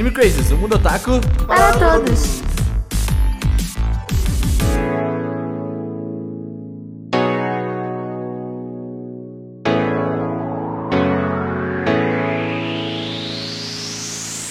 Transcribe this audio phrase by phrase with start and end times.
[0.00, 2.40] Anime Crazes, o mundo otaku Para todos.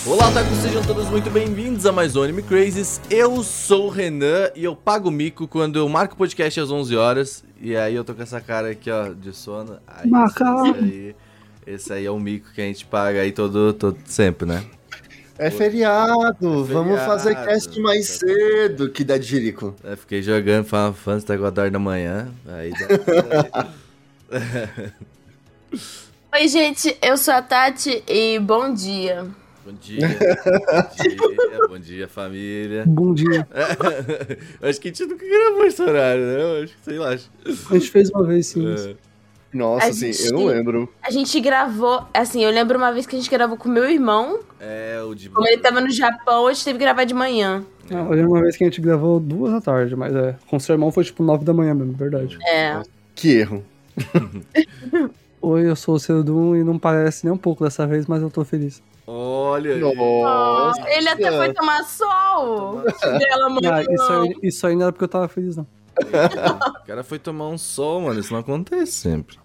[0.05, 3.01] Olá, otaku, sejam todos muito bem-vindos a mais um Anime Crazes.
[3.09, 6.95] Eu sou o Renan e eu pago mico quando eu marco o podcast às 11
[6.95, 7.43] horas.
[7.59, 9.79] E aí eu tô com essa cara aqui, ó, de sono.
[9.87, 10.67] Aí, Macau.
[10.67, 11.15] Esse aí,
[11.65, 14.63] esse aí é o mico que a gente paga aí todo, todo sempre, né?
[15.39, 19.73] É feriado, vamos fazer feriado, cast mais cedo que dá de Jerico.
[19.85, 22.27] Eu fiquei jogando Final Fantasy até 4 horas da manhã.
[22.45, 23.69] Aí dá...
[26.35, 29.27] Oi, gente, eu sou a Tati e bom dia.
[29.65, 32.83] Bom dia, bom dia, bom dia, família.
[32.85, 33.47] Bom dia.
[34.61, 36.63] acho que a gente nunca gravou esse horário, né?
[36.63, 37.11] Acho que sei lá.
[37.11, 37.15] A
[37.73, 38.67] gente fez uma vez sim.
[38.67, 38.93] É.
[39.51, 40.93] Nossa, A assim, gente- eu não lembro.
[41.01, 44.39] A gente gravou, assim, eu lembro uma vez que a gente gravou com meu irmão.
[44.59, 45.29] É, o de.
[45.29, 47.63] Como ele tava no Japão, a gente teve que gravar de manhã.
[47.89, 50.35] Não, eu lembro uma vez que a gente gravou duas da tarde, mas é.
[50.47, 52.37] Com seu irmão foi tipo nove da manhã mesmo, verdade.
[52.47, 52.79] É.
[53.15, 53.65] Que erro.
[55.41, 58.29] Oi, eu sou o Cedum e não parece nem um pouco dessa vez, mas eu
[58.29, 58.83] tô feliz.
[59.07, 59.79] Olha aí.
[59.79, 60.87] Nossa.
[60.91, 62.81] ele até foi tomar sol.
[62.83, 63.81] Dela, Ah, mano.
[63.93, 65.65] isso, aí, isso aí não era porque eu tava feliz, não.
[65.99, 68.19] O cara foi tomar um sol, mano.
[68.19, 69.37] Isso não acontece sempre.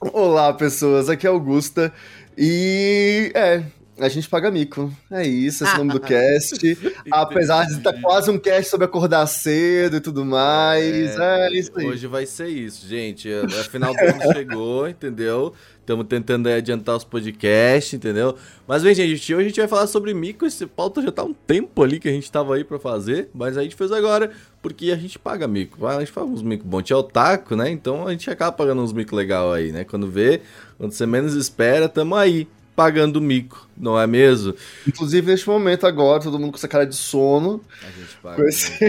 [0.00, 1.92] Olá, pessoas, aqui é Augusta.
[2.36, 3.62] E é,
[3.98, 4.92] a gente paga mico.
[5.10, 6.78] É isso, esse é o nome do cast.
[7.10, 11.18] Apesar de estar quase um cast sobre acordar cedo e tudo mais.
[11.18, 11.86] É, isso aí.
[11.86, 13.28] Hoje vai ser isso, gente.
[13.58, 15.54] Afinal, do ano chegou, entendeu?
[15.86, 18.34] Estamos tentando adiantar os podcasts, entendeu?
[18.66, 20.44] Mas bem, gente, hoje a gente vai falar sobre mico.
[20.44, 23.56] Esse pauta já tá um tempo ali que a gente tava aí pra fazer, mas
[23.56, 25.86] a gente fez agora porque a gente paga mico.
[25.86, 26.82] A gente faz uns mico bom.
[26.82, 27.70] Tinha o taco, né?
[27.70, 29.84] Então a gente acaba pagando uns mico legal aí, né?
[29.84, 30.40] Quando vê,
[30.76, 34.54] quando você menos espera, tamo aí pagando mico, não é mesmo?
[34.86, 37.60] Inclusive, neste momento agora, todo mundo com essa cara de sono.
[37.82, 38.46] A gente paga.
[38.48, 38.84] Esse-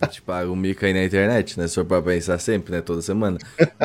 [0.00, 1.66] A gente paga o mico aí na internet, né?
[1.66, 2.82] Se for pra pensar sempre, né?
[2.82, 3.38] Toda semana.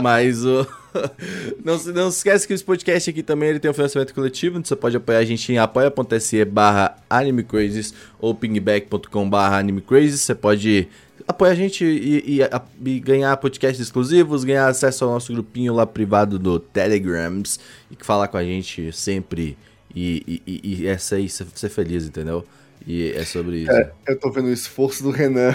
[0.03, 0.67] Mas o.
[1.63, 4.57] não, se- não se esquece que esse podcast aqui também ele tem um financiamento coletivo.
[4.57, 10.21] Então você pode apoiar a gente em apoia.se barra animecrazes ou pingback.com barra animecrazes.
[10.21, 10.87] Você pode
[11.27, 15.73] apoiar a gente e, e- a- e ganhar podcasts exclusivos, ganhar acesso ao nosso grupinho
[15.73, 17.59] lá privado do Telegrams
[17.91, 19.57] e falar com a gente sempre.
[19.95, 22.43] E, e, e, e essa aí, ser, ser feliz, entendeu?
[22.85, 23.71] E é sobre isso.
[23.71, 25.49] É, eu tô vendo o esforço do Renan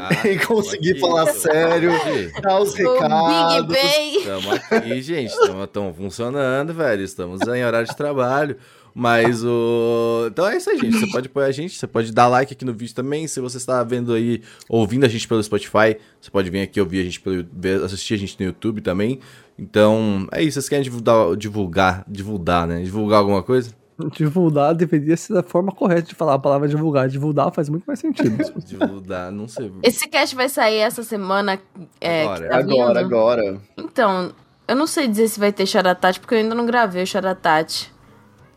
[0.00, 2.40] Ah, em conseguir aqui, falar sério, aqui.
[2.40, 3.66] dar os O Big recados.
[3.66, 4.16] Bang.
[4.16, 5.32] Estamos aqui, gente.
[5.34, 7.02] Estamos funcionando, velho.
[7.02, 8.56] Estamos em horário de trabalho.
[8.98, 10.26] Mas o.
[10.28, 10.98] Então é isso aí, gente.
[10.98, 13.28] Você pode apoiar a gente, você pode dar like aqui no vídeo também.
[13.28, 14.40] Se você está vendo aí,
[14.70, 17.44] ouvindo a gente pelo Spotify, você pode vir aqui ouvir a gente pelo.
[17.84, 19.20] assistir a gente no YouTube também.
[19.58, 20.54] Então, é isso.
[20.54, 22.82] Vocês querem divulgar, divulgar, divulgar, né?
[22.82, 23.70] Divulgar alguma coisa?
[24.12, 27.06] Divulgar deveria ser a forma correta de falar a palavra divulgar.
[27.06, 28.34] Divulgar faz muito mais sentido.
[28.64, 29.70] Divulgar, não sei.
[29.82, 31.60] Esse cast vai sair essa semana.
[32.00, 32.48] É, Agora.
[32.48, 33.60] tá Agora, agora.
[33.76, 34.32] Então,
[34.66, 37.94] eu não sei dizer se vai ter Charatati, porque eu ainda não gravei o Charatati.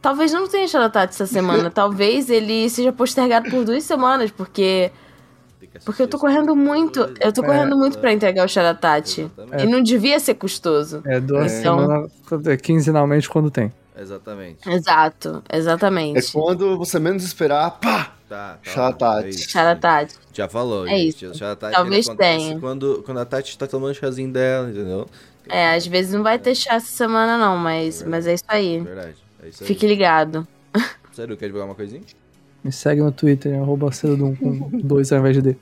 [0.01, 1.69] Talvez não tenha Charatati essa semana.
[1.71, 4.91] Talvez ele seja postergado por duas semanas, porque.
[5.85, 6.99] Porque eu tô correndo muito.
[7.19, 9.21] Eu tô correndo muito pra entregar o Charatati.
[9.21, 9.63] Exatamente.
[9.63, 11.01] E não devia ser custoso.
[11.05, 12.11] É duas Então- semanas,
[12.47, 13.71] é, quinzenalmente quando tem.
[13.97, 14.67] Exatamente.
[14.69, 16.31] Exato, É exatamente.
[16.31, 18.13] quando você menos esperar, pá!
[18.29, 18.71] Tá, tá.
[19.31, 19.47] Charatati.
[19.57, 20.07] é.
[20.33, 21.25] Já falou, É gente.
[21.25, 21.39] isso.
[21.71, 22.59] Talvez ele tenha.
[22.59, 25.07] Quando, quando a Tati tá tomando o chazinho dela, entendeu?
[25.49, 28.79] É, às vezes não vai ter chá essa semana, não, mas, mas é isso aí.
[28.79, 29.15] Verdade.
[29.43, 29.67] É isso aí.
[29.67, 30.47] Fique ligado.
[31.13, 32.01] Sério, quer divulgar uma coisinha?
[32.63, 35.55] Me segue no Twitter, arroba Cedum com dois ao invés de D.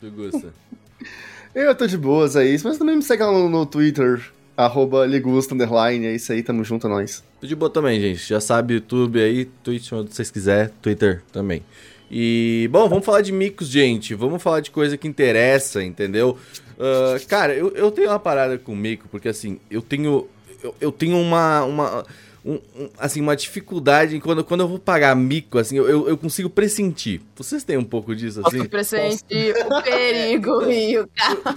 [0.00, 0.52] Tu gosta?
[1.54, 2.68] Eu tô de boas, é isso.
[2.68, 4.22] Mas também me segue lá no, no Twitter,
[4.56, 7.24] arroba Ligusta, underline, é isso aí, tamo junto, é nóis.
[7.40, 8.28] Tô de boa também, gente.
[8.28, 11.62] Já sabe, YouTube aí, Twitch, onde vocês quiserem, Twitter também.
[12.10, 14.14] E, bom, vamos falar de micos, gente.
[14.14, 16.38] Vamos falar de coisa que interessa, entendeu?
[16.78, 20.28] Ah, cara, eu, eu tenho uma parada com mico, porque assim, eu tenho.
[20.62, 21.64] Eu, eu tenho uma.
[21.64, 22.06] uma
[22.44, 26.48] um- um- assim, uma dificuldade quando, quando eu vou pagar mico, assim, eu, eu, consigo
[26.48, 27.20] pressentir.
[27.36, 28.58] Vocês têm um pouco disso, assim?
[28.58, 31.08] Posso pressentir o perigo, Rio.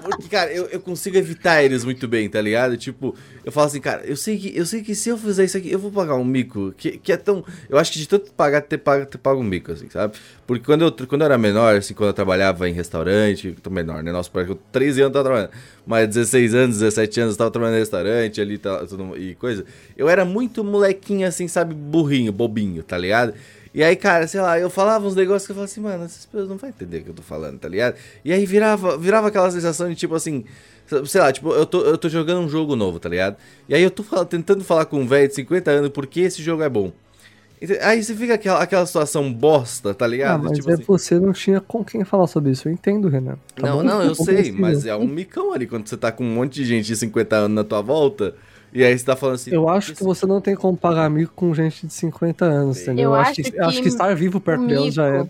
[0.02, 2.78] Porque, cara, eu, eu consigo evitar eles muito bem, tá ligado?
[2.78, 5.58] Tipo, eu falo assim, cara, eu sei que, eu sei que se eu fizer isso
[5.58, 7.44] aqui, eu vou pagar um mico, que, que é tão.
[7.70, 10.18] Eu acho que de tanto pagar, ter pago, ter pago um mico, assim, sabe?
[10.46, 13.70] Porque quando eu, quando eu era menor, assim, quando eu trabalhava em restaurante, eu tô
[13.70, 14.12] menor, né?
[14.12, 15.52] Que eu 13 anos eu tava trabalhando.
[15.86, 19.66] Mas 16 anos, 17 anos, eu tava trabalhando em restaurante ali tudo, e coisa.
[19.98, 21.74] Eu era muito molequinho, assim, sabe?
[21.74, 23.34] Burrinho, bobinho, tá ligado?
[23.74, 26.26] E aí, cara, sei lá, eu falava uns negócios que eu falava assim, mano, essas
[26.26, 27.96] pessoas não vão entender o que eu tô falando, tá ligado?
[28.24, 30.44] E aí virava, virava aquela sensação de tipo assim,
[31.08, 33.38] sei lá, tipo, eu tô, eu tô jogando um jogo novo, tá ligado?
[33.70, 36.42] E aí eu tô fal- tentando falar com um velho de 50 anos porque esse
[36.44, 36.92] jogo é bom.
[37.82, 40.44] Aí você fica aquela, aquela situação bosta, tá Ah, ligado?
[40.46, 42.68] mas tipo é assim, você não tinha com quem falar sobre isso.
[42.68, 43.38] Eu entendo, Renan.
[43.56, 43.84] Tá não, bom?
[43.84, 44.62] não, eu sei, Compreensível.
[44.62, 47.36] mas é um micão ali quando você tá com um monte de gente de 50
[47.36, 48.36] anos na tua volta.
[48.74, 49.52] E aí você tá falando assim.
[49.52, 53.12] Eu acho que você não tem como pagar amigo com gente de 50 anos, entendeu?
[53.12, 55.12] Eu Eu acho que, que acho que estar vivo perto o delas já é.
[55.20, 55.30] mico,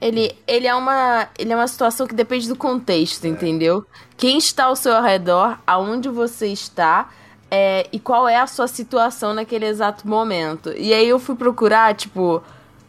[0.00, 2.56] Ele, ele, é uma, ele é uma situação que depende do É.
[2.58, 3.86] contexto, entendeu?
[4.18, 7.10] Quem está ao seu redor, aonde você está
[7.56, 10.72] é, e qual é a sua situação naquele exato momento.
[10.76, 12.42] E aí eu fui procurar, tipo,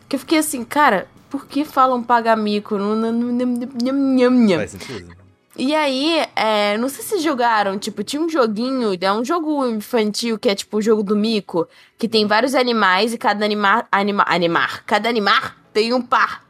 [0.09, 2.77] que eu fiquei assim, cara, por que falam pagar mico?
[2.77, 3.45] Não- não- não- não-
[3.83, 4.55] não- não- não.
[4.57, 5.15] Faz sentido.
[5.57, 10.37] E aí, é, não sei se jogaram, tipo, tinha um joguinho, é um jogo infantil
[10.37, 11.65] que é tipo o jogo do mico,
[11.97, 16.43] que tem vários animais e cada animar, anima, animar, cada animar tem um par.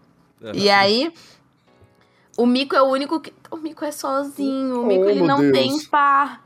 [0.53, 1.11] E aí,
[2.37, 5.39] o mico é o único que, o mico é sozinho, o mico Oh, ele não
[5.39, 5.51] Deus.
[5.53, 6.41] tem par.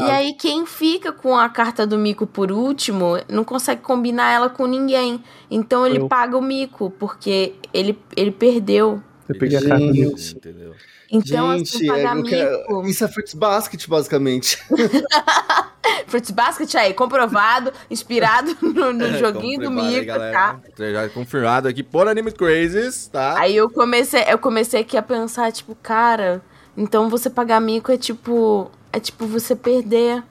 [0.00, 4.48] E aí, quem fica com a carta do mico por último, não consegue combinar ela
[4.48, 5.22] com ninguém.
[5.50, 6.08] Então ele Eu.
[6.08, 9.02] paga o mico, porque ele, ele perdeu.
[9.28, 9.92] Eu peguei a carta dele.
[10.08, 10.36] Gente.
[10.36, 10.74] Entendeu?
[11.10, 12.86] Então, Gente, assim, é, pagar eu quero- mico.
[12.88, 14.58] isso é Fruits Basket, basicamente.
[16.06, 20.58] Fruits Basket aí, comprovado, inspirado no, no É, joguinho do mico, tá?
[20.78, 23.38] Já é confirmado aqui por Anime Crazes, tá?
[23.38, 26.42] Aí eu comecei, eu comecei aqui a pensar, tipo, cara,
[26.76, 30.22] então você pagar mico é tipo, é tipo você perder.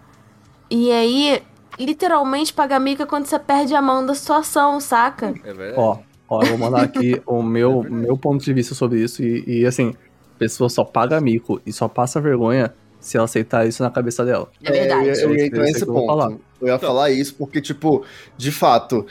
[0.70, 1.42] E aí,
[1.80, 5.34] literalmente pagar mico é quando você perde a mão da situação, saca?
[5.44, 5.74] É verdade.
[5.80, 5.98] Ó,
[6.30, 9.22] ó, eu vou mandar aqui o meu, meu ponto de vista sobre isso.
[9.22, 9.94] E, e, assim,
[10.36, 14.24] a pessoa só paga mico e só passa vergonha se ela aceitar isso na cabeça
[14.24, 14.50] dela.
[14.64, 15.10] É verdade.
[15.10, 16.06] eu, ia- eu ia entrar Eu sei nesse ponto.
[16.08, 16.32] falar.
[16.62, 18.06] Eu ia falar isso porque, tipo,
[18.38, 19.06] de fato,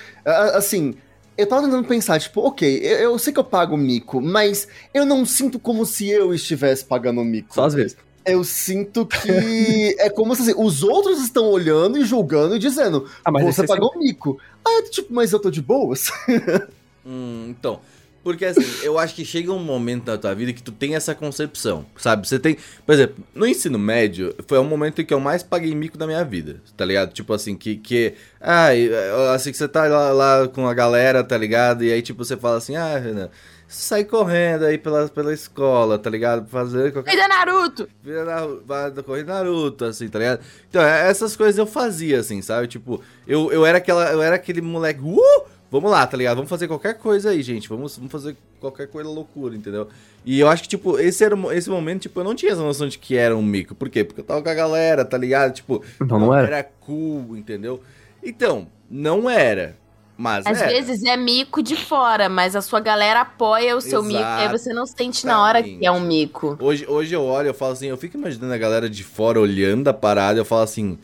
[0.54, 0.94] assim,
[1.36, 5.04] eu tava tentando pensar, tipo, ok, eu, eu sei que eu pago mico, mas eu
[5.04, 7.54] não sinto como se eu estivesse pagando mico.
[7.54, 7.96] Só às vezes.
[8.24, 13.08] Eu sinto que é como se assim, os outros estão olhando e julgando e dizendo,
[13.24, 14.38] Ah, mas você é pagou mico.
[14.64, 16.10] Aí eu tô tipo, mas eu tô de boas.
[17.04, 17.80] Hum, então,
[18.22, 21.14] porque assim, eu acho que chega um momento na tua vida que tu tem essa
[21.14, 22.28] concepção, sabe?
[22.28, 25.74] Você tem, por exemplo, no ensino médio, foi o momento em que eu mais paguei
[25.74, 27.12] mico da minha vida, tá ligado?
[27.12, 28.88] Tipo assim, que, que ai,
[29.34, 31.82] assim que você tá lá, lá com a galera, tá ligado?
[31.82, 33.28] E aí tipo você fala assim, ah, Renan,
[33.74, 36.46] sai correndo aí pela, pela escola, tá ligado?
[36.48, 37.88] Fazer qualquer Vida Naruto!
[38.02, 40.40] Vira na, vai da corrida Naruto, assim, tá ligado?
[40.68, 42.68] Então, é- essas coisas eu fazia, assim, sabe?
[42.68, 45.44] Tipo, eu, eu era aquela, eu era aquele moleque, uh!
[45.70, 46.36] Vamos lá, tá ligado?
[46.36, 47.66] Vamos fazer qualquer coisa aí, gente.
[47.66, 49.88] Vamos, vamos fazer qualquer coisa loucura, entendeu?
[50.22, 52.86] E eu acho que, tipo, esse, era, esse momento, tipo, eu não tinha essa noção
[52.86, 53.74] de que era um mico.
[53.74, 54.04] Por quê?
[54.04, 55.54] Porque eu tava com a galera, tá ligado?
[55.54, 56.46] Tipo, Então não era.
[56.46, 57.80] era cool, entendeu?
[58.22, 59.74] Então, não era.
[60.22, 60.70] Mas Às era.
[60.70, 64.48] vezes é mico de fora, mas a sua galera apoia o seu mico, e aí
[64.48, 66.56] você não sente na hora que é um mico.
[66.60, 69.88] Hoje, hoje eu olho, eu falo assim, eu fico imaginando a galera de fora olhando
[69.88, 70.96] a parada, eu falo assim.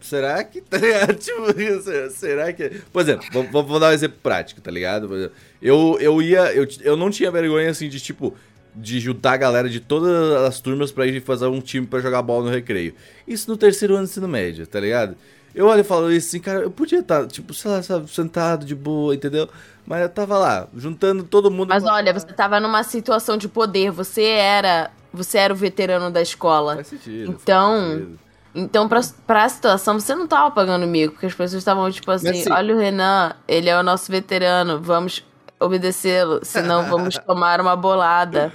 [0.00, 0.60] Será que.
[0.60, 1.14] Tá ligado?
[1.18, 2.68] Tipo, será- que.
[2.92, 5.06] Por exemplo, vou, vou- vou dar um exemplo prático, tá ligado?
[5.16, 6.52] Exemplo, Eu, eu ia.
[6.52, 8.34] Eu, eu não tinha vergonha assim de tipo.
[8.74, 12.20] De juntar a galera de todas as turmas pra ir fazer um time pra jogar
[12.22, 12.94] bola no recreio.
[13.26, 15.16] Isso no terceiro ano do ensino médio, tá ligado?
[15.58, 18.64] Eu olho e falo isso assim, cara, eu podia estar, tipo, sei lá, sabe, sentado
[18.64, 19.48] de boa, entendeu?
[19.84, 21.68] Mas eu tava lá, juntando todo mundo.
[21.70, 26.10] Mas pra- olha, você tava numa situação de poder, você era, você era o veterano
[26.12, 26.76] da escola.
[26.76, 27.30] Faz sentido.
[27.32, 28.18] Então, faz sentido.
[28.54, 32.28] Então, pra, pra situação, você não tava pagando mico, porque as pessoas estavam tipo assim,
[32.30, 35.24] assim- olha o Renan, ele é o nosso veterano, vamos
[35.60, 38.52] obedecê-lo, senão vamos tomar uma bolada.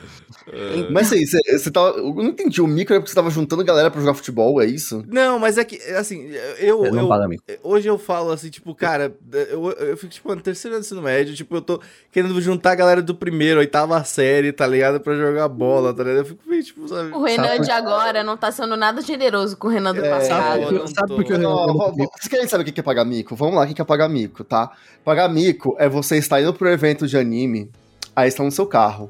[0.92, 1.98] Mas assim, você, você tava.
[1.98, 2.62] Eu não entendi.
[2.62, 5.04] O mico era porque você tava juntando galera pra jogar futebol, é isso?
[5.08, 6.86] Não, mas é que, assim, eu.
[6.86, 7.44] Eu- paga mico.
[7.64, 9.16] Hoje eu falo assim, tipo, cara,
[9.50, 11.80] eu, eu fico, tipo, no terceiro ano do ensino médio, tipo, eu tô
[12.12, 15.00] querendo juntar a galera do primeiro, oitava série, tá ligado?
[15.00, 16.20] Pra jogar bola, tá ligado?
[16.20, 17.12] Eu fico meio, tipo, sabe?
[17.14, 20.10] O Renan Sabe- de agora não tá sendo nada generoso com o Renan do É,
[20.10, 20.44] passado.
[20.44, 22.28] Sabe eu por que- não sabe tô- por que eu Não, não vo- vo- vocês
[22.30, 23.36] querem saber o que é pagar mico?
[23.36, 24.72] Vamos lá, o que é pagar mico, tá?
[25.06, 27.70] Pagar mico é você estar indo pro evento de anime,
[28.16, 29.10] aí está no seu carro.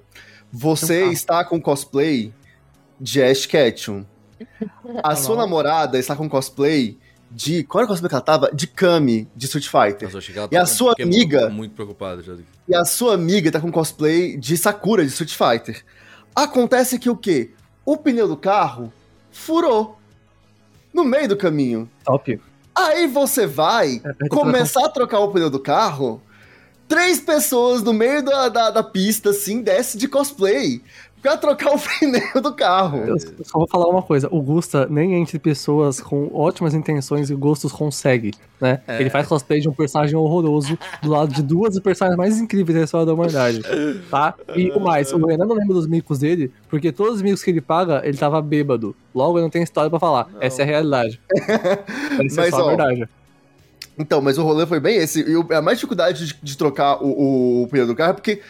[0.55, 1.11] Você carro.
[1.11, 2.31] está com cosplay
[3.01, 4.05] de Ash Ketchum.
[5.03, 6.97] A sua namorada está com cosplay
[7.31, 7.63] de.
[7.63, 8.51] Qual era o cosplay que ela tava?
[8.53, 10.13] De Kami, de Street Fighter.
[10.13, 11.41] Nossa, eu E a sua amiga?
[11.41, 12.35] Muito, muito preocupada já.
[12.67, 15.83] E a sua amiga tá com cosplay de Sakura, de Street Fighter.
[16.35, 17.51] Acontece que o quê?
[17.85, 18.93] O pneu do carro
[19.31, 19.97] furou.
[20.93, 21.89] No meio do caminho.
[22.05, 22.39] Top.
[22.75, 26.21] Aí você vai É, começar a trocar o pneu do carro,
[26.93, 30.79] três pessoas no meio da, da, da pista, assim, desce de cosplay
[31.23, 32.99] pra trocar o pneu do carro.
[32.99, 37.35] Eu só vou falar uma coisa, o Gusta, nem entre pessoas com ótimas intenções e
[37.35, 38.31] gostos consegue,
[38.61, 38.81] né?
[38.87, 39.01] É.
[39.01, 42.83] Ele faz cosplay de um personagem horroroso do lado de duas personagens mais incríveis da
[42.83, 43.63] história da humanidade,
[44.11, 44.35] tá?
[44.55, 47.49] E o mais, o Renan não lembra dos micos dele, porque todos os micos que
[47.49, 48.95] ele paga, ele tava bêbado.
[49.15, 50.29] Logo, eu não tenho história pra falar.
[50.39, 51.19] Essa é a realidade.
[52.23, 53.09] Essa é Mas, só a ó, verdade.
[53.97, 55.21] Então, mas o rolê foi bem esse.
[55.21, 58.41] E a mais dificuldade de, de trocar o, o pneu do carro é porque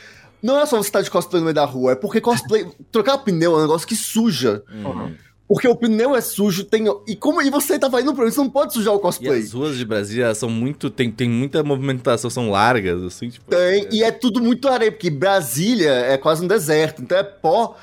[0.41, 2.65] não é só você estar de cosplay no meio da rua, é porque cosplay.
[2.91, 4.63] trocar pneu é um negócio que suja.
[4.71, 5.15] Uhum.
[5.47, 6.85] Porque o pneu é sujo, tem.
[7.07, 9.39] E como e você tava indo pra isso, você não pode sujar o E cosplay.
[9.41, 10.89] as ruas de Brasília são muito.
[10.89, 13.49] Tem, tem muita movimentação, são largas, assim, tipo.
[13.51, 17.75] Tem, e é tudo muito areia, porque Brasília é quase um deserto, então é pó.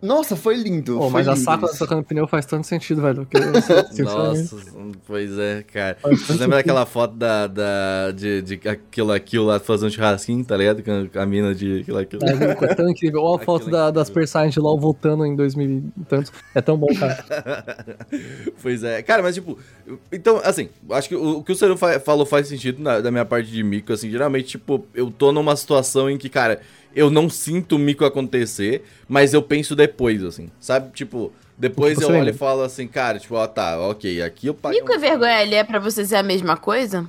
[0.00, 0.94] Nossa, foi lindo.
[0.96, 1.76] Pô, foi mas a lindo saca isso.
[1.76, 3.26] trocando pneu faz tanto sentido, velho.
[3.26, 4.56] que eu- Nossa,
[5.06, 5.98] pois é, cara.
[6.02, 10.82] Você lembra daquela foto da, da, de, de aquilo, aquilo lá fazendo churrasquinho, tá ligado?
[10.82, 12.22] Com a- com a mina de aquilo, aquilo.
[12.24, 13.20] É, é tão incrível.
[13.22, 14.10] Olha a foto Aquilo é da, das
[14.54, 16.32] de LOL voltando em 2000 e tantos.
[16.54, 17.86] É tão bom, cara.
[18.62, 19.02] pois é.
[19.02, 19.58] Cara, mas tipo,
[20.10, 23.10] então, assim, acho que o, o que o Seru fa- falou faz sentido na- da
[23.10, 26.60] minha parte de mico, assim, geralmente, tipo, eu tô numa situação em que, cara,
[26.94, 30.90] eu não sinto o mico acontecer, mas eu penso depois, assim, sabe?
[30.92, 32.30] Tipo, depois eu olho lembra?
[32.30, 34.74] e falo assim, cara, tipo, ó, tá, ok, aqui eu pago.
[34.74, 37.06] Mico e vergonha ali é pra você ser a mesma coisa?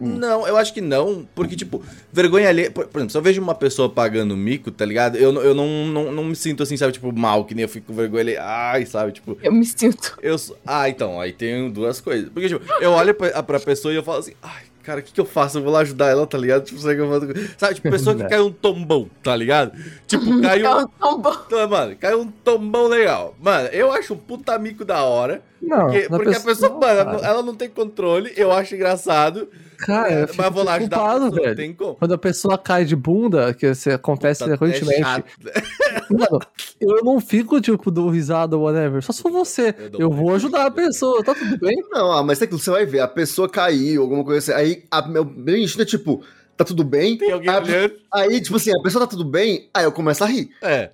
[0.00, 1.82] Não, eu acho que não, porque, tipo,
[2.12, 2.70] vergonha alheia.
[2.70, 5.16] Por, por exemplo, se eu vejo uma pessoa pagando mico, tá ligado?
[5.16, 7.68] Eu, não- eu não, não, não me sinto assim, sabe, tipo, mal, que nem eu
[7.68, 8.42] fico com vergonha alheia.
[8.42, 9.36] Ai, sabe, tipo.
[9.42, 10.16] Eu me sinto.
[10.22, 10.36] Eu
[10.66, 12.30] Ah, então, aí tem duas coisas.
[12.30, 15.12] Porque, tipo, eu olho pra, pra pessoa e eu falo assim, ai, cara, o que,
[15.12, 15.58] que eu faço?
[15.58, 16.64] Eu vou lá ajudar ela, tá ligado?
[16.64, 19.72] Tipo, sabe, que eu faço- sabe, tipo, pessoa que caiu um tombão, tá ligado?
[20.06, 20.66] Tipo, caiu.
[20.66, 21.36] É um bom.
[21.46, 23.34] Então, mano, caiu um tombão legal.
[23.40, 25.42] Mano, eu acho um puta mico da hora.
[25.62, 27.16] Não, Porque, porque a pessoa, não, mano, ela cara.
[27.18, 29.48] não- ela não tem controle, eu acho engraçado.
[29.78, 31.56] Cara, É, eu fico mas vou lá ajudar a preocupado, pessoa, velho.
[31.56, 31.94] tem como.
[31.96, 35.02] Quando a pessoa cai de bunda, que isso acontece frequentemente.
[35.02, 35.24] até chato.
[36.10, 36.40] Mano,
[36.80, 39.02] eu não fico, tipo, dou risada ou whatever.
[39.02, 39.74] Só se for você.
[39.92, 41.76] Eu Eu vou ajudar a pessoa, tá tudo bem?
[41.90, 44.52] Não, ah, mas é que você vai ver, a pessoa caiu, alguma coisa assim.
[44.62, 46.22] Aí, a, meu, meu instinto é tipo,
[46.56, 47.16] tá tudo bem?
[47.16, 47.94] Tem alguém aí, a- olhando.
[48.12, 50.50] aí, tipo assim, a pessoa tá tudo bem, aí eu começo a rir.
[50.62, 50.90] É.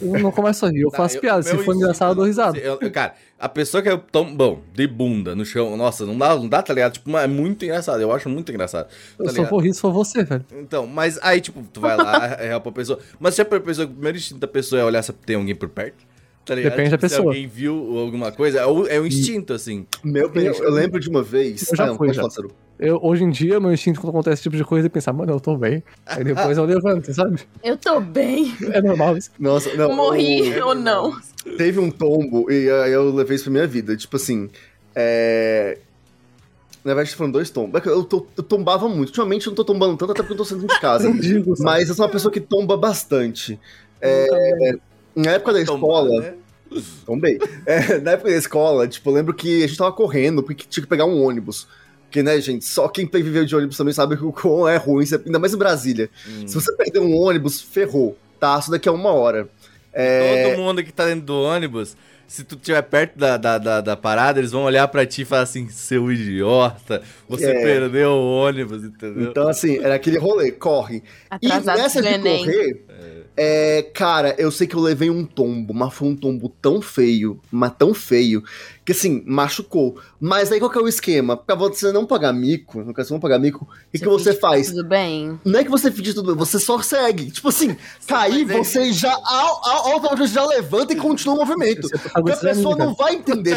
[0.00, 1.42] Eu não começo a rir, eu Tá, faço eu- piada.
[1.42, 2.56] Se for engraçado, eu dou risada.
[2.58, 6.34] eu- cara, a pessoa que é tão bom, de bunda no chão, nossa, não dá,
[6.34, 6.92] não dá, tá ligado?
[6.94, 8.88] Tipo, é muito engraçado, eu acho muito engraçado.
[9.18, 9.50] Eu tá só ligado?
[9.50, 10.44] vou rir se for você, velho.
[10.52, 12.98] Então, mas aí, tipo, tu vai lá, é pra pessoa.
[13.20, 15.68] Mas se a pessoa, o primeiro instinto da pessoa é olhar se tem alguém por
[15.68, 16.04] perto.
[16.44, 16.72] Tá ligado?
[16.72, 17.28] Depende da Tipo, Se pessoa.
[17.30, 19.86] alguém viu alguma coisa, é o, é o instinto, assim.
[20.02, 21.70] Meu Deus, eu lembro de uma vez.
[21.70, 22.22] Eu já Ah, não, fui, já.
[22.80, 25.30] Eu, hoje em dia, meu instinto quando acontece esse tipo de coisa é pensar, mano,
[25.32, 25.84] eu tô bem.
[26.04, 27.38] Aí depois eu levanto, sabe?
[27.62, 28.52] Eu tô bem.
[28.72, 29.30] É normal isso.
[29.38, 29.94] Nossa, não.
[29.94, 31.16] Morri o- ou não.
[31.56, 33.96] Teve um tombo e aí eu levei isso pra minha vida.
[33.96, 34.50] Tipo assim,
[34.96, 35.78] é.
[36.84, 37.80] Na verdade, foram dois tombos.
[37.80, 39.10] É Eu, to- eu tombava muito.
[39.10, 41.08] Ultimamente eu não tô tombando tanto, até porque eu tô saindo de casa.
[41.14, 41.54] Digo?
[41.60, 43.60] Mas eu sou uma pessoa que tomba bastante.
[44.00, 44.74] É,
[45.14, 46.08] na época da escola.
[46.10, 46.34] Tombada, né?
[47.04, 47.38] Tombei.
[47.66, 50.82] É, na época da escola, tipo, eu lembro que a gente tava correndo porque tinha
[50.82, 51.66] que pegar um ônibus.
[52.04, 55.04] Porque, né, gente, só quem viveu de ônibus também sabe que o quão é ruim,
[55.24, 56.10] ainda mais em Brasília.
[56.28, 56.46] Hum.
[56.46, 58.58] Se você perder um ônibus, ferrou, tá?
[58.58, 59.48] Isso daqui a uma hora.
[59.92, 61.94] É, Todo mundo que tá dentro do ônibus,
[62.26, 65.24] se tu estiver perto da, da, da, da parada, eles vão olhar pra ti e
[65.26, 67.62] falar assim, seu idiota, você É.
[67.62, 69.28] perdeu o ônibus, entendeu?
[69.28, 71.02] Então, assim, era aquele rolê, corre.
[71.42, 73.21] E Atrasados nessa de correr, é,
[73.94, 77.72] cara, eu sei que eu levei um tombo, mas foi um tombo tão feio, mas
[77.78, 78.42] tão feio,
[78.84, 79.96] que assim, machucou.
[80.20, 81.36] Mas aí qual que é o esquema?
[81.36, 84.34] Pra você não pagar mico, no caso, você não pagar mico, o que, que você
[84.34, 84.68] faz?
[84.70, 85.38] Tudo bem?
[85.44, 87.30] Não é que você finge tudo bem, você só segue.
[87.30, 91.88] Tipo assim, cair, faz você já au- au- automaticamente já levanta e continua o movimento.
[91.94, 93.56] É Porque a pessoa não vai entender.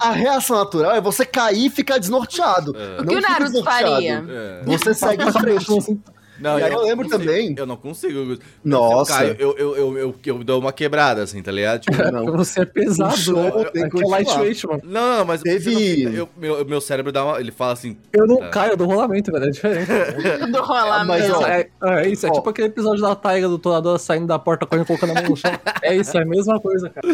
[0.00, 2.74] a, a reação natural é você cair e ficar desnorteado.
[2.76, 3.00] É.
[3.00, 3.90] O que o fica Naruto desnorteado.
[3.92, 4.24] faria?
[4.28, 4.62] É.
[4.64, 5.98] Você segue em frente.
[6.38, 8.38] Não, E aí eu não lembro consigo, também- Eu não consigo.
[8.64, 9.12] Nossa.
[9.14, 11.82] Se eu, caio, eu, eu, eu, eu, eu dou uma quebrada, assim, tá ligado?
[11.82, 12.26] Tipo, Não.
[12.36, 13.64] Você é pesado, O show né?
[13.72, 14.80] tem que é lightweight, mano.
[14.84, 17.38] não, não, mas Teve- eu não- eu- meu, meu cérebro dá uma.
[17.40, 17.96] Ele fala assim.
[18.12, 18.48] Eu não Tá.
[18.50, 19.44] caio, eu dou rolamento, velho.
[19.46, 19.86] É diferente.
[20.50, 21.06] Do rolamento.
[21.06, 22.32] mas, ó, É, é isso, é Ó.
[22.32, 25.36] tipo aquele episódio da Taiga do Torador saindo da porta, correndo, colocando a mão no
[25.36, 25.50] chão.
[25.82, 27.06] É isso, é a mesma coisa, cara.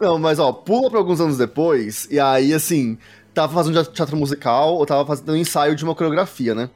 [0.00, 2.96] Não, mas ó, pula pra alguns anos depois, e aí, assim,
[3.34, 6.70] tava fazendo teatro musical, ou tava fazendo um ensaio de uma coreografia, né?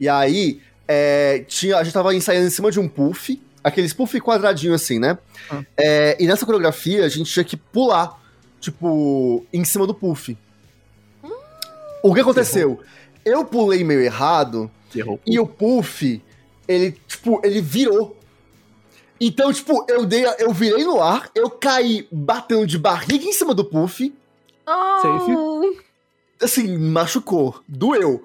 [0.00, 4.20] E aí, é, tinha, a gente tava ensaiando em cima de um puff, aqueles puff
[4.20, 5.18] quadradinho assim, né?
[5.50, 5.62] Ah.
[5.76, 8.20] É, e nessa coreografia a gente tinha que pular,
[8.60, 10.36] tipo, em cima do puff.
[12.02, 12.80] O que aconteceu?
[13.24, 15.18] Eu pulei meio errado, Errou.
[15.26, 16.22] e o Puff,
[16.68, 18.16] ele, tipo, ele virou.
[19.20, 23.52] Então, tipo, eu dei, eu virei no ar, eu caí batendo de barriga em cima
[23.52, 24.14] do Puff,
[24.68, 25.62] Oh,
[26.42, 28.24] assim, machucou, doeu.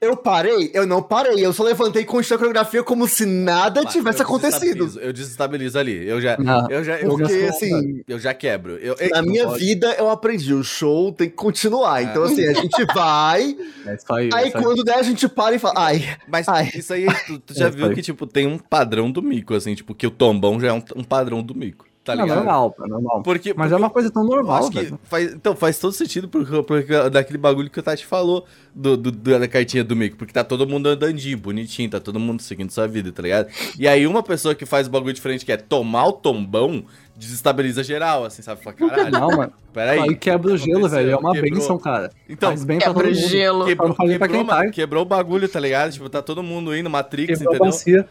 [0.00, 0.70] Eu parei?
[0.72, 4.20] Eu não parei, eu só levantei e continuei a coreografia como se nada "Pá, tivesse
[4.20, 5.00] eu acontecido.
[5.00, 6.06] Eu desestabilizo ali.
[6.08, 6.36] Eu já.
[6.46, 7.00] Ah, eu já.
[7.00, 8.76] Eu, Porque, já assim, eu já quebro.
[8.76, 12.00] Eu, na minha pode- vida eu aprendi, o show tem que continuar.
[12.04, 14.30] Então, assim, a gente vai, É isso aí.
[14.32, 16.70] aí é quando der a gente para e fala, ai, Mas Ai.
[16.76, 19.74] isso aí, tu, tu já É, viu que, tipo, tem um padrão do mico, assim,
[19.74, 21.87] tipo, que o tombão já é um, um padrão do mico.
[22.12, 22.36] Tá Não, ligado?
[22.38, 23.22] normal, é normal.
[23.22, 24.98] Porque, Mas porque é uma coisa tão normal, acho que velho.
[25.04, 29.12] faz, então, faz todo sentido porque, porque daquele bagulho que o Tati falou do, do-
[29.12, 30.16] da cartinha do Mico.
[30.16, 33.48] Porque tá todo mundo andandinho, bonitinho, tá todo mundo seguindo sua vida, tá ligado?
[33.78, 36.84] E aí uma pessoa que faz o bagulho diferente, que é tomar o tombão,
[37.16, 38.62] desestabiliza geral, assim, sabe?
[38.62, 39.52] Fala, caralho, Não, mano.
[39.72, 39.98] peraí.
[40.00, 41.10] Aí quebra o gelo, velho.
[41.10, 41.52] É uma Quebrou.
[41.52, 42.10] benção, cara.
[42.28, 43.64] Então, Faz bem Quebra o gelo.
[43.66, 44.70] Quebrou, quebrou, uma- tá.
[44.70, 45.92] quebrou o bagulho, tá ligado?
[45.92, 47.72] Tipo, tá todo mundo indo, Matrix, Quebrou a entendeu?
[47.72, 48.08] bacia.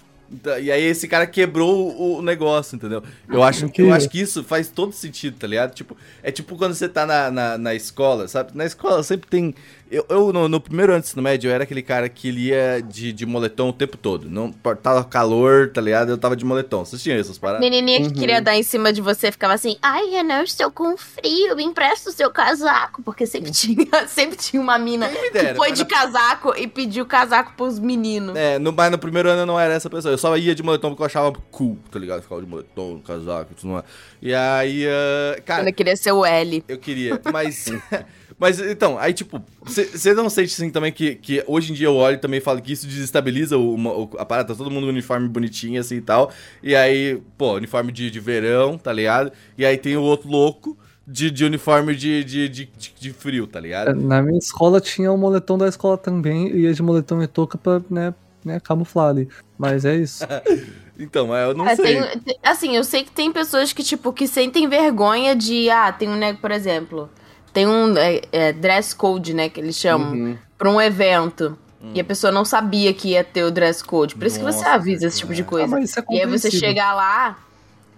[0.61, 3.01] E aí esse cara quebrou o, negócio, entendeu?
[3.29, 5.73] Eu acho, Que- eu acho que isso faz todo sentido, tá ligado?
[5.73, 8.51] Tipo, é tipo quando você tá na, na, na escola, sabe?
[8.53, 9.55] Na escola sempre tem.
[9.89, 12.47] Eu, eu, no, no primeiro ano do ensino médio, eu era aquele cara que ele
[12.47, 14.29] ia de, de moletom o tempo todo.
[14.29, 16.09] Não tava calor, tá ligado?
[16.09, 16.83] Eu tava de moletom.
[16.83, 17.61] Vocês tinham essas paradas?
[17.61, 18.13] Menininha que Uhum.
[18.13, 21.63] queria dar em cima de você ficava assim, ai, Renan, eu estou com frio, me
[21.63, 23.01] empresta o seu casaco.
[23.01, 26.67] Porque sempre tinha, sempre tinha uma mina me que dera, foi de na- casaco e
[26.67, 28.35] pediu casaco pros meninos.
[28.35, 30.11] É, no, mas no primeiro ano eu não era essa pessoa.
[30.13, 32.21] Eu só ia de moletom porque eu achava cool, tá ligado?
[32.21, 33.85] Ficava de moletom, casaco e tudo mais.
[34.21, 36.63] E aí, ah, cara, Ela queria ser o L.
[36.67, 37.65] Eu queria, mas.
[38.39, 41.95] mas então, aí tipo, você não sente assim também que, que hoje em dia eu
[41.95, 44.89] olho e também falo que isso desestabiliza o, o- a parada, tá todo mundo no
[44.91, 46.31] uniforme bonitinho assim e tal.
[46.61, 49.31] E aí, pô, uniforme de, de verão, tá ligado?
[49.57, 53.47] E aí tem o outro louco de, de uniforme de, de, de, de- de frio,
[53.47, 53.95] tá ligado?
[53.95, 56.49] Na minha escola tinha o moletom da escola também.
[56.49, 58.13] E ia de moletom e touca pra, né,
[58.47, 59.29] né, camuflar ali.
[59.57, 60.23] Mas é isso.
[60.99, 62.01] Então, é, eu não É, sei.
[62.25, 65.69] tem- assim, eu sei que tem pessoas que, tipo, que sentem vergonha de.
[65.69, 67.07] Ah, tem um nego, por exemplo.
[67.53, 70.37] Tem um é, é, dress code, né, que eles chamam, Uhum.
[70.57, 71.55] pra um evento.
[71.93, 74.15] E a pessoa não sabia que ia ter o dress code.
[74.15, 75.67] Por isso que você Nossa, avisa esse tipo de Ah, coisa.
[75.67, 76.59] mas isso é e aí você compreensível.
[76.67, 77.37] chega lá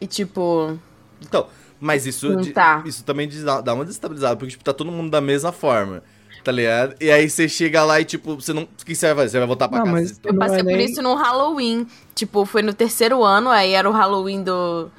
[0.01, 0.77] e, tipo.
[1.21, 1.47] Então,
[1.79, 2.83] mas isso, tá.
[2.85, 6.03] isso também diz- dá uma desestabilizada, porque tipo, tá todo mundo da mesma forma.
[6.43, 6.95] Tá ligado?
[7.01, 8.63] E aí você chega lá e, tipo, você não.
[8.63, 9.29] O que você vai fazer?
[9.31, 9.97] Você vai voltar pra Não, casa?
[9.97, 11.85] mas- Eu passei por nem- isso no Halloween.
[12.15, 14.89] Tipo, foi no terceiro ano, aí era o Halloween do.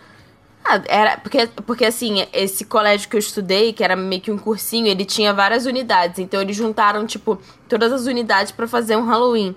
[0.65, 1.17] Ah, era.
[1.17, 5.05] Porque, porque assim, esse colégio que eu estudei, que era meio que um cursinho, ele
[5.07, 6.19] tinha várias unidades.
[6.19, 9.55] Então eles juntaram, tipo, todas as unidades pra fazer um Halloween.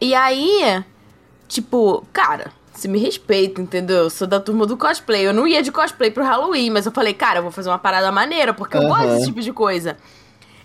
[0.00, 0.84] E aí,
[1.48, 2.52] tipo, cara.
[2.76, 3.98] Se me respeita, entendeu?
[3.98, 5.24] Eu sou da turma do cosplay.
[5.24, 7.78] Eu não ia de cosplay pro Halloween, mas eu falei, cara, eu vou fazer uma
[7.78, 9.96] parada maneira, porque eu gosto desse tipo de coisa.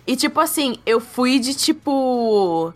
[0.06, 2.72] E, tipo assim, eu fui de, tipo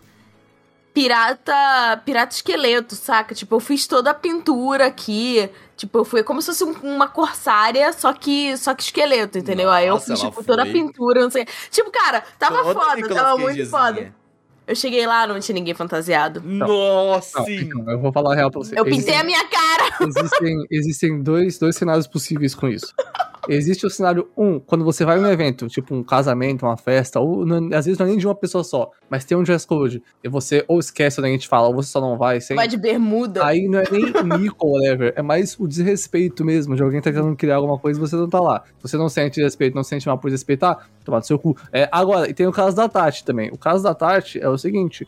[0.93, 3.35] pirata pirata esqueleto, saca?
[3.35, 5.49] Tipo, eu fiz toda a pintura aqui.
[5.75, 9.69] Tipo, eu fui como se fosse um- uma corsária, só que só que esqueleto, entendeu?
[9.69, 10.73] Aí eu Nossa, fiz, tipo, toda a foi.
[10.73, 11.45] pintura, não sei.
[11.69, 14.13] Tipo, cara, tava Toda foda, tava muito foda.
[14.67, 16.41] Eu cheguei lá, não tinha ninguém fantasiado.
[16.43, 18.73] Nossa, Não, então, eu vou falar a real pra você.
[18.79, 19.83] Eu pintei Existem- a minha cara.
[20.07, 22.91] Existem, existem dois, dois cenários possíveis com isso.
[23.49, 27.45] Existe o cenário um, quando você vai num evento, tipo um casamento, uma festa, ou
[27.45, 30.01] não- às vezes não é nem de uma pessoa só, mas tem um dress code,
[30.23, 32.55] e você ou esquece quando a gente fala, ou você só não vai, sem.
[32.55, 33.45] Vai de bermuda.
[33.45, 34.03] Aí não é nem
[34.39, 38.01] mico whatever, é mais o desrespeito mesmo, de alguém tá tentando criar alguma coisa e
[38.01, 38.63] você não tá lá.
[38.81, 41.55] Você não sente respeito, não sente mal por respeitar, tomar do seu cu.
[41.71, 43.49] É, agora, e tem o caso da Tati também.
[43.51, 45.07] O caso da Tati é o seguinte: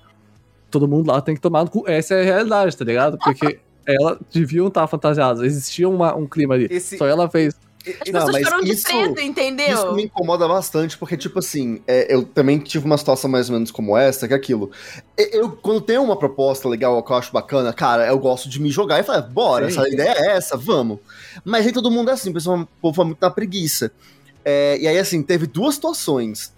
[0.69, 1.83] todo mundo lá tem que tomar no cu.
[1.87, 3.17] Essa é a realidade, tá ligado?
[3.17, 6.67] Porque ela deviam estar fantasiadas, existia uma, um clima ali.
[6.69, 7.55] Esse- Só ela fez.
[8.01, 9.73] As Não, pessoas foram de isso- preto, entendeu?
[9.73, 13.53] Isso me incomoda bastante, porque, tipo assim, é, eu também tive uma situação mais ou
[13.55, 14.71] menos como essa, que é aquilo.
[15.17, 18.69] Eu, quando tem uma proposta legal que eu acho bacana, cara, eu gosto de me
[18.69, 19.79] jogar e falar, bora, Sim.
[19.79, 20.99] essa ideia é essa, vamos.
[21.43, 23.91] Mas nem todo mundo é assim, o pessoal- o povo é muito na preguiça.
[24.43, 26.53] É, e aí, assim, teve duas situações.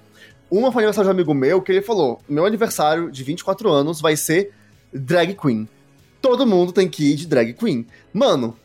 [0.51, 4.01] Uma foi aniversário de um amigo meu, que ele falou: meu aniversário de 24 anos
[4.01, 4.51] vai ser
[4.91, 5.67] drag queen.
[6.21, 7.85] Todo mundo tem que ir de drag queen.
[8.11, 8.57] Mano,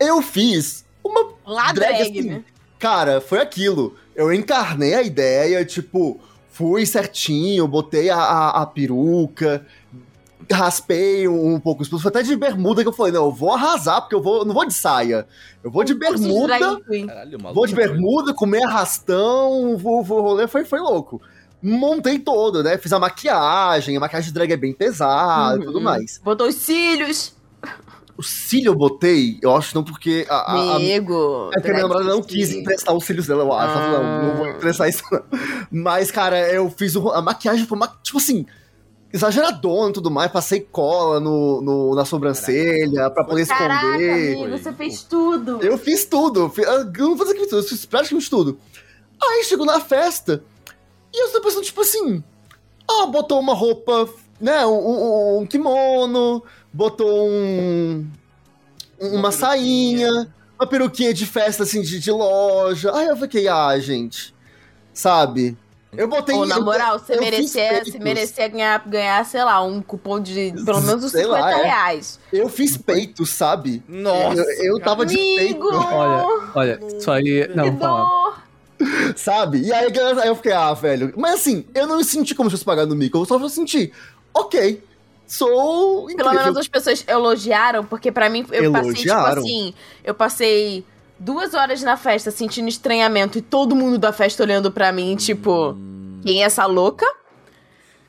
[0.00, 2.44] eu fiz uma Lá drag, drag, assim, né?
[2.78, 3.96] Cara, foi aquilo.
[4.14, 9.64] Eu encarnei a ideia, tipo, fui certinho, botei a, a, a peruca,
[10.50, 12.02] raspei um, um pouco os pelos.
[12.02, 14.54] Foi até de bermuda que eu falei, não, eu vou arrasar, porque eu vou, não
[14.54, 15.26] vou de saia.
[15.62, 16.58] Eu vou de bermuda.
[17.06, 21.20] Caralho, vou de bermuda, comer arrastão, vou, vou rolê, foi, foi louco.
[21.60, 22.78] Montei todo, né?
[22.78, 25.64] Fiz a maquiagem, a maquiagem de drag é bem pesada e Uhum.
[25.66, 26.20] tudo mais.
[26.22, 27.34] Botou os cílios.
[28.18, 31.50] O cílio eu botei, eu acho não porque a, a, a, Amigo.
[31.56, 33.78] É que a minha namorada não quis emprestar os cílios dela, eu acho.
[33.78, 34.50] Ela falou, não, não vou Ah.
[34.50, 35.22] emprestar isso, não.
[35.70, 38.44] Mas, cara, eu fiz o- a maquiagem, foi uma, tipo assim,
[39.12, 40.30] exageradona e tudo mais.
[40.32, 44.34] Passei cola no, no- na sobrancelha pra poder Caraca, esconder.
[44.36, 45.62] amigo, você fez tudo.
[45.62, 46.40] Eu fiz tudo.
[46.40, 48.58] Eu fiz- eu não vou dizer que fiz tudo, eu fiz praticamente tudo.
[49.22, 50.42] Aí chegou na festa
[51.14, 52.22] e eu tô pensando, tipo assim,
[52.90, 54.08] ah, botou uma roupa,
[54.40, 58.06] né, um, um- um kimono, botou um,
[59.00, 60.28] uma sainha,
[60.58, 62.94] uma peruquinha de festa, assim, de, de loja.
[62.94, 64.34] Aí eu fiquei, ah, gente,
[64.92, 65.56] sabe?
[65.96, 66.34] Eu botei...
[66.34, 71.04] Ou, na moral, você merecia, merecia ganhar, ganhar, sei lá, um cupom de pelo menos
[71.04, 71.62] uns Sei 50 lá, é.
[71.62, 72.20] reais.
[72.30, 73.82] Eu fiz peito, sabe?
[73.88, 75.66] Nossa, Eu, eu tava de peito.
[75.66, 75.68] Amigo!
[75.74, 77.48] Olha, olha, isso aí.
[77.54, 78.38] Não, fala.
[79.16, 79.60] Sabe?
[79.62, 81.12] E aí, galera, aí eu fiquei, ah, velho.
[81.16, 83.18] Mas assim, eu não me senti como se fosse pagar no mico.
[83.18, 83.92] Eu só senti,
[84.32, 84.80] ok,
[85.28, 86.32] sou Pelo incrível.
[86.34, 89.42] menos as pessoas elogiaram, porque pra mim, eu passei, tipo Elogiaram.
[89.42, 90.84] assim, eu passei
[91.18, 95.76] duas horas na festa sentindo estranhamento e todo mundo da festa olhando pra mim, tipo,
[96.24, 97.06] quem é essa louca?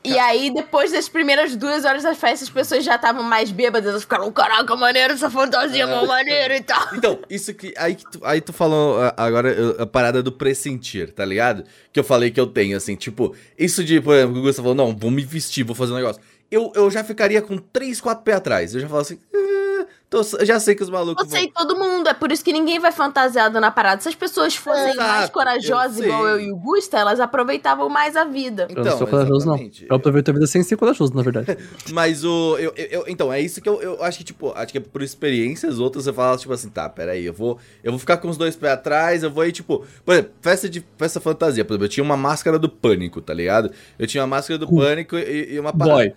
[0.02, 3.90] E aí, depois das primeiras duas horas da festa, as pessoas já estavam mais bêbadas,
[3.90, 6.94] elas ficaram, caraca, maneiro, essa fantasia, mó maneiro e tal.
[6.94, 7.74] Então, isso que.
[7.76, 11.64] Aí, que tu, aí tu falou ah, agora eu- a parada do pressentir, tá ligado?
[11.92, 14.86] Que eu falei que eu tenho, assim, tipo, isso de, por exemplo, o Gustavo falou,
[14.86, 16.22] não, vou me vestir, vou fazer um negócio.
[16.50, 18.74] Eu, eu já ficaria com 3, 4 pés atrás.
[18.74, 21.76] Eu já falo assim, "Ah, tô- eu já sei que os malucos Você e todo
[21.78, 24.00] mundo, é por isso que ninguém vai fantasiado na parada.
[24.02, 26.32] Se as pessoas fossem Exato, mais corajosas, eu igual sei.
[26.32, 28.66] eu e o Gusta, elas aproveitavam mais a vida.
[28.68, 29.56] Eu não sou corajoso, não.
[29.88, 31.56] Eu aproveito a vida sem ser corajoso, na verdade.
[31.92, 32.56] Mas o.
[32.58, 34.80] Eu, eu- eu- então, é isso que eu, eu acho que, tipo, acho que é
[34.80, 37.58] por experiências outras você fala, tipo assim, tá, peraí, eu vou.
[37.84, 39.84] Eu vou ficar com os dois pés atrás, eu vou ir, tipo.
[40.04, 43.32] Por exemplo, festa de festa fantasia, por exemplo, eu tinha uma máscara do pânico, tá
[43.32, 43.70] ligado?
[43.96, 44.76] Eu tinha uma máscara do Uh.
[44.78, 45.96] pânico e, e uma parada.
[45.96, 46.14] Boy.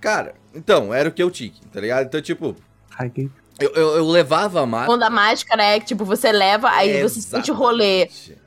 [0.00, 2.06] Cara, então, era o que eu tinha, tá ligado?
[2.06, 2.56] Então, tipo,
[2.96, 3.28] Caguei.
[3.60, 4.86] eu, eu, eu levava a máscara.
[4.92, 8.04] Quando a máscara é que, tipo, você leva, aí você sente o rolê.
[8.04, 8.40] Exatamente.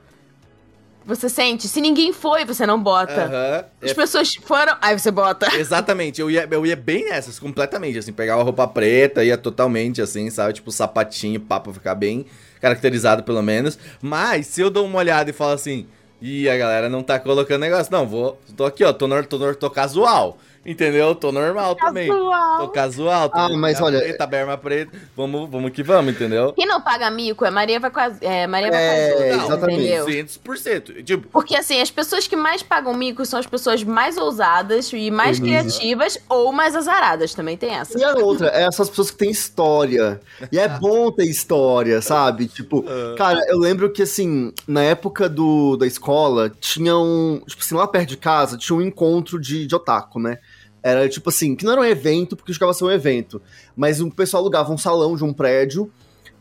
[1.06, 1.68] Você sente.
[1.68, 3.24] Se ninguém foi, você não bota.
[3.26, 3.64] Aham.
[3.82, 5.46] As É pessoas foram, aí você bota.
[5.56, 10.30] Exatamente, eu ia, eu ia bem nessas, completamente, assim, pegava roupa preta, ia totalmente assim,
[10.30, 12.24] sabe, tipo sapatinho, papo ficar bem
[12.58, 15.86] caracterizado pelo menos, mas se eu dou uma olhada e falo assim,
[16.22, 19.36] ih, a galera não tá colocando negócio, não, vou, tô aqui, ó, tô, nor- tô,
[19.36, 21.14] nor- tô casual, entendeu?
[21.14, 22.68] Tô normal também, tô Casual.
[22.70, 26.52] casual, tô Ah, mas olha- preta, berma preta, vamos, vamos que vamos, entendeu?
[26.52, 29.20] Quem não paga mico é Maria vai com as, é, Maria vai É, com as
[29.20, 29.80] outras, exatamente.
[29.80, 30.04] entendeu?
[30.06, 34.90] 200%, tipo, Porque assim, as pessoas que mais pagam mico são as pessoas mais ousadas
[34.92, 35.44] e mais Elisa.
[35.62, 37.98] criativas ou mais azaradas, também tem essa.
[37.98, 40.20] E a outra, é essas pessoas que têm história.
[40.50, 42.46] E é bom ter história, sabe?
[42.46, 42.84] Tipo,
[43.16, 47.40] cara, eu lembro que, assim, na época do, da escola, tinha um.
[47.46, 50.38] Tipo assim, lá perto de casa, tinha um encontro de, de otaku, né?
[50.84, 53.40] Era tipo assim, que não era um evento, porque chegava ser um evento.
[53.74, 55.90] Mas o pessoal alugava um salão de um prédio.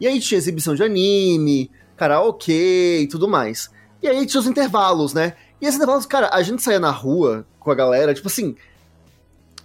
[0.01, 3.71] E aí tinha exibição de anime, karaokê e tudo mais.
[4.01, 5.37] E aí tinha os intervalos, né?
[5.61, 8.53] E esses intervalos, cara, a gente saía na rua com a galera, tipo assim,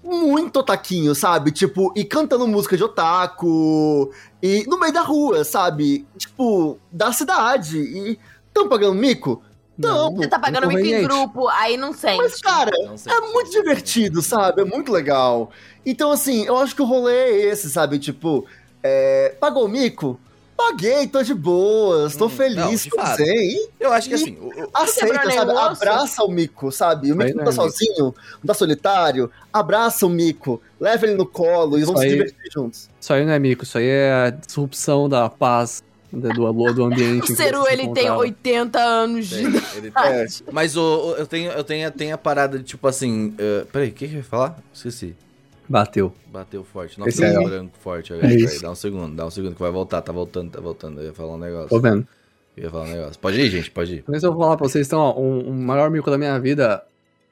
[0.01, 1.51] muito otaquinho, sabe?
[1.51, 6.07] Tipo, e cantando música de otaku, e no meio da rua, sabe?
[6.17, 7.81] Tipo, da cidade.
[7.81, 8.17] E
[8.55, 9.43] tão pagando mico?
[9.79, 10.15] Não.
[10.17, 12.19] Você tá pagando mico em grupo, aí não sente.
[12.19, 13.13] Mas, cara, não sei.
[13.13, 14.63] é muito divertido, sabe?
[14.63, 15.51] É muito legal.
[15.87, 17.99] Então, assim, eu acho que o rolê é esse, sabe?
[17.99, 18.45] Tipo,
[18.83, 20.19] é, pagou o mico?
[20.57, 23.19] Paguei, tô de boas, tô Hum, não, feliz, de tô fato.
[23.19, 23.69] zen.
[23.79, 25.53] Eu acho que assim, o- o- aceita, sabe?
[25.57, 27.13] Abraça o mico, sabe?
[27.13, 27.63] O mico não não tá mico.
[27.73, 28.05] sozinho,
[28.43, 29.31] não tá solitário.
[29.53, 32.91] Abraça o mico, leva ele no colo e vão se divertir juntos.
[33.01, 35.81] Isso aí não é mico, isso aí é a disrupção da paz
[36.13, 37.31] do, do, do ambiente.
[37.33, 38.19] O Ceru, ele tem encontrava.
[38.19, 40.03] 80 anos de Tem, ele tem.
[40.05, 40.27] É.
[40.53, 43.35] Mas o, eu tenho, eu tenho, tenho a parada de tipo assim.
[43.39, 44.59] eh, peraí, o que que eu ia falar?
[44.73, 45.15] Esqueci.
[45.69, 46.13] Bateu.
[46.33, 46.99] Bateu forte.
[46.99, 48.27] Nossa, Esse é branco forte agora.
[48.33, 51.01] É Peraí, dá um segundo, dá um segundo que vai voltar, tá voltando, tá voltando.
[51.01, 51.69] Eu ia falar um negócio.
[51.69, 52.07] Tô vendo.
[52.57, 53.19] Eu ia falar um negócio.
[53.21, 54.05] Pode ir, gente, pode ir.
[54.09, 56.83] Mas eu vou falar pra vocês, então, ó, um, um maior mico da minha vida,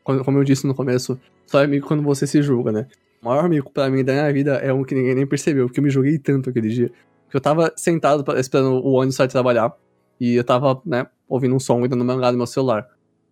[0.05, 2.87] quando- como eu disse no começo, só é mico quando você se julga, né?
[3.23, 5.81] O maior mico pra mim da minha vida é um que ninguém nem percebeu, porque
[5.81, 6.91] eu me joguei tanto aquele dia.
[7.37, 9.71] Eu tava sentado esperando o ônibus sair de trabalhar,
[10.19, 12.89] e eu tava, né, ouvindo um som e dando mangá no meu celular.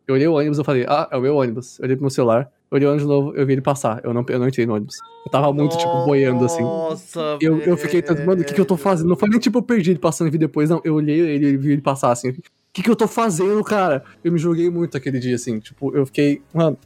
[0.07, 1.79] Eu olhei o ônibus e falei, ah, é o meu ônibus.
[1.79, 4.03] Eu olhei pro meu celular, eu olhei o ônibus de novo, eu vi ele passar.
[4.05, 4.97] Eu não, eu não entrei no ônibus.
[5.25, 6.63] Eu tava muito, tipo, boiando assim.
[6.63, 9.09] Nossa, Eu, eu fiquei tanto, mano, o que, que eu tô fazendo?
[9.09, 10.83] Não foi nem tipo eu perdi ele passando e vi depois, não.
[10.85, 12.29] Eu olhei ele e vi ele passar assim.
[12.29, 12.35] O
[12.75, 14.05] que, que eu tô fazendo, cara?
[14.23, 15.61] Eu me joguei muito aquele dia, assim.
[15.61, 16.77] Tipo, eu fiquei, mano,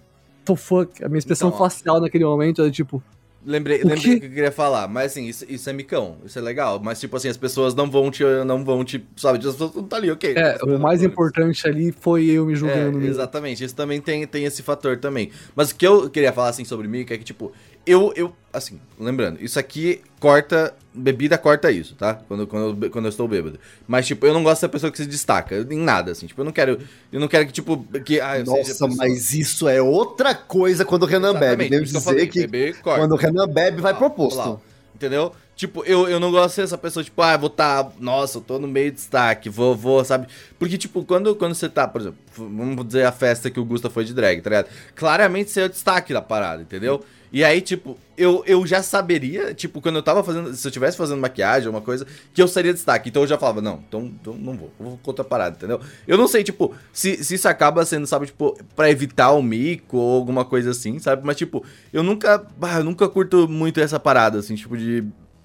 [0.45, 1.03] the fuck?
[1.03, 3.03] A minha expressão Então, facial naquele momento era tipo,
[3.51, 4.15] Lembrei, O lembrei quê?
[4.17, 7.01] o que eu queria falar, mas assim, isso, isso é micão, isso é legal, mas
[7.01, 9.97] tipo assim, as pessoas não vão te, não vão te, sabe, as pessoas não tá
[9.97, 10.35] ali, ok.
[10.37, 12.99] é, o mais importante ali foi eu me É, julgando.
[12.99, 13.09] mesmo.
[13.09, 15.31] exatamente, isso também tem, tem esse fator também.
[15.57, 17.51] Mas o que eu queria falar assim sobre mim é que, tipo,
[17.87, 22.15] eu, eu, assim, lembrando, isso aqui corta, bebida corta isso, tá?
[22.15, 23.59] Quando, quando, eu, quando eu estou bêbado.
[23.87, 26.45] Mas, tipo, eu não gosto da pessoa que se destaca, em nada, assim, tipo, eu
[26.45, 26.79] não quero,
[27.13, 31.07] eu não quero que, tipo, que, ah, Nossa, mas isso é outra coisa quando o
[31.07, 31.65] Renan bebe.
[31.65, 33.01] Exatamente, Devo isso eu dizer falei, que beber corta.
[33.01, 34.37] quando o Renan bebe, vai proposto.
[34.37, 34.59] lá,
[34.95, 35.33] Entendeu?
[35.55, 37.89] Tipo, eu, eu não gosto de ser essa pessoa, tipo, ah, vou tá.
[37.99, 40.29] Nossa, eu tô no meio de destaque, vou, vou, sabe?
[40.57, 43.91] Porque, tipo, quando, quando você tá, por exemplo, vamos dizer a festa que o Gusta
[43.91, 44.69] foi de drag, tá ligado?
[44.95, 47.03] Claramente você é o destaque da parada, entendeu?
[47.33, 50.53] E aí, tipo, eu, eu já saberia, tipo, quando eu tava fazendo.
[50.55, 53.11] Se eu tivesse fazendo maquiagem, uma coisa, que eu seria destaque.
[53.11, 55.81] Então eu já falava, não, então, então não vou, vou com outra parada, entendeu?
[56.07, 59.99] Eu não sei, tipo, se, se isso acaba sendo, sabe, tipo, pra evitar o mico
[59.99, 61.23] ou alguma coisa assim, sabe?
[61.25, 62.47] Mas, tipo, eu nunca.
[62.77, 65.05] Eu nunca curto muito essa parada, assim, tipo, de.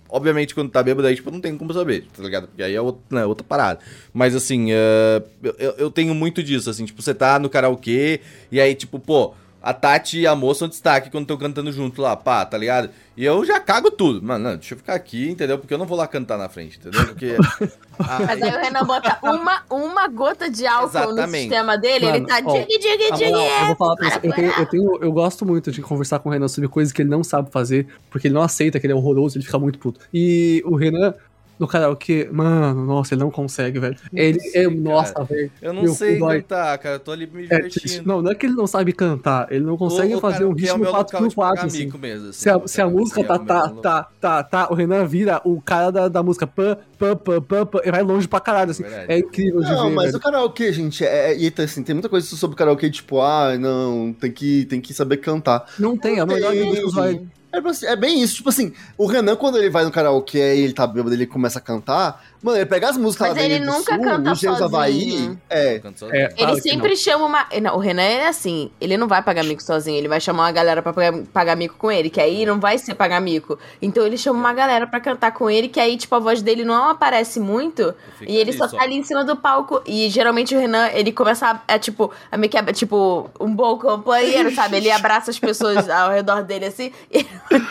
[0.10, 2.48] Obviamente, quando tá bêbado aí, tipo, não tem como saber, tá ligado?
[2.48, 3.80] Porque aí é outra, né, outra parada.
[4.13, 5.24] Mas, assim, uh,
[5.58, 9.34] eu, eu tenho muito disso, assim, tipo, você tá no karaokê e aí, tipo, pô,
[9.63, 12.89] a Tati e a moça são destaque quando estão cantando junto lá, pá, tá ligado?
[13.15, 14.21] E eu já cago tudo.
[14.21, 15.58] Mano, não, deixa eu ficar aqui, entendeu?
[15.58, 17.06] Porque eu não vou lá cantar na frente, entendeu?
[17.06, 17.38] Porque.
[17.97, 21.21] Mas aí o Renan bota uma, uma gota de álcool Exatamente.
[21.32, 23.32] no sistema dele, Mano, ele tá ó, dig, dig, dig.
[23.32, 26.28] eu vou falar pra você, eu, tenho, eu, tenho- eu gosto muito de conversar com
[26.28, 28.93] o Renan sobre coisas que ele não sabe fazer, porque ele não aceita que ele
[28.93, 29.99] é horroroso, ele fica muito puto.
[30.13, 31.13] E o Renan,
[31.60, 33.96] no karaokê, mano, nossa, ele não consegue, velho.
[34.12, 35.52] Ele é, sei, nossa, velho.
[35.62, 36.42] Eu não Meu sei dói.
[36.42, 36.96] cantar, cara.
[36.96, 38.08] Eu tô ali me É divertindo.
[38.08, 40.50] não, não é que ele não sabe cantar, ele não consegue O- o fazer um
[40.50, 41.92] é o ritmo meu local de 4x4, pagar assim.
[42.00, 42.39] mesmo, assim.
[42.39, 45.06] Se a, O se a música é tá, o tá, tá, tá, tá, o Renan
[45.06, 48.39] vira o cara da, da música pã, pã, pã, pã, pã, e vai longe pra
[48.39, 48.84] caralho, assim.
[48.84, 49.06] Verdade.
[49.12, 50.18] É incrível de Não, ver, mas velho.
[50.18, 54.13] o karaokê, gente, é, é, e assim, tem muita coisa sobre karaokê, tipo, ah, não,
[54.20, 55.66] tem que, tem que saber cantar.
[55.80, 56.54] Não tem, a melhor
[56.92, 57.22] vai...
[57.54, 60.62] É, assim, é bem isso, tipo assim, o Renan, quando ele vai no karaokê e
[60.62, 63.60] ele tá bêbado, ele começa a cantar, mano, ele pega as músicas Mas lá ele
[63.60, 64.66] nunca sul, canta sozinho.
[64.66, 65.82] Havaí, é.
[66.12, 67.48] É, Ele que sempre chama uma.
[67.62, 70.52] Não, o Renan é assim, ele não vai pagar mico sozinho, ele vai chamar uma
[70.52, 73.58] galera pra pagar, pagar mico com ele, que aí não vai ser pagar mico.
[73.82, 76.64] Então ele chama uma galera pra cantar com ele, que aí, tipo, a voz dele
[76.64, 77.94] não aparece muito.
[78.22, 79.82] E ele ali só tá ali em cima do palco.
[79.86, 81.74] E geralmente o Renan, ele começa a.
[81.74, 84.78] É tipo, a meio que, é, tipo, um bom companheiro, sabe?
[84.78, 87.24] Ele abraça as pessoas ao redor dele assim e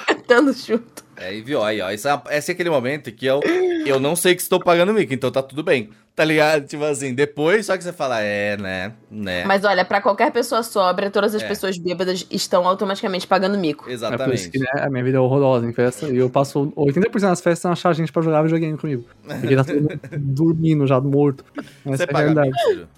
[0.06, 1.02] cantando junto.
[1.16, 1.90] É, e viu, aí, ó.
[1.90, 3.40] Esse é, esse é aquele momento que eu,
[3.86, 5.90] eu não sei que estou pagando mico, então tá tudo bem.
[6.14, 6.66] Tá ligado?
[6.66, 9.44] Tipo assim, depois só que você fala, é, né, né.
[9.46, 11.48] Mas olha, pra qualquer pessoa sóbria, todas as É.
[11.48, 13.84] pessoas bêbadas estão automaticamente pagando mico.
[13.84, 14.50] É por isso Exatamente.
[14.50, 16.08] que né, a minha vida é horrorosa em festa.
[16.08, 19.04] E eu passo 80% das festas a achar gente pra jogar videogame comigo.
[19.26, 21.44] Porque tá todo mundo dormindo já, morto.
[21.86, 22.50] Essa Você é paga realidade.
[22.76, 22.88] mico?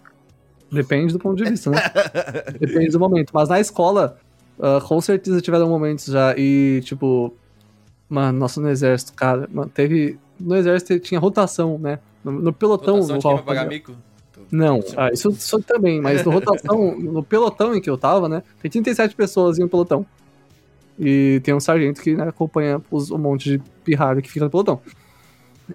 [0.72, 1.78] Depende do ponto de vista, né?
[2.58, 3.30] Depende do momento.
[3.32, 4.18] Mas na escola,
[4.60, 6.34] ah, com certeza tiveram momentos já.
[6.36, 7.32] E, tipo,
[8.08, 10.18] mano, nossa, no exército, cara, mano, teve.
[10.38, 11.98] No exército tinha rotação, né?
[12.24, 12.96] No, no pelotão.
[12.96, 13.92] Votação no qual- pagar mico?
[14.50, 18.42] Não, ah, isso, isso também, mas no rotação, no pelotão em que eu tava, né?
[18.60, 20.04] Tem 37 pessoas em um pelotão.
[20.98, 24.50] E tem um sargento que né, acompanha os, um monte de pirralho que fica no
[24.50, 24.80] pelotão.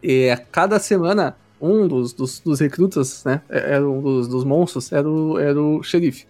[0.04, 3.42] E a cada semana, um dos, dos, dos recrutas, né?
[3.50, 6.26] Era um dos, dos monstros, era o, era o xerife.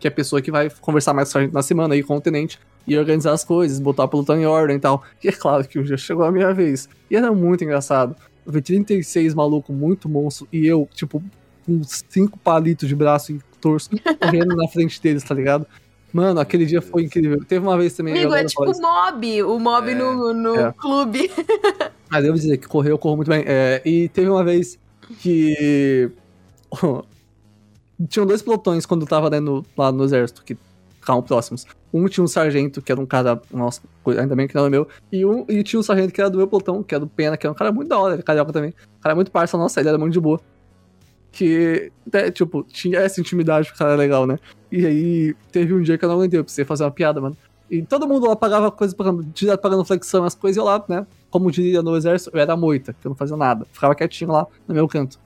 [0.00, 2.16] Que é a pessoa que vai conversar mais com o sargento na semana aí com
[2.16, 5.04] o tenente e organizar as coisas, botar o pelotão em ordem e tal.
[5.22, 6.88] E é claro que um dia chegou a minha vez.
[7.10, 8.16] E era muito engraçado.
[8.44, 11.22] Eu vi 36 maluco muito monstro e eu, tipo,
[11.66, 15.66] com cinco palitos de braço e torso correndo na frente deles, tá ligado?
[16.12, 17.44] Mano, aquele dia foi incrível.
[17.44, 18.14] Teve uma vez também.
[18.14, 20.72] Amigo, é tipo o mob, o mob É, no, no é.
[20.72, 21.30] clube.
[22.10, 23.44] Mas eu vou dizer que correr eu corro muito bem.
[23.46, 24.78] É, e teve uma vez
[25.20, 26.10] que.
[28.08, 30.56] Tinham dois pelotões quando eu tava né, no- lá no exército, que
[31.00, 31.66] ficavam próximos.
[31.92, 33.40] Um tinha um sargento, que era um cara.
[33.52, 33.80] Nossa,
[34.18, 34.88] ainda bem que não era meu.
[35.10, 37.36] E, um, e tinha um sargento que era do meu pelotão, que era do Pena,
[37.36, 38.72] que era um cara muito da hora, ele é carioca também.
[39.00, 40.40] Cara muito parça, nossa, ele era muito de boa.
[41.32, 44.38] Que, é, tipo, tinha essa intimidade, porque o cara era legal, né?
[44.70, 47.36] E aí, teve um dia que eu não aguentei, eu precisei fazer uma piada, mano.
[47.70, 48.96] E todo mundo lá pagava coisa,
[49.32, 51.06] direto pagando flexão, as coisas, e eu lá, né?
[51.30, 53.64] Como diria no exército, eu era moita, que eu não fazia nada.
[53.72, 55.18] Ficava quietinho lá no meu canto.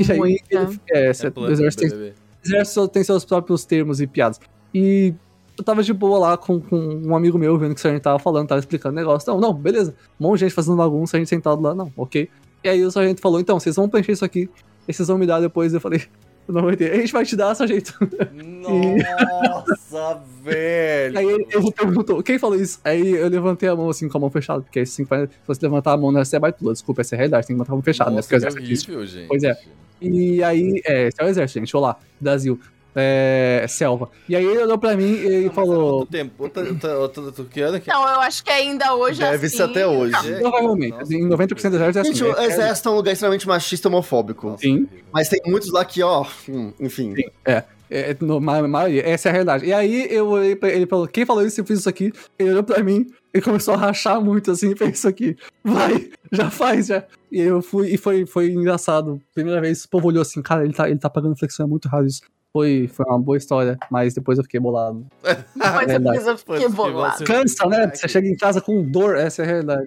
[0.00, 4.40] E aí, ele, é, É o exército tem, exército tem seus próprios termos e piadas.
[4.74, 5.14] E
[5.58, 8.18] eu tava de boa lá com, com um amigo meu, vendo que o sargento tava
[8.18, 9.32] falando, tava explicando o negócio.
[9.32, 9.94] Não, não, beleza.
[10.20, 12.28] Um monte de gente fazendo bagunça, a gente sentado lá, não, ok.
[12.62, 14.50] E aí o sargento falou, então, vocês vão preencher isso aqui,
[14.86, 15.72] e vocês vão me dar depois.
[15.72, 16.02] Eu falei,
[16.48, 16.92] não vai ter.
[16.92, 17.94] A gente vai te dar, sargento.
[18.62, 21.18] Nossa, velho.
[21.18, 22.80] Aí ele, ele perguntou, quem falou isso?
[22.84, 25.92] Aí eu levantei a mão assim com a mão fechada, porque assim, se você levantar
[25.92, 26.72] a mão, né, você é baitula.
[26.72, 28.16] Desculpa, essa é a realidade, tem que levantar a mão fechada, né?
[28.16, 28.90] Nossa, Porque o que exército é isso.
[28.90, 29.28] horrível, gente.
[29.28, 29.58] Pois é.
[30.00, 31.76] E aí, é, esse é o exército, gente.
[31.76, 32.60] Olá, Brasil.
[32.98, 34.08] É, selva.
[34.26, 36.06] E aí ele olhou pra mim e Não, era falou.
[36.06, 36.42] tempo.
[36.42, 37.92] Outra, outra, outra, outra, que ano que é?
[37.92, 40.14] Não, eu acho que ainda hoje Deve assim, ser até hoje.
[40.26, 40.96] É, Provavelmente.
[40.98, 42.12] nossa, em 90% do exército é assim.
[42.14, 44.46] Gente, o é- exército é um lugar extremamente machista e homofóbico.
[44.48, 44.88] Nossa, Sim.
[45.12, 47.14] Mas tem muitos lá que, ó, hum, enfim.
[47.44, 49.66] É, é, no, ma- maioria, essa é a realidade.
[49.66, 51.60] E aí eu olhei pra ele e falou: quem falou isso?
[51.60, 52.12] Eu fiz isso aqui.
[52.38, 55.36] Ele olhou pra mim e começou a rachar muito assim e fez isso aqui.
[55.62, 57.04] Vai, já faz, já.
[57.30, 59.20] E eu fui, e foi, foi engraçado.
[59.34, 61.86] Primeira vez, o povo olhou assim, cara, ele tá, ele tá pagando flexão, é muito
[61.88, 62.22] raro isso.
[62.56, 65.06] Foi, foi uma boa história, mas depois eu fiquei bolado.
[65.54, 66.04] Mas verdade.
[66.04, 67.22] depois eu fiquei que bolado.
[67.22, 67.90] Cansa, né?
[67.92, 69.86] Você chega em casa com dor, essa é a realidade.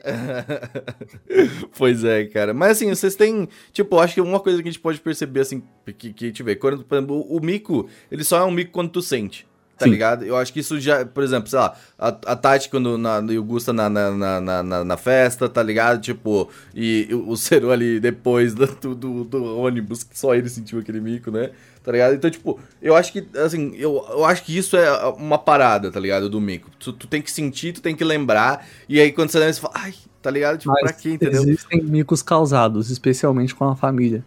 [1.76, 2.54] pois é, cara.
[2.54, 3.50] Mas assim, vocês têm.
[3.74, 5.64] Tipo, acho que uma coisa que a gente pode perceber, assim,
[5.98, 8.72] que, que a gente vê, quando, por exemplo, o mico, ele só é um mico
[8.72, 9.49] quando tu sente.
[9.80, 9.92] Tá Sim.
[9.92, 10.26] ligado?
[10.26, 13.40] Eu acho que isso já, por exemplo, sei lá, a, a Tati quando na, e
[13.40, 14.12] o Gusta na, na,
[14.42, 16.02] na, na, na festa, tá ligado?
[16.02, 21.00] Tipo, e, o Cero ali depois do, do, do ônibus, que só ele sentiu aquele
[21.00, 21.52] mico, né?
[21.82, 22.14] Tá ligado?
[22.14, 26.00] Então, tipo, eu acho que, assim, eu, eu acho que isso é uma parada, tá
[26.00, 26.30] ligado?
[26.30, 26.70] Do mico.
[26.78, 29.62] Tu, tu tem que sentir, tu tem que lembrar, e aí quando você lembra, você
[29.62, 30.58] fala, ai, tá ligado?
[30.58, 31.42] Tipo, pra quê, entendeu?
[31.42, 34.26] Existem micos causados, especialmente com a família.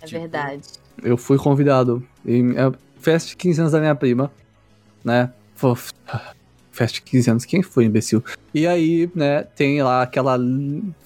[0.00, 0.62] É Tipo, verdade.
[1.04, 4.32] Eu fui convidado em é, festa de 15 anos da minha prima,
[5.04, 5.32] né?
[5.58, 5.76] Pô,
[6.70, 8.24] Festa de 15 anos, quem foi, imbecil?
[8.54, 10.38] E aí, né, tem lá aquela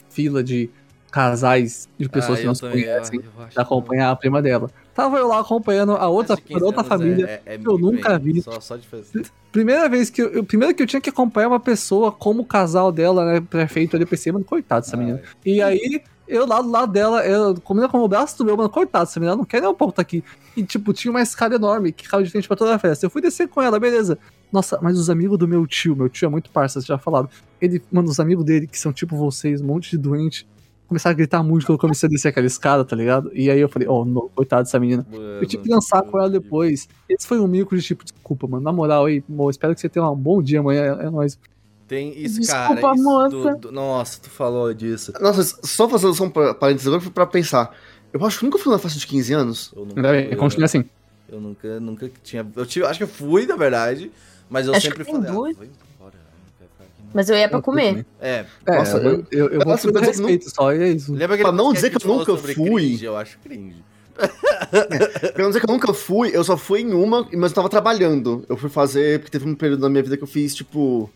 [0.09, 0.71] fila de
[1.11, 4.71] casais de pessoas Ah, que não se também, conhecem eu pra acompanhar a prima dela.
[4.95, 7.25] Tava eu lá acompanhando a outra, 15 outra família.
[7.27, 8.21] é- é- é que eu nunca hein?
[8.21, 8.43] vi.
[8.43, 8.79] Só, só.
[9.51, 12.47] Primeira vez que eu, eu- primeiro que eu tinha que acompanhar uma pessoa como o
[12.47, 15.21] casal dela, né, prefeito ali, eu pensei, mano, coitado dessa menina.
[15.45, 18.69] E aí, eu lá do lado dela, eu comendo com o braço do meu, mano,
[18.69, 20.23] coitado dessa menina, ela não quer nem um pouco tá aqui.
[20.57, 23.07] E, tipo, tinha uma escada enorme que ficava de frente pra toda a festa.
[23.07, 24.19] Eu fui descer com ela, beleza.
[24.53, 27.29] Nossa, mas os amigos do meu tio, meu tio é muito parça, vocês já falaram.
[27.61, 30.47] Ele, mano, os amigos dele, que são tipo vocês, um monte de doente,
[30.89, 33.31] começaram a gritar muito quando eu comecei a descer aquela escada, tá ligado?
[33.35, 35.07] E aí eu falei, oh, não, coitado dessa menina.
[35.13, 36.89] Eu tive que dançar com ela depois.
[37.09, 38.63] Esse foi um mico de tipo, desculpa, mano.
[38.63, 40.97] Na moral aí, amor, espero que você tenha um bom dia amanhã.
[41.01, 41.39] É nóis.
[41.89, 42.95] Tem isso, Desculpa, cara.
[42.95, 43.29] Isso moça.
[43.31, 45.13] do- do- nossa, tu falou disso.
[45.21, 47.75] Nossa, só fazendo só um pa- parênteses agora, pra pensar.
[48.13, 49.73] Eu acho que eu nunca fui numa festa de 15 anos.
[49.77, 50.85] Eu nunca, Ainda bem, eu, continua assim.
[51.29, 52.47] eu nunca, nunca tinha.
[52.57, 54.11] Eu tive, acho que eu fui, na verdade,
[54.51, 55.31] mas eu Acho sempre que tem falei.
[55.33, 55.57] duas.
[56.01, 56.11] Ah.
[57.15, 58.05] Mas eu ia pra Eu comer.
[58.21, 61.13] É, É, Nossa, eu, eu, eu vou eu não- respeito só, e é isso.
[61.15, 62.55] lembra Pra não dizer que eu gente falou nunca fui.
[62.55, 63.05] Cringe?
[63.05, 63.77] Eu acho cringe.
[65.35, 67.69] Pra não dizer que eu nunca fui, eu só fui em uma, mas eu tava
[67.69, 68.45] trabalhando.
[68.49, 71.11] Eu fui fazer, porque teve um período da minha vida que eu fiz, tipo,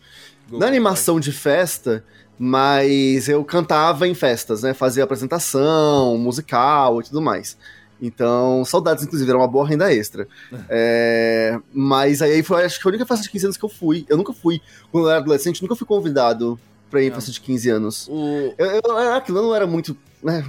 [0.59, 2.03] não é animação de festa,
[2.37, 4.73] mas eu cantava em festas, né?
[4.73, 7.57] Fazia apresentação, musical e tudo mais.
[8.01, 10.27] Então, saudades, inclusive, era uma boa renda extra.
[10.69, 13.69] É, mas aí foi, acho que foi a única festa de 15 anos que eu
[13.69, 14.05] fui.
[14.09, 14.59] Eu nunca fui,
[14.91, 16.59] quando eu era adolescente, nunca fui convidado
[16.89, 18.07] pra ir em festa de 15 anos.
[18.09, 18.53] O...
[18.57, 19.95] Eu, eu, eu- aquilo não era muito.
[20.23, 20.43] né,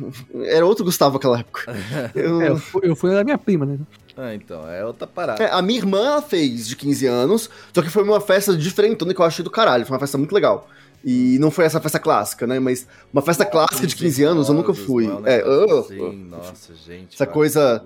[0.47, 1.73] Era outro Gustavo naquela época.
[2.15, 3.79] Eu- É, eu, fui, eu fui da minha prima, né?
[4.17, 5.43] Ah, então, é outra parada.
[5.43, 9.05] É, a minha irmã ela fez de 15 anos, só que foi uma festa diferente,
[9.05, 9.87] que eu achei do caralho.
[9.87, 10.69] Foi uma festa muito legal.
[11.05, 12.61] E não foi essa festa clássica, né?
[12.61, 15.09] Mas uma festa clássica de 15 anos eu nunca fui.
[15.09, 17.15] Não É, oh, nossa, gente.
[17.15, 17.83] Essa coisa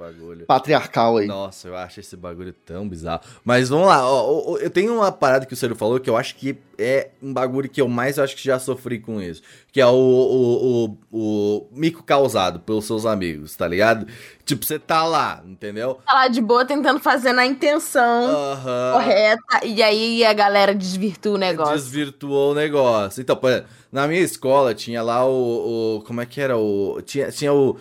[0.47, 1.27] patriarcal aí.
[1.27, 3.23] Nossa, eu acho esse bagulho tão bizarro.
[3.43, 6.37] Mas vamos lá, ó, eu tenho uma parada que o Ciro falou que eu acho
[6.37, 9.43] que é um bagulho que eu mais acho que já sofri com isso.
[9.73, 11.19] Que é o, o, o,
[11.63, 14.07] o mico causado pelos seus amigos, tá ligado?
[14.45, 15.99] Tipo, você tá lá, entendeu?
[16.07, 18.93] Tá lá de boa tentando fazer na intenção Aham.
[18.95, 19.65] correta.
[19.67, 21.75] E aí a galera desvirtua o negócio.
[21.75, 23.21] Desvirtuou o negócio.
[23.21, 27.01] Então, por exemplo, na minha escola tinha lá o, o- Como é que era o.
[27.05, 27.77] Tinha, tinha o.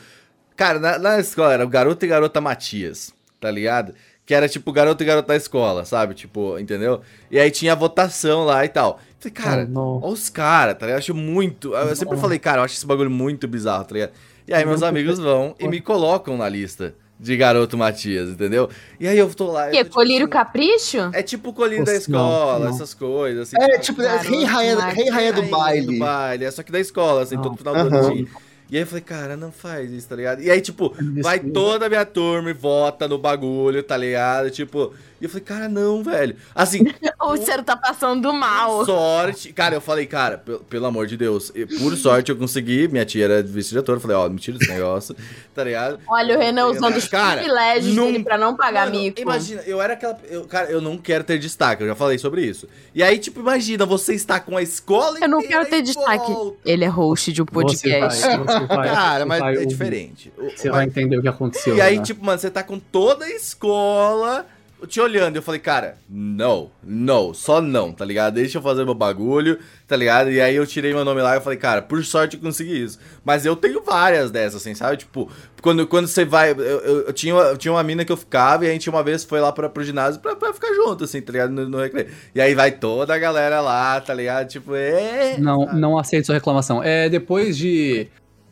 [0.55, 3.93] Cara, na, na escola era o garoto e garota Matias, tá ligado?
[4.25, 6.15] Que era tipo garoto e garota da escola, sabe?
[6.15, 7.01] Tipo, entendeu?
[7.29, 8.99] E aí tinha a votação lá e tal.
[9.19, 9.97] Falei, cara, Ah, não.
[10.01, 10.97] olha os caras, tá ligado?
[10.97, 11.73] Eu acho muito.
[11.75, 14.11] Eu sempre falei, cara, eu acho esse bagulho muito bizarro, tá ligado?
[14.47, 18.69] E aí meus amigos vão e me colocam na lista de garoto Matias, entendeu?
[18.99, 19.67] E aí eu tô lá.
[19.67, 19.77] eu Que?
[19.77, 20.97] tô, tipo, Colírio assim, Capricho?
[21.13, 22.75] é tipo o colírio da Nossa, escola, não, não.
[22.75, 23.47] essas coisas.
[23.47, 23.83] Assim, É, sabe?
[23.83, 25.85] tipo, é Garoto, rei rainha, rei rainha do baile.
[25.85, 27.43] do baile, é só que da escola, assim, Não.
[27.43, 28.27] todo final do ano.
[28.69, 30.41] E aí eu falei, cara, não faz isso, tá ligado?
[30.41, 34.49] E aí, tipo, Isso vai toda a minha turma e vota no bagulho, tá ligado?
[34.49, 36.36] Tipo, e eu falei, cara, não, velho.
[36.54, 36.80] Assim,
[37.21, 38.86] O Ciro tá passando mal.
[38.86, 39.51] sorte.
[39.54, 40.38] Cara, eu falei, cara,
[40.69, 42.88] pelo, amor de Deus, e por sorte eu consegui.
[42.88, 43.97] Minha tia era vice-diretora.
[43.97, 45.15] Eu falei, ó, me tira esse negócio,
[45.54, 45.99] tá ligado?
[46.08, 49.19] Olha o Renan usando os Cara, privilégios não- dele pra não pagar Mano, mico.
[49.21, 50.17] Imagina, eu era aquela.
[50.30, 52.67] Eu, cara, eu não quero ter destaque, eu já falei sobre isso.
[52.93, 56.32] E aí, tipo, imagina, você está com a escola Eu não quero ter destaque.
[56.32, 56.58] volta.
[56.65, 58.21] Ele é host de um Você vai, podcast.
[58.38, 60.31] você vai, Cara, mas vai é diferente.
[60.55, 61.75] Você vai entender o que aconteceu.
[61.75, 62.03] E aí, né?
[62.03, 64.45] tipo, mano, você tá com toda a escola
[64.87, 65.35] te olhando.
[65.35, 68.35] Eu falei, cara, não, não, só não, tá ligado?
[68.35, 70.29] Deixa eu fazer meu bagulho, tá ligado?
[70.29, 72.83] E aí eu tirei meu nome lá e eu falei, cara, por sorte eu consegui
[72.83, 72.99] isso.
[73.23, 74.97] Mas eu tenho várias dessas, assim, sabe?
[74.97, 76.51] Tipo, quando, quando você vai.
[76.51, 78.87] Eu, eu- eu tinha, uma- eu tinha uma mina que eu ficava e a gente
[78.87, 81.49] uma vez foi lá pra, pro ginásio pra, pra ficar junto, assim, tá ligado?
[81.51, 82.09] No, no recreio.
[82.35, 84.47] E aí vai toda a galera lá, tá ligado?
[84.49, 85.37] Tipo, é.
[85.39, 86.83] Não, não aceito sua reclamação.
[86.83, 88.07] É, depois de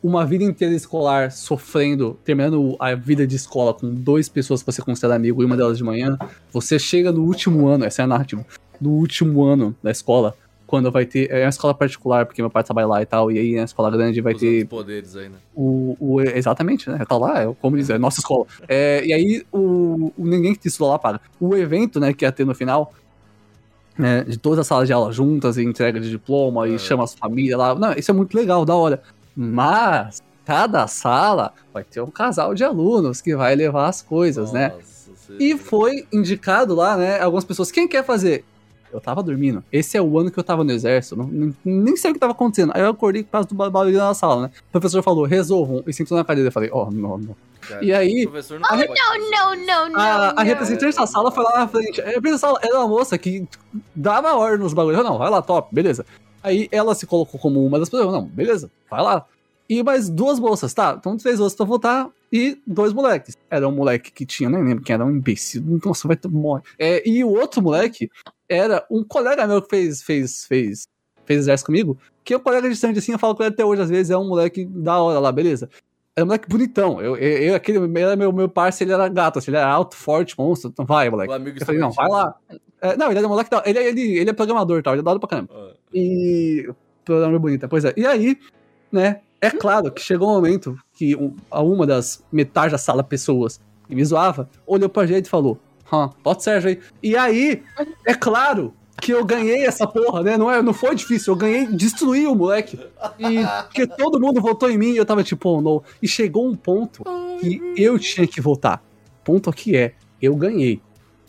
[0.06, 4.82] uma vida inteira escolar sofrendo, terminando a vida de escola com duas pessoas que você
[4.82, 6.18] considera amigo e uma delas de manhã,
[6.52, 8.44] você chega no último ano, essa é a narrativa,
[8.78, 10.36] no último ano da escola,
[10.66, 11.30] quando vai ter.
[11.30, 13.90] É uma escola particular, porque meu pai trabalha lá e tal, e aí na escola
[13.90, 15.36] grande vai Usando ter os poderes aí, né?
[15.54, 17.02] o, o- exatamente, né?
[17.08, 18.44] Tá lá, é, como dizer, é nossa escola.
[18.68, 21.20] É, e aí o, o ninguém que estuda lá paga.
[21.40, 22.92] O evento, né, que ia ter no final,
[23.96, 26.72] né, de todas as salas de aula juntas, e entrega de diploma, É.
[26.72, 27.74] e chama as famílias lá.
[27.74, 29.02] Não, isso é muito legal, da hora.
[29.36, 34.68] Mas cada sala vai ter um casal de alunos que vai levar as coisas, né?
[34.74, 37.20] Nossa E foi indicado lá, né?
[37.20, 37.70] Algumas pessoas.
[37.70, 38.44] Quem quer fazer?
[38.92, 39.64] Eu tava dormindo.
[39.72, 41.16] Esse é o ano que eu tava no exército.
[41.16, 42.70] Não, nem, nem sei o que tava acontecendo.
[42.74, 44.50] Aí eu acordei por causa do barulho na sala, né?
[44.68, 45.82] O professor falou, resolvam.
[45.84, 46.46] E sentou na cadeira.
[46.48, 47.36] Eu falei, oh, não, não.
[47.60, 49.98] Cara, E aí- o professor não Oh, pode não, não, não, não.
[50.00, 52.00] A, a representante da sala foi lá na frente.
[52.00, 53.48] A representante da sala era uma moça que
[53.96, 54.98] dava ordem nos bagulhos.
[54.98, 56.06] Eu, não, vai lá, top, beleza.
[56.44, 58.12] Aí ela se colocou como uma das pessoas.
[58.12, 59.24] Não, beleza, vai lá.
[59.68, 60.94] E mais duas moças, tá?
[60.98, 63.34] Então três moças pra votar e dois moleques.
[63.48, 65.62] Era um moleque que tinha, nem lembro quem era, um imbecil.
[65.82, 66.62] Nossa, vai morre.
[66.78, 68.10] É, e o outro moleque
[68.46, 70.86] era um colega meu que fez, fez, fez,
[71.24, 71.96] fez exército comigo.
[72.22, 74.18] Que é um colega distante assim, eu falo com ele até hoje, às vezes é
[74.18, 75.70] um moleque da hora lá, beleza.
[76.14, 77.00] Era um moleque bonitão.
[77.00, 79.96] Eu, eu, eu- aquele era meu, meu parceiro, ele era gato, assim, ele era alto,
[79.96, 80.70] forte, monstro.
[80.70, 81.32] Então vai, moleque.
[81.32, 82.34] O amigo Eu falei, não, vai lá.
[82.80, 85.02] É, não, ele é um moleque da Ele, ele, ele é programador, tal, ele é
[85.02, 85.50] da hora pra caramba.
[85.54, 86.68] Ah, E.
[87.04, 87.92] Programador bonita, pois é.
[87.96, 88.38] E aí,
[88.90, 89.20] né?
[89.40, 93.94] É claro que chegou um momento que um- uma das metade da sala pessoas que
[93.94, 95.58] me zoava olhou pra gente e falou:
[95.92, 96.80] Hã, pode Sérgio aí.
[97.02, 97.62] E aí,
[98.06, 98.72] é claro
[99.02, 100.38] que eu ganhei essa porra, né?
[100.38, 102.78] Não, é, não foi difícil, eu ganhei, destruí o moleque.
[103.18, 105.82] E porque todo mundo votou em mim e eu tava tipo, oh, não.
[106.00, 107.04] E chegou um ponto
[107.38, 108.82] que eu tinha que votar.
[109.22, 109.92] Ponto aqui é,
[110.22, 110.80] eu ganhei,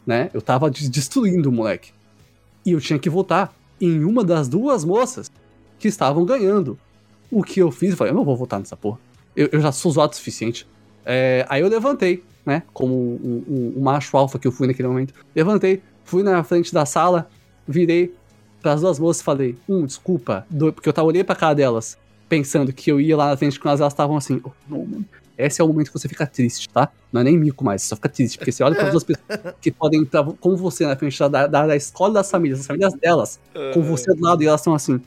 [0.07, 0.29] né?
[0.33, 1.91] Eu tava des- destruindo o moleque.
[2.65, 5.29] E eu tinha que votar em uma das duas moças
[5.79, 6.77] que estavam ganhando.
[7.31, 8.99] O que eu fiz, eu falei, eu não vou votar nessa porra.
[9.35, 10.67] Eu, eu já sou zoado o suficiente.
[11.05, 12.63] É, aí eu levantei, né?
[12.73, 15.13] Como o um- um macho alfa que eu fui naquele momento.
[15.35, 17.29] Levantei, fui na frente da sala,
[17.67, 18.13] virei
[18.61, 21.97] pras duas moças e falei, um, desculpa, dois, porque eu tava olhei pra cara delas,
[22.27, 25.05] pensando que eu ia lá na frente com elas, elas estavam assim, oh, não, mano.
[25.37, 26.89] Esse é o momento que você fica triste, tá?
[27.11, 28.37] Não é nem mico mais, você só fica triste.
[28.37, 31.67] Porque você olha para duas pessoas que podem entrar como você na frente da, da,
[31.67, 33.39] da escola das famílias, das famílias delas,
[33.73, 35.01] com você do lado, e elas estão assim,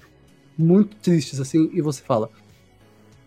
[0.57, 2.29] muito tristes, assim, e você fala: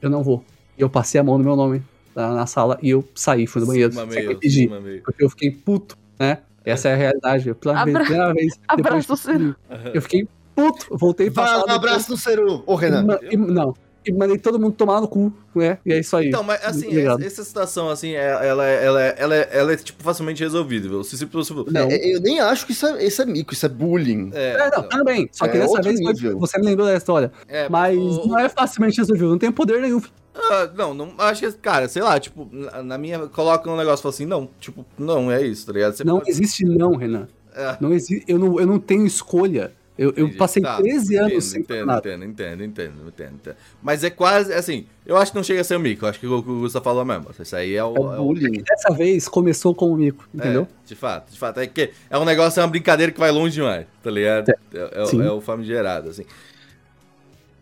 [0.01, 0.43] Eu não vou.
[0.77, 1.81] E eu passei a mão no meu nome
[2.15, 5.29] na, na sala e eu saí, fui no banheiro, Sigma sem meio, pedir, porque eu
[5.29, 6.39] fiquei puto, né?
[6.63, 7.49] Essa é a realidade.
[7.49, 8.53] Eu, pela Abra- primeira vez.
[8.77, 9.55] depois Abraço, tudo,
[9.93, 11.71] Eu fiquei puto, voltei pra Vai, sala.
[11.71, 12.63] um abraço no Ceru.
[12.67, 13.17] Ô, Renan.
[13.35, 13.75] não.
[14.05, 15.77] E mandei todo mundo tomar no cu, né?
[15.85, 16.29] E é isso aí.
[16.29, 17.19] Então, mas assim, Obrigado.
[17.19, 21.03] essa, essa situação, assim, é- ela, é- ela, ela, é- ela é, tipo, facilmente resolvível.
[21.03, 21.81] Se, se, se, Não.
[21.91, 24.31] É, Eu nem acho que isso é, isso é mico, isso é bullying.
[24.33, 25.29] é, É, não, também.
[25.31, 26.39] Só que É dessa vez nível.
[26.39, 27.31] você me lembrou da história.
[27.47, 30.01] é, Mas o- não é facilmente resolvível, não tem poder nenhum.
[30.33, 34.01] Ah, não, não, acho que, cara, sei lá, tipo, na, na minha, coloca um negócio
[34.01, 35.93] e fala assim, não, tipo, não, é isso, tá ligado?
[35.93, 37.27] Você Não pode- existe não, Renan.
[37.53, 37.75] É.
[37.81, 39.73] Não existe, eu, não, eu não tenho escolha.
[39.97, 41.99] Eu, eu passei Tá, 13 anos entendo, sem entendo, nada.
[42.09, 43.55] entendo, entendo, entendo, entendo, entendo.
[43.83, 46.19] Mas é quase, assim, eu acho que não chega a ser um mico, eu acho
[46.19, 47.27] que o que o Gustavo falou mesmo.
[47.39, 47.95] Isso aí é o...
[47.95, 48.63] É o é o- bullying.
[48.63, 50.67] Dessa vez começou com o mico, é, entendeu?
[50.85, 51.59] de fato, de fato.
[51.59, 54.49] É que é um negócio, é uma brincadeira que vai longe demais, tá ligado?
[54.49, 54.55] É,
[55.01, 55.21] é, Sim.
[55.21, 56.25] é o famigerado, assim.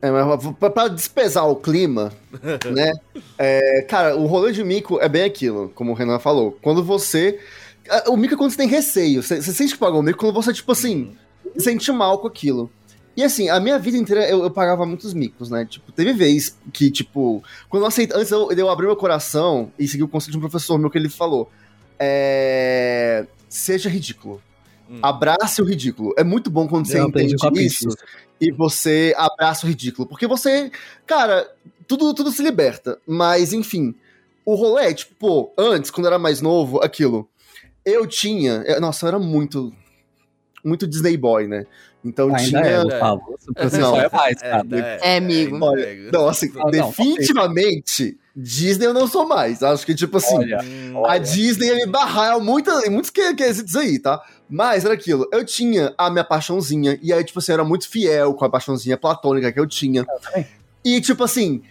[0.02, 2.12] É, mas pra, pra despesar o clima,
[2.72, 2.94] né?
[3.38, 6.58] é, cara, o rolê de mico é bem aquilo, como o Renan falou.
[6.62, 7.38] Quando você.
[8.08, 9.22] O mico é quando você tem receio.
[9.22, 11.18] Você, você sente que pagou o mico quando você, tipo assim, se
[11.58, 12.70] sente mal com aquilo.
[13.18, 15.66] E assim, a minha vida inteira eu, eu pagava muitos micos, né?
[15.66, 18.16] Tipo, teve vez que, tipo, quando eu aceitei.
[18.16, 20.98] Antes eu, eu abri meu coração e segui o conselho de um professor meu que
[20.98, 21.52] ele falou.
[22.00, 23.26] É.
[23.50, 24.42] Seja ridículo.
[24.90, 25.00] Hum.
[25.02, 26.14] Abrace o ridículo.
[26.18, 27.90] É muito bom quando você Eu aprendi entende isso
[28.40, 30.08] e você abraça o ridículo.
[30.08, 30.72] Porque você,
[31.06, 31.50] cara,
[31.88, 32.98] tudo, tudo se liberta.
[33.06, 33.94] Mas, enfim,
[34.46, 37.28] o rolê, tipo, pô, antes, quando eu era mais novo, aquilo.
[37.86, 38.64] Eu tinha.
[38.66, 39.74] eu- nossa, eu era muito.
[40.64, 41.66] Muito Disney Boy, né?
[42.04, 42.60] Então Ainda tinha.
[42.62, 43.38] é, Gustavo.
[43.58, 44.00] Você Não.
[44.00, 45.00] é mais, É, cara.
[45.02, 45.58] É, amigo.
[45.62, 49.62] Olha, é, Não, assim, Ah, não, definitivamente, Disney eu não sou mais.
[49.64, 53.10] Acho que, tipo assim, Olha, Hum, a Disney ia me barrar em muita- em muitos
[53.10, 54.22] que- quesitos aí, tá?
[54.50, 57.88] Mas era aquilo, eu tinha a minha paixãozinha, e aí, tipo assim, eu era muito
[57.90, 60.06] fiel com a paixãozinha platônica que eu tinha.
[60.06, 60.48] também.
[60.84, 61.62] E, tipo assim,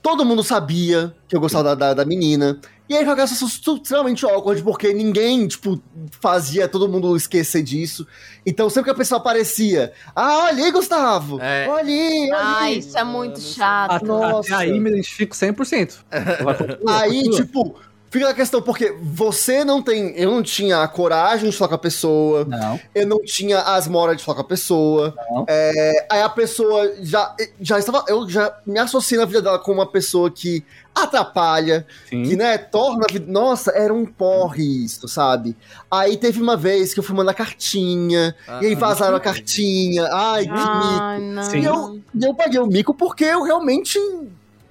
[0.00, 2.60] todo mundo sabia que eu gostava da, da, da menina.
[2.88, 5.82] E aí, aquela situação extremamente awkward, porque ninguém, tipo,
[6.20, 8.06] fazia todo mundo esquecer disso.
[8.44, 11.40] Então, sempre que a pessoa aparecia, ah, olha aí, Gustavo!
[11.40, 11.66] É.
[11.68, 12.78] Olha aí, aí!
[12.78, 13.54] isso é muito sei.
[13.54, 13.92] chato.
[13.92, 14.54] Até, Nossa.
[14.54, 15.96] até aí me identifico 100%.
[16.44, 17.76] Vai, continua, Aí, tipo,
[18.10, 20.12] fica a questão, porque você não tem.
[20.16, 23.86] Eu não tinha a coragem de falar com a pessoa, Não, eu não tinha as
[23.88, 25.14] moras de falar com a pessoa.
[25.30, 25.44] não.
[25.48, 28.04] É, aí a pessoa já, já estava.
[28.08, 32.22] Eu já me associei na vida dela com uma pessoa que atrapalha, Sim.
[32.22, 33.30] que, né, torna a vida.
[33.30, 35.54] Nossa, era um porre isso, sabe?
[35.90, 40.08] Aí teve uma vez que eu fui mandar cartinha, Ah, e aí vazaram a cartinha.
[40.10, 40.62] Ai, que mico.
[40.64, 41.54] Ai, não.
[41.54, 43.98] E eu, eu paguei o mico porque eu realmente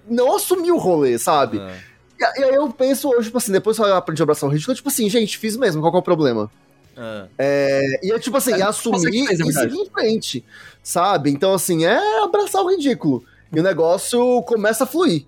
[0.10, 1.60] não assumi o rolê, sabe?
[1.60, 1.72] ah.
[2.20, 4.76] E, aí eu penso hoje, tipo assim, depois que eu aprendi a abraçar o ridículo,
[4.76, 6.50] tipo assim, gente, fiz mesmo, qual que é o problema?
[6.98, 7.28] Ah.
[7.38, 10.46] É, e eu, tipo assim, É, assumir e seguir em frente,
[10.82, 11.30] sabe?
[11.30, 13.24] Então, assim, é abraçar o ridículo.
[13.52, 15.26] E o negócio começa a fluir.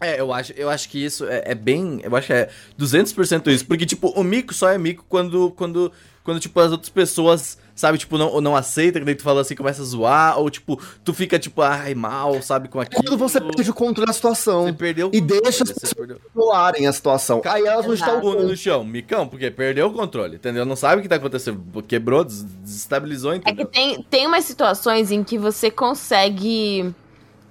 [0.00, 2.00] É, eu acho, eu acho que isso é, é bem.
[2.02, 2.48] Eu acho que é
[2.78, 3.66] 200% isso.
[3.66, 5.92] Porque, tipo, o mico só é mico quando, quando,
[6.24, 9.54] quando tipo, as outras pessoas, sabe, tipo, não, não aceita, que daí tu fala assim,
[9.54, 13.02] começa a zoar, ou, tipo, tu fica, tipo, ai, mal, sabe, com aquilo.
[13.02, 14.64] Quando você perde o controle da situação.
[14.64, 17.40] Você perdeu o E deixa as pessoas controlarem a situação.
[17.46, 18.26] Aí elas vão estar Exato.
[18.26, 20.66] o Bunda no chão, micão, porque perdeu o controle, entendeu?
[20.66, 23.66] Não sabe o que tá acontecendo, quebrou, des- desestabilizou, É que entendeu?
[23.66, 26.94] tem, tem umas situações em que você consegue,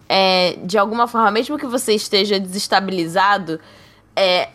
[0.07, 3.59] é, de alguma forma, mesmo que você esteja desestabilizado,
[4.15, 4.49] é,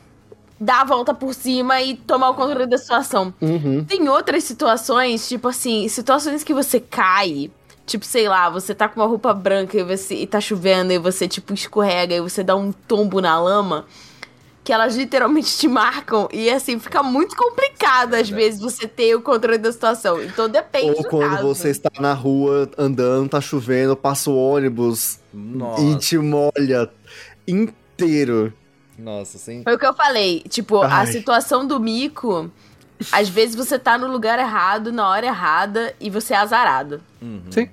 [0.59, 3.35] dar a volta por cima e tomar o controle da situação.
[3.41, 3.85] Uhum.
[3.85, 7.51] Tem outras situações, tipo assim, situações que você cai.
[7.87, 10.99] Tipo, sei lá, você tá com uma roupa branca e, você, e tá chovendo e
[10.99, 13.85] você, tipo, escorrega e você dá um tombo na lama.
[14.63, 16.27] Que elas literalmente te marcam.
[16.33, 20.23] E assim, fica muito complicado, às vezes, você ter o controle da situação.
[20.23, 21.47] Então depende Ou do quando caso.
[21.47, 26.89] você está na rua andando, tá chovendo, passa o ônibus Nossa, e te molha
[27.47, 28.51] inteiro.
[28.99, 29.63] Nossa, assim.
[29.63, 30.43] Foi o que eu falei.
[30.49, 31.07] Tipo, a Ai.
[31.07, 32.51] situação do mico.
[33.11, 37.01] Às vezes você tá no lugar errado, na hora errada, e você é azarado.
[37.21, 37.43] Uhum.
[37.51, 37.69] Sim.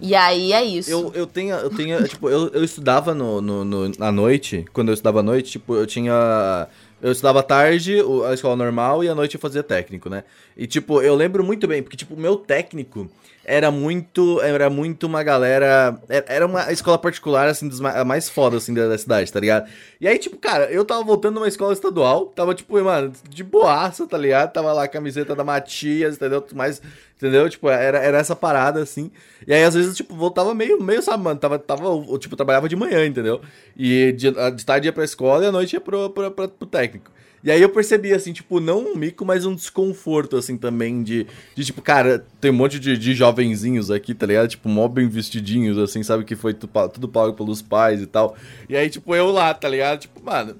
[0.00, 0.90] E aí é isso.
[0.90, 4.88] Eu, eu tenho, eu tenho, tipo, eu, eu estudava no, no, no- à noite, quando
[4.88, 6.66] eu estudava à noite, tipo, eu tinha.
[7.02, 10.24] Eu estudava à tarde, a escola normal, e à noite eu fazia técnico, né?
[10.56, 13.06] E, tipo, eu lembro muito bem, porque, tipo, o meu técnico
[13.46, 14.40] era muito.
[14.42, 15.98] Era muito uma galera.
[16.08, 19.38] Era era uma escola particular, assim, dos a mais foda, assim, da, da cidade, tá
[19.38, 19.70] ligado?
[20.00, 24.06] E aí, tipo, cara, eu tava voltando numa escola estadual, tava, tipo, mano, de boaça,
[24.06, 24.52] tá ligado?
[24.52, 26.44] Tava lá a camiseta da Matias, entendeu?
[26.54, 26.82] Mais.
[27.16, 27.48] Entendeu?
[27.48, 29.10] Tipo, era, era essa parada, assim.
[29.46, 32.68] E aí, às vezes, tipo, voltava meio, meio, sabe, mano, tava, tava, eu, tipo, trabalhava
[32.68, 33.40] de manhã, entendeu?
[33.76, 36.66] E de, de tarde ia pra escola e à noite ia pro, pro, pro, pro
[36.66, 37.10] técnico.
[37.44, 41.26] E aí eu percebi, assim, tipo, não um mico, mas um desconforto, assim, também, de,
[41.54, 44.48] de tipo, cara, tem um monte de, de jovenzinhos aqui, tá ligado?
[44.48, 46.24] Tipo, mó bem vestidinhos, assim, sabe?
[46.24, 48.36] Que foi tu- tudo pago pelos pais e tal.
[48.68, 50.00] E aí, tipo, eu lá, tá ligado?
[50.00, 50.56] Tipo, mano,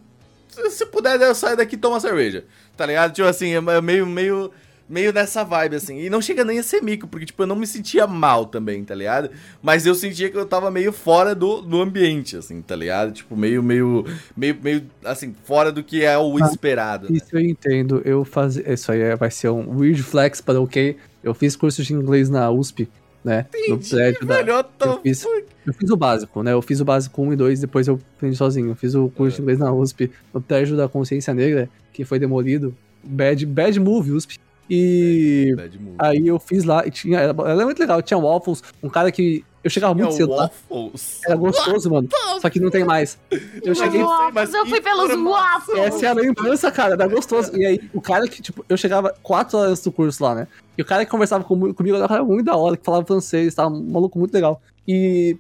[0.49, 2.45] se, se puder, eu saio daqui e tomo uma cerveja,
[2.77, 3.13] tá ligado?
[3.13, 4.51] Tipo assim, é meio, meio,
[4.89, 5.99] meio nessa vibe, assim.
[6.01, 8.85] E não chega nem a ser mico, porque, tipo, eu não me sentia mal também,
[8.85, 9.31] tá ligado?
[9.63, 13.13] Mas eu sentia que eu tava meio fora do, do ambiente, assim, tá ligado?
[13.13, 14.05] Tipo, meio, meio,
[14.37, 17.11] meio, meio, assim, fora do que é o esperado.
[17.11, 17.17] né?
[17.17, 18.03] Isso eu entendo.
[18.05, 18.57] Eu faz...
[18.57, 20.97] Isso aí é- vai ser um weird flex, para ok.
[21.23, 22.89] Eu fiz curso de inglês na USP,
[23.25, 23.47] né?
[23.69, 24.37] no prédio da.
[24.37, 25.27] Velho, the eu fiz-?
[25.67, 26.53] Eu fiz o básico, né?
[26.53, 28.69] Eu fiz o básico 1 e 2, depois eu aprendi sozinho.
[28.69, 32.21] Eu fiz o curso de inglês na USP, no prédio da Consciência Negra, que foi
[32.21, 32.73] demolido.
[33.03, 34.39] Bad, bad move, USP.
[34.69, 35.97] E Bad move.
[35.99, 37.19] aí eu fiz lá e tinha.
[37.21, 38.03] Era, era muito legal.
[38.03, 39.45] Tinha waffles, um cara que.
[39.63, 40.51] Eu chegava muito Tinha cedo lá.
[40.71, 41.21] waffles.
[41.27, 42.09] Era gostoso, mano.
[42.41, 43.19] Só que não tem mais.
[43.65, 44.01] Eu cheguei.
[44.01, 45.79] Waffles, eu fui pelos waffles.
[45.79, 47.51] Essa é a lembrança, cara, era gostoso.
[47.57, 50.47] E aí, o cara que, tipo, eu chegava 4 horas do curso lá, né?
[50.79, 53.05] E o cara que conversava comigo, comigo era um cara muito da hora, que falava
[53.05, 54.63] francês, tava um maluco muito legal.
[54.87, 55.37] E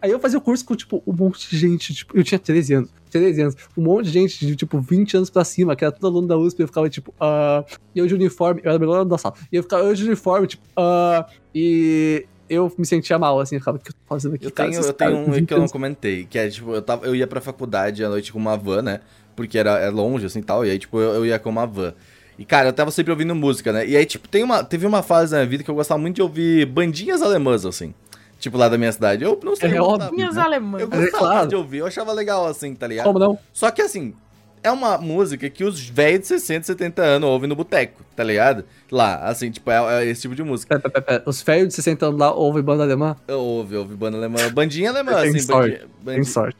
[0.00, 2.74] aí eu fazia o curso com, tipo, um monte de gente, tipo, eu tinha 13
[2.74, 2.90] anos.
[3.10, 6.06] 13 anos, um monte de gente de, tipo, 20 anos pra cima, que era todo
[6.06, 7.64] aluno da USP, eu ficava, tipo, ah.
[7.94, 9.34] E eu de uniforme, eu era melhor da sala.
[9.50, 11.26] E eu ficava, eu de uniforme, tipo, ah.
[11.54, 14.50] E eu me sentia mal, assim, eu ficava, o que eu tô fazendo aqui, Eu
[14.50, 14.70] cara?
[14.70, 17.14] tenho, eu tenho um 20 que eu não comentei, que é, tipo, eu, tava, eu
[17.14, 19.00] ia pra faculdade à noite com uma van, né?
[19.34, 21.94] Porque era é longe, assim, tal, e aí, tipo, eu, eu ia com uma van.
[22.38, 23.86] E, cara, eu tava sempre ouvindo música, né?
[23.86, 26.16] E aí, tipo, tem uma, teve uma fase na minha vida que eu gostava muito
[26.16, 27.92] de ouvir bandinhas alemãs, assim.
[28.38, 29.24] Tipo, lá da minha cidade.
[29.24, 29.96] Eu não sei, É eu óbvio.
[29.98, 30.12] gostava.
[30.16, 30.42] Minhas né?
[30.42, 30.80] alemãs.
[30.82, 31.48] Eu É gostava claro.
[31.48, 33.06] de ouvir, eu achava legal, assim, tá ligado?
[33.06, 33.38] Como não?
[33.52, 34.14] Só que, assim,
[34.62, 38.64] é uma música que os velhos de 60, 70 anos ouvem no boteco, tá ligado?
[38.90, 40.78] Lá, assim, tipo, é, é esse tipo de música.
[40.78, 41.22] Pera, pera, pera.
[41.26, 43.16] Os velhos de 60 anos lá ouvem banda alemã?
[43.26, 44.38] Eu ouve, ouve banda alemã.
[44.52, 46.58] Bandinha alemã, Tem assim, sorte, bandinha, Tem bandinha, sorte.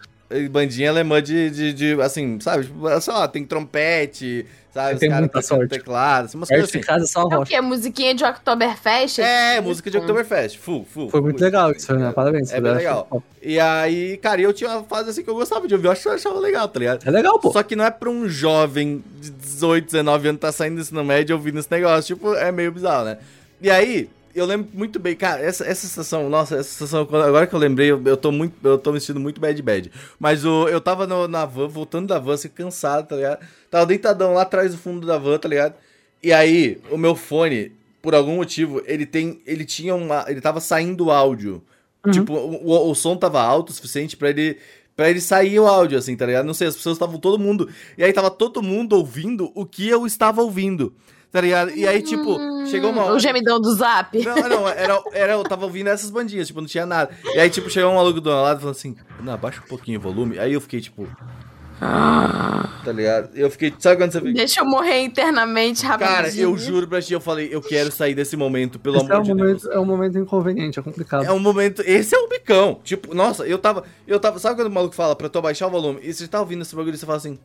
[0.51, 2.65] bandinha alemã de, de, de, assim, sabe?
[2.65, 4.45] Tipo, sei lá, tem trompete,
[4.83, 4.95] sabe?
[4.95, 5.69] Os Tem caras muita sorte.
[5.71, 6.81] teclado, assim, umas coisas assim.
[6.81, 7.51] casa é só a É o rocha.
[7.51, 7.61] quê?
[7.61, 9.19] Musiquinha de Oktoberfest?
[9.21, 11.11] É, música de Oktoberfest, full, full.
[11.11, 12.13] Foi muito legal isso, né?
[12.15, 12.53] Parabéns.
[12.53, 13.07] É bem legal.
[13.11, 13.25] top.
[13.43, 16.17] E aí, cara, eu tinha uma fase assim que eu gostava de ouvir, eu achava,
[16.17, 17.07] achava legal, tá ligado?
[17.07, 17.53] É legal, pô.
[17.53, 21.05] Só que não é pra um jovem de 18, 19 anos tá saindo do ensino
[21.05, 22.15] médio ouvindo esse negócio.
[22.17, 23.19] Tipo, é meio bizarro, né?
[23.61, 27.55] E aí, eu lembro muito bem, cara, essa, essa sensação, nossa, essa sensação, agora que
[27.55, 29.91] eu lembrei, eu, eu tô muito, eu tô me sentindo muito bad bad.
[30.19, 33.47] Mas o, eu tava no- na van, voltando da van, assim, cansado, tá ligado?
[33.71, 35.75] Tava deitadão lá atrás do fundo da van, tá ligado?
[36.23, 37.73] E aí, o meu fone,
[38.03, 41.63] por algum motivo, ele tem, ele tinha uma, ele tava saindo áudio.
[42.05, 42.13] Uhum.
[42.13, 44.57] Tipo, o, o, o som tava alto o suficiente pra ele
[44.97, 46.45] Pra ele sair o áudio, assim, tá ligado?
[46.45, 47.69] Não sei, as pessoas estavam todo mundo.
[47.97, 50.93] E aí tava todo mundo ouvindo o que eu estava ouvindo.
[51.31, 51.71] Tá ligado?
[51.73, 53.15] E aí, tipo, chegou uma hora.
[53.15, 54.19] O gemidão do zap.
[54.25, 57.11] Não, não, era, era, eu tava ouvindo essas bandinhas, tipo, não tinha nada.
[57.35, 59.99] E aí, tipo, chegou um maluco do meu lado falando assim, não, abaixa um pouquinho
[59.99, 60.39] o volume.
[60.39, 61.07] Aí eu fiquei, tipo,
[61.81, 63.31] Tá ligado?
[63.35, 63.73] Eu fiquei.
[63.79, 64.33] Sabe quando você fica.
[64.33, 66.17] Deixa eu morrer internamente rapidinho.
[66.17, 69.15] Cara, eu juro pra ti, eu falei, eu quero sair desse momento, pelo Esse amor
[69.15, 69.75] é um, de momento, Deus.
[69.75, 71.25] é um momento inconveniente, é complicado.
[71.25, 71.83] É um momento.
[71.83, 72.81] Esse é o bicão.
[72.83, 73.85] Tipo, nossa, eu tava.
[74.07, 74.39] Eu tava.
[74.41, 76.01] Sabe quando o maluco fala pra tu abaixar o volume?
[76.03, 77.39] E você tá ouvindo esse bagulho e você fala assim.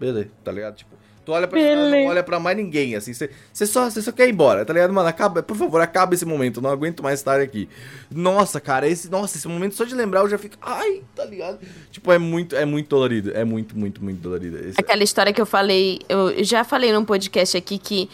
[0.00, 0.76] Beleza, tá ligado?
[0.76, 3.12] Tipo, tu olha pra não olha pra mais ninguém, assim.
[3.12, 4.92] Você, você, só, você só quer ir embora, tá ligado?
[4.92, 6.58] Mano, acaba, por favor, acaba esse momento.
[6.58, 7.68] eu Não aguento mais estar aqui.
[8.10, 9.10] Nossa, cara, esse.
[9.10, 10.56] Nossa, esse momento só de lembrar eu já fico.
[10.62, 11.58] Ai, tá ligado?
[11.90, 13.30] Tipo, é muito, é muito dolorido.
[13.36, 14.58] É muito, muito, muito dolorido.
[14.58, 18.08] Esse- Aquela história que eu falei, eu já falei num podcast aqui que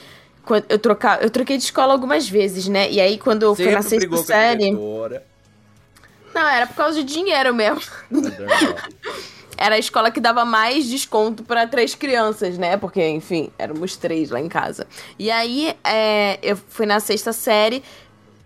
[0.44, 2.90] quando eu trocar, eu troquei de escola algumas vezes, né?
[2.90, 7.80] E aí quando eu fui na sexta série, não, era por causa de dinheiro mesmo.
[9.56, 12.76] Era a escola que dava mais desconto pra três crianças, né?
[12.76, 14.86] Porque, enfim, éramos três lá em casa.
[15.18, 17.82] E aí, é, eu fui na sexta série.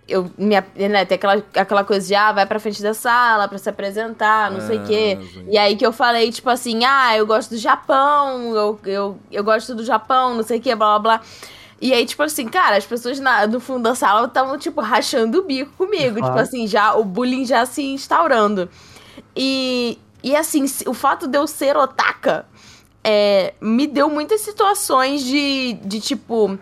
[0.08, 3.58] Eu, minha, né, tem aquela, aquela coisa de, ah, vai pra frente da sala pra
[3.58, 5.18] se apresentar, não sei o quê.
[5.20, 5.46] Ah, sim.
[5.50, 9.44] E aí que eu falei, tipo assim, ah, eu gosto do Japão, eu, eu, eu
[9.44, 11.26] gosto do Japão, não sei o quê, blá blá blá.
[11.80, 15.38] E aí, tipo assim, cara, as pessoas na, no fundo da sala estavam, tipo, rachando
[15.38, 16.18] o bico comigo.
[16.18, 16.34] Claro.
[16.34, 18.68] Tipo assim, já o bullying já se instaurando.
[19.34, 22.46] E, e assim, o fato de eu ser otaka
[23.04, 26.58] é, me deu muitas situações de, de tipo,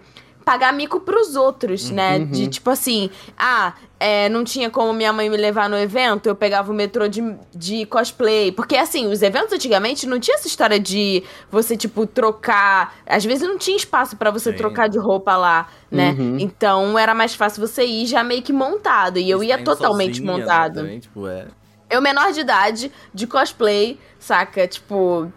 [0.48, 2.20] pagar mico pros outros, né?
[2.20, 6.34] De tipo assim, ah, é, não tinha como minha mãe me levar no evento, eu
[6.34, 7.20] pegava o metrô de,
[7.54, 8.50] de cosplay.
[8.50, 12.94] Porque assim, os eventos antigamente não tinha essa história de você, tipo, trocar.
[13.06, 14.56] Às vezes não tinha espaço pra você Sim.
[14.56, 16.16] trocar de roupa lá, né?
[16.18, 16.38] Uhum.
[16.38, 19.18] Então era mais fácil você ir já meio que montado.
[19.18, 20.74] E eu ia Saindo totalmente sozinha, né, montado.
[20.76, 21.46] também, tipo, é.
[21.90, 24.66] Eu, menor de idade, de cosplay, saca?
[24.68, 25.32] Tipo.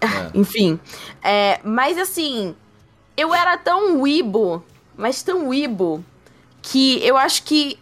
[0.00, 0.06] É.
[0.36, 0.78] Enfim.
[1.22, 2.54] É, mas assim,
[3.16, 4.64] eu era tão wibo,
[4.96, 6.04] mas tão wibo,
[6.62, 7.78] que eu acho que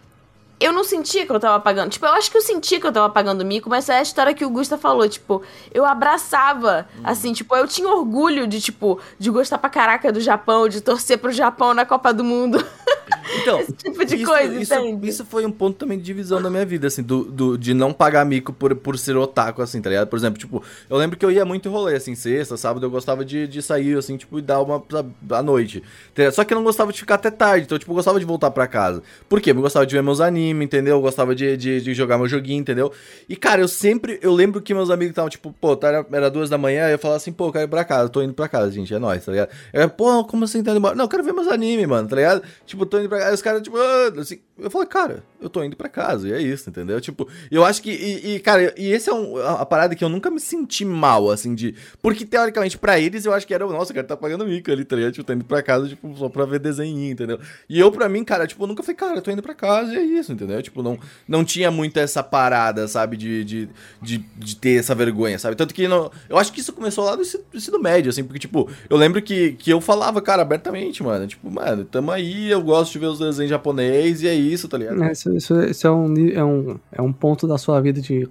[0.58, 1.90] eu não sentia que eu tava pagando.
[1.90, 4.32] Tipo, eu acho que eu sentia que eu tava pagando mico, mas é a história
[4.32, 5.06] que o Gusta falou.
[5.06, 5.42] Tipo,
[5.72, 7.02] eu abraçava, Uhum.
[7.04, 11.18] assim, tipo, eu tinha orgulho de, tipo, de gostar pra caraca do Japão, de torcer
[11.18, 12.58] pro Japão na Copa do Mundo.
[13.34, 15.08] Então, Esse tipo de isso, coisa, isso, entende?
[15.08, 17.92] isso foi um ponto também de divisão da minha vida, assim, do, do- de não
[17.92, 20.08] pagar mico por, por ser otaku, assim, tá ligado?
[20.08, 23.24] Por exemplo, tipo, eu lembro que eu ia muito rolê, assim, sexta, sábado, eu gostava
[23.24, 25.82] de, de sair, assim, tipo, e dar uma sabe, à noite.
[26.12, 26.32] Entendeu?
[26.32, 28.50] Só que eu não gostava de ficar até tarde, então, tipo, eu gostava de voltar
[28.50, 29.02] pra casa.
[29.28, 29.50] Por quê?
[29.50, 30.96] Eu gostava de ver meus animes, entendeu?
[30.96, 32.92] Eu gostava de, de, de jogar meu joguinho, entendeu?
[33.28, 36.30] E, cara, eu sempre, eu lembro que meus amigos estavam, tipo, pô, tá, era, era
[36.30, 38.48] duas da manhã, eu falava assim, pô, eu quero ir pra casa, tô indo pra
[38.48, 39.48] casa, gente, é nóis, tá ligado?
[39.72, 40.94] Eu, pô, como assim tá indo embora?
[40.94, 42.42] Não, eu quero ver meus animes, mano, tá ligado?
[42.64, 45.50] Tipo, tô indo pra casa, aí os caras, tipo, ah, assim, eu falei, cara, eu
[45.50, 47.00] tô indo pra casa, e é isso, entendeu?
[47.00, 50.02] Tipo, eu acho que, e, e, cara, e esse é um, a, a parada que
[50.02, 53.66] eu nunca me senti mal, assim, de, porque teoricamente pra eles eu acho que era,
[53.66, 54.96] nossa, o cara tá pagando mico ali, tá?
[55.10, 57.38] Tipo, tô indo pra casa, tipo, só pra ver desenho, entendeu?
[57.68, 59.92] E eu, pra mim, cara, tipo, eu nunca falei, cara, eu tô indo pra casa,
[59.92, 60.62] e é isso, entendeu?
[60.62, 60.98] Tipo, não,
[61.28, 63.68] não tinha muito essa parada, sabe, de, de,
[64.00, 65.54] de, de ter essa vergonha, sabe?
[65.54, 68.70] Tanto que não, eu acho que isso começou lá do ensino médio, assim, porque, tipo,
[68.88, 72.92] eu lembro que, que eu falava, cara, abertamente, mano, tipo, mano, tamo aí, eu gosto
[72.92, 75.02] de ver os desenhos japonês, e é isso, tá ligado?
[75.04, 78.28] É, Isso, isso, isso é, um, é, um, é um ponto da sua vida de,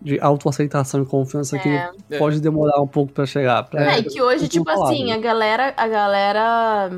[0.00, 2.18] de autoaceitação e confiança que É.
[2.18, 3.62] pode demorar um pouco pra chegar.
[3.64, 5.12] Pra, É, e que hoje, não tipo falar, assim, né?
[5.12, 5.74] a galera.
[5.76, 6.90] A galera.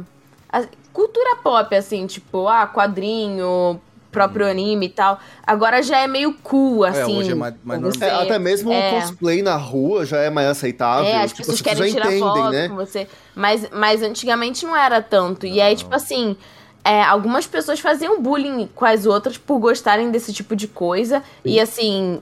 [0.53, 3.79] a cultura pop, assim, tipo, ah, quadrinho,
[4.11, 5.19] próprio anime e tal.
[5.47, 7.19] Agora já é meio cool, assim.
[7.19, 8.89] hoje é mais- mais você- É, até mesmo é.
[8.89, 11.05] o cosplay na rua já é mais aceitável.
[11.05, 12.69] É, as tipo, pessoas as querem tirar entendem, foto né?
[12.71, 13.07] com você.
[13.35, 15.45] Mas, mas antigamente não era tanto.
[15.47, 16.35] E aí, tipo assim,
[16.87, 21.21] é, algumas pessoas faziam bullying com as outras por gostarem desse tipo de coisa.
[21.45, 22.21] E assim,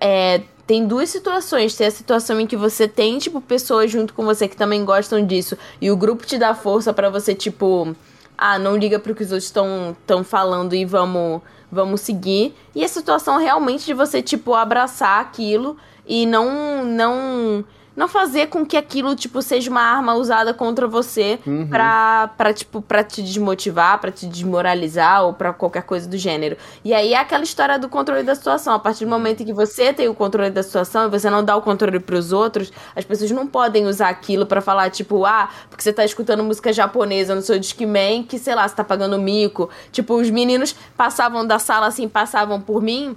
[0.00, 1.76] é, tem duas situações.
[1.76, 5.24] Tem a situação em que você tem, tipo, pessoas junto com você que também gostam
[5.26, 5.58] disso.
[5.82, 7.94] E o grupo te dá força pra você, tipo.
[8.38, 12.54] Ah, não liga pro que os outros estão falando e vamos, vamos seguir.
[12.74, 17.64] E a situação realmente de você, tipo, abraçar aquilo e não, não,
[17.96, 21.66] não fazer com que aquilo, tipo, seja uma arma usada contra você Uhum.
[21.66, 26.56] pra, pra, tipo, pra te desmotivar, pra te desmoralizar ou pra qualquer coisa do gênero.
[26.84, 28.74] E aí é aquela história do controle da situação.
[28.74, 31.42] A partir do momento em que você tem o controle da situação e você não
[31.42, 35.48] dá o controle pros outros, as pessoas não podem usar aquilo pra falar, tipo, ah,
[35.70, 39.18] porque você tá escutando música japonesa no seu Discman, que, sei lá, você tá pagando
[39.18, 39.70] mico.
[39.90, 43.16] Tipo, os meninos passavam da sala, assim, passavam por mim,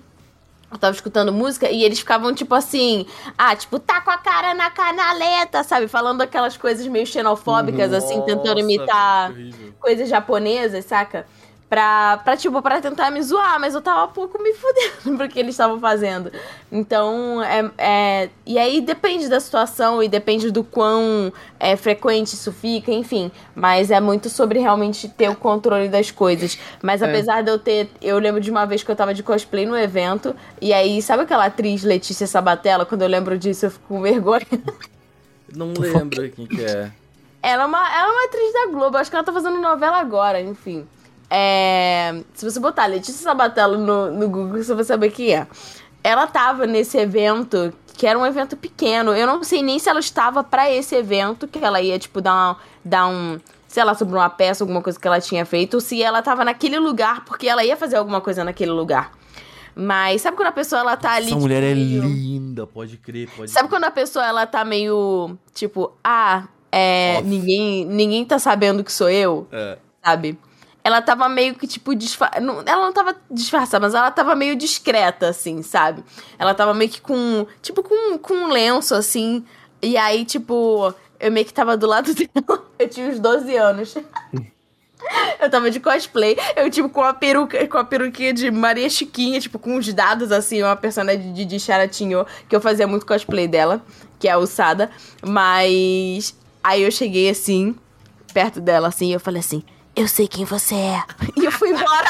[0.72, 3.06] eu tava escutando música e eles ficavam tipo assim,
[3.38, 5.88] ah, tipo, tá com a cara na canaleta, sabe?
[5.88, 9.34] Falando aquelas coisas meio xenofóbicas, assim, tentando imitar
[9.80, 11.26] coisas japonesas, saca?
[11.70, 15.40] Pra, pra, tipo, pra tentar me zoar, mas eu tava um pouco me fudendo porque
[15.40, 16.32] eles estavam fazendo.
[16.72, 22.52] Então, é, é, E aí depende da situação e depende do quão é, frequente isso
[22.52, 23.32] fica, enfim.
[23.54, 26.58] Mas é muito sobre realmente ter o controle das coisas.
[26.82, 27.06] Mas É.
[27.06, 27.90] apesar de eu ter.
[28.02, 31.24] Eu lembro de uma vez que eu tava de cosplay no evento, e aí, sabe
[31.24, 32.86] aquela atriz Letícia Sabatella?
[32.86, 34.46] Quando eu lembro disso, eu fico com vergonha.
[35.56, 36.92] Não lembro quem que é.
[37.42, 39.98] Ela é uma, ela é uma atriz da Globo, acho que ela tá fazendo novela
[39.98, 40.86] agora, enfim.
[41.30, 45.48] É, se você botar Letícia Sabatella no, no Google, você vai saber quem é.
[46.04, 49.14] Ela tava nesse evento, que era um evento pequeno.
[49.14, 52.34] Eu não sei nem se ela estava pra esse evento, que ela ia, tipo, dar,
[52.34, 53.40] uma, dar um.
[53.68, 56.44] Sei lá, sobre uma peça, alguma coisa que ela tinha feito, ou se ela tava
[56.44, 59.12] naquele lugar, porque ela ia fazer alguma coisa naquele lugar.
[59.76, 61.28] Mas sabe quando a pessoa ela tá ali.
[61.28, 63.78] Essa tipo, mulher é meio- linda, pode crer, pode Sabe crer.
[63.78, 67.28] quando a pessoa ela tá meio tipo, ah, é, Off.
[67.28, 69.78] ninguém, ninguém tá sabendo que sou eu, É.
[70.04, 70.38] sabe?
[70.90, 72.32] Ela tava meio que tipo disfa...
[72.42, 76.04] não, ela não tava disfarçada, mas ela tava meio discreta assim, sabe?
[76.40, 79.46] Ela tava meio que com, tipo com, com um lenço assim,
[79.84, 82.66] e aí tipo, eu meio que tava do lado dela.
[82.80, 83.96] Eu tinha uns 12 anos.
[85.40, 89.40] Eu tava de cosplay, eu, tipo, com a peruca, com a peruquinha de Maria Chiquinha,
[89.40, 93.48] tipo, com os dados, assim, uma personagem de, de Charatinho, que eu fazia muito cosplay
[93.48, 93.82] dela,
[94.20, 94.92] que é a Usada.
[95.26, 97.74] Mas aí eu cheguei assim,
[98.34, 99.64] perto dela, assim, e eu falei assim,
[99.96, 101.04] eu sei quem você é.
[101.36, 102.08] E eu fui embora.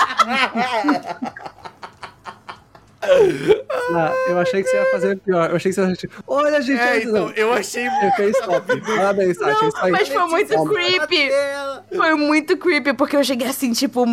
[3.02, 5.50] Ah, eu achei que você ia fazer pior.
[5.50, 7.30] Eu achei que você ia tipo, olha, gente, É, olha, então, não.
[7.32, 8.82] eu achei Eu top.
[8.82, 9.66] Parabéns, Tati.
[9.84, 9.90] é.
[9.90, 11.30] Mas foi muito creepy.
[11.96, 14.06] Foi muito creepy, porque eu cheguei assim, tipo,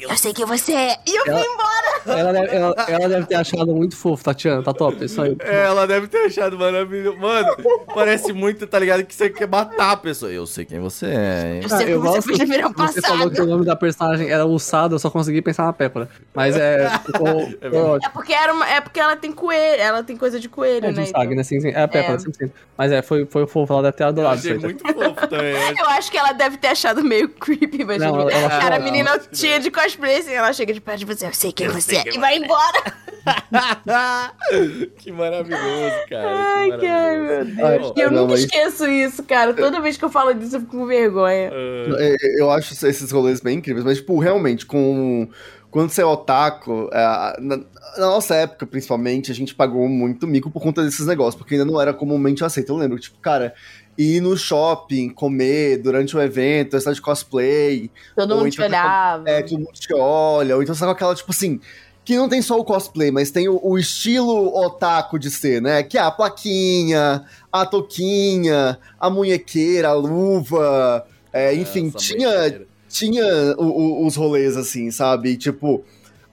[0.00, 0.96] eu sei quem você é.
[1.06, 1.86] E eu fui Ela- embora.
[2.20, 4.62] Ela deve, ela, ela deve ter achado muito fofo, Tatiana.
[4.62, 5.36] Tá top, é isso aí.
[5.40, 7.18] É, ela deve ter achado maravilhoso.
[7.18, 7.48] Mano,
[7.94, 9.04] parece muito, tá ligado?
[9.04, 10.30] Que você quer matar a pessoa.
[10.30, 11.60] Eu sei quem você é, hein?
[11.64, 13.74] Eu sei Ah, eu que você gosto fez no Você falou que o nome da
[13.74, 16.08] personagem era Ussada, eu só consegui pensar na Pécora.
[16.32, 16.88] Mas é.
[17.04, 18.12] Ficou, ficou É ótimo.
[18.12, 21.00] porque, era uma, é porque ela tem coelho, ela tem coisa de coelho, É de
[21.00, 21.06] né?
[21.06, 21.36] sague, então.
[21.36, 21.42] né?
[21.42, 21.70] Sim, sim.
[21.70, 22.18] É a Pécora, É.
[22.18, 22.50] 100%.
[22.78, 24.72] Mas é, foi, foi fofo, ela deve ter Eu adorado achei isso aí.
[24.74, 25.52] muito fofo também.
[25.52, 28.48] eu acho- Eu acho que ela deve ter achado meio creepy, mas Não, ela- ela
[28.48, 29.18] cara, a menina não.
[29.32, 31.80] tinha de cosplay, assim, ela chega de perto de você, eu sei quem Eu você
[31.82, 32.82] sei é, quem e vai embora.
[34.98, 36.28] que maravilhoso, cara.
[36.56, 37.94] Ai, que que ai, meu maravilhoso.
[37.94, 38.06] Deus.
[38.06, 39.52] Eu Não, nunca mas- esqueço isso, cara.
[39.54, 41.50] Toda vez que eu falo disso, eu fico com vergonha.
[41.52, 45.28] Ah, É, Eu acho esses rolês bem incríveis, mas, tipo, realmente, com.
[45.70, 50.50] Quando você é otaku, é, na, na nossa época, principalmente, a gente pagou muito mico
[50.50, 52.72] por conta desses negócios, porque ainda não era comumente aceito.
[52.72, 53.52] Eu lembro, tipo, cara,
[53.98, 58.82] ir no shopping, comer durante o evento, estar de cosplay, Todo mundo te então tá
[58.82, 59.30] com- olhava.
[59.30, 61.60] é, todo mundo te olha, ou então você tá com aquela, tipo assim,
[62.04, 65.82] que não tem só o cosplay, mas tem o, o estilo otaku de ser, né?
[65.82, 73.24] Que é a plaquinha, a toquinha, a munhequeira, a luva, é, enfim, essa tinha, tinha
[73.58, 73.64] o-
[74.02, 75.30] o- os rolês assim, sabe?
[75.30, 75.84] E, tipo,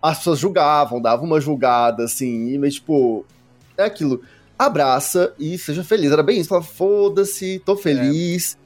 [0.02, 3.26] as pessoas julgavam, davam uma julgada, assim, mas, tipo,
[3.78, 4.22] é aquilo.
[4.66, 6.12] Abraça e seja feliz.
[6.12, 6.50] Era bem isso.
[6.50, 8.58] Fala, foda-se, tô feliz.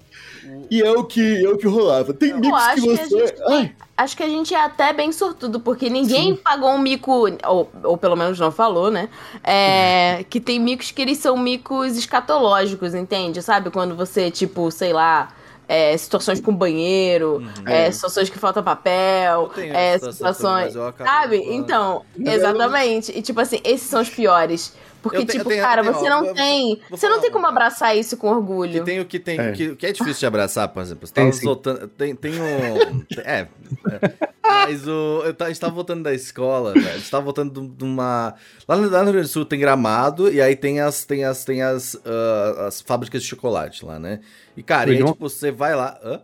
[0.72, 2.14] E é o que, é o que rolava.
[2.14, 3.28] Tem Eu mix que acho que você.
[3.28, 7.28] gente Ai, Acho que a gente é até bem sortudo, porque ninguém pagou um mico,
[7.48, 9.10] ou, ou pelo menos não falou, né?
[9.44, 13.42] É, que tem micos que eles são micos escatológicos, entende?
[13.42, 13.72] Sabe?
[13.72, 15.30] Quando você, tipo, sei lá,
[15.68, 17.92] é, situações com banheiro, é, É.
[17.92, 20.74] situações que falta papel, é, situação situações.
[20.98, 21.38] Sabe?
[21.38, 23.12] Então, exatamente.
[23.18, 24.74] E tipo assim, esses são os piores.
[25.02, 26.82] Porque, tipo, tenho- cara, tenho- você ó, não vou- tem.
[26.90, 27.56] vou Você não tem como cara.
[27.56, 28.84] abraçar isso com Que orgulho.
[28.84, 29.52] tem o que tem, É.
[29.52, 31.08] que, que é difícil de abraçar, por exemplo.
[31.08, 31.46] Você Tem, tava sim.
[31.46, 31.88] voltando.
[31.88, 33.04] Tem, tem um.
[33.24, 33.42] É.
[33.42, 33.48] é.
[34.44, 35.24] Mas o.
[35.26, 36.88] Eu a gente tava voltando da escola, velho.
[36.90, 38.34] A gente tava voltando de uma.
[38.68, 41.06] Lá no, lá no Rio Grande do Sul tem gramado, e aí tem as.
[41.06, 41.44] Tem as.
[41.46, 44.20] Tem as, ah, as fábricas de chocolate lá, né?
[44.56, 45.98] E, cara, e aí, tipo, você vai lá.
[46.04, 46.22] Hã?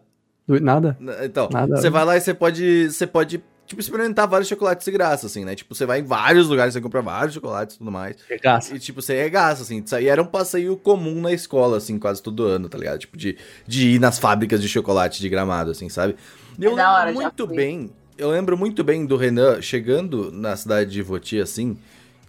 [0.47, 0.97] Nada?
[1.23, 1.77] Então, Nada.
[1.77, 2.89] você vai lá e você pode.
[2.91, 3.43] Você pode.
[3.65, 5.55] Tipo, experimentar vários chocolates de graça, assim, né?
[5.55, 8.17] Tipo, você vai em vários lugares, você compra vários chocolates e tudo mais.
[8.29, 8.75] Regaça.
[8.75, 9.81] E, tipo, você regaça, assim.
[9.83, 12.99] Isso aí era um passeio comum na escola, assim, quase todo ano, tá ligado?
[12.99, 16.15] Tipo, de, de ir nas fábricas de chocolate de gramado, assim, sabe?
[16.59, 17.91] E eu É da hora, lembro muito bem.
[18.17, 21.77] Eu lembro muito bem do Renan chegando na cidade de Voti, assim,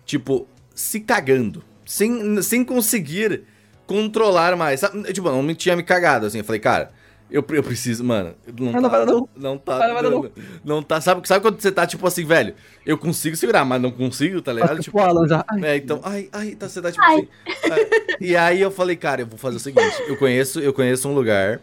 [0.07, 1.62] tipo, se cagando.
[1.85, 3.43] Sem, sem conseguir
[3.87, 4.80] controlar mais.
[4.80, 5.12] Sabe?
[5.12, 6.39] Tipo, não me tinha me cagado, assim.
[6.39, 6.93] Eu falei, cara.
[7.35, 8.32] Eu, eu preciso, mano.
[8.57, 9.28] Não, Não, tá, não vai dar não.
[9.37, 9.76] não tá.
[9.76, 10.32] Vai, vai dar dando.
[10.64, 11.01] não tá.
[11.01, 12.55] Sabe, sabe quando você tá, tipo assim, velho?
[12.87, 14.78] Eu consigo segurar, mas não consigo, tá ligado?
[14.78, 15.45] Tipo, Alan já.
[15.49, 17.28] Ai, é, então, ai, ai, tá, você tá tipo Ai.
[17.45, 17.72] assim.
[17.72, 21.09] É, e aí eu falei, cara, eu vou fazer o seguinte, eu conheço, eu conheço
[21.09, 21.61] um lugar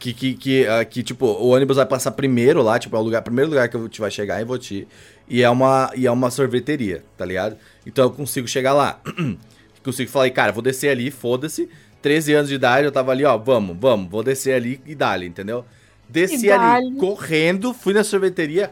[0.00, 3.02] que, que, que, ah, que, tipo, o ônibus vai passar primeiro lá, tipo, é o
[3.02, 4.88] lugar, primeiro lugar que eu te vai chegar em Voti,
[5.28, 7.56] e é uma, e é uma sorveteria, tá ligado?
[7.86, 9.00] Então eu consigo chegar lá.
[9.84, 11.68] consigo falar, cara, vou descer ali, foda-se.
[12.02, 15.26] 13 anos de idade, eu tava ali, ó, vamos, vamos, vou descer ali e dali,
[15.26, 15.64] entendeu?
[16.08, 18.70] Desci ali, correndo, fui na sorveteria,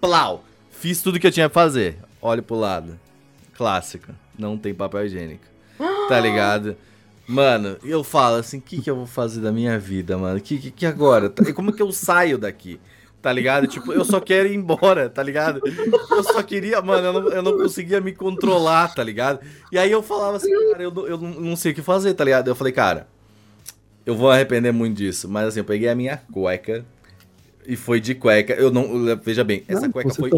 [0.00, 0.44] plau.
[0.70, 1.96] Fiz tudo que eu tinha pra fazer.
[2.20, 2.98] Olho pro lado.
[3.54, 4.14] Clássica.
[4.38, 5.44] Não tem papel higiênico.
[6.08, 6.76] Tá ligado?
[7.26, 10.38] Mano, eu falo assim, o que, que eu vou fazer da minha vida, mano?
[10.40, 11.30] Que, que, que agora?
[11.54, 12.78] Como que eu saio daqui?
[13.24, 13.66] Tá ligado?
[13.66, 15.62] Tipo, eu só quero ir embora, tá ligado?
[16.10, 19.40] Eu só queria, mano, eu não, eu não conseguia me controlar, tá ligado?
[19.72, 22.22] E aí eu falava assim, cara, eu, não- eu não sei o que fazer, tá
[22.22, 22.48] ligado?
[22.48, 23.08] Eu falei, cara,
[24.04, 25.26] eu vou arrepender muito disso.
[25.26, 26.84] Mas assim, eu peguei a minha cueca
[27.66, 28.52] e foi de cueca.
[28.52, 29.16] Eu não.
[29.16, 30.28] Veja bem, essa cueca foi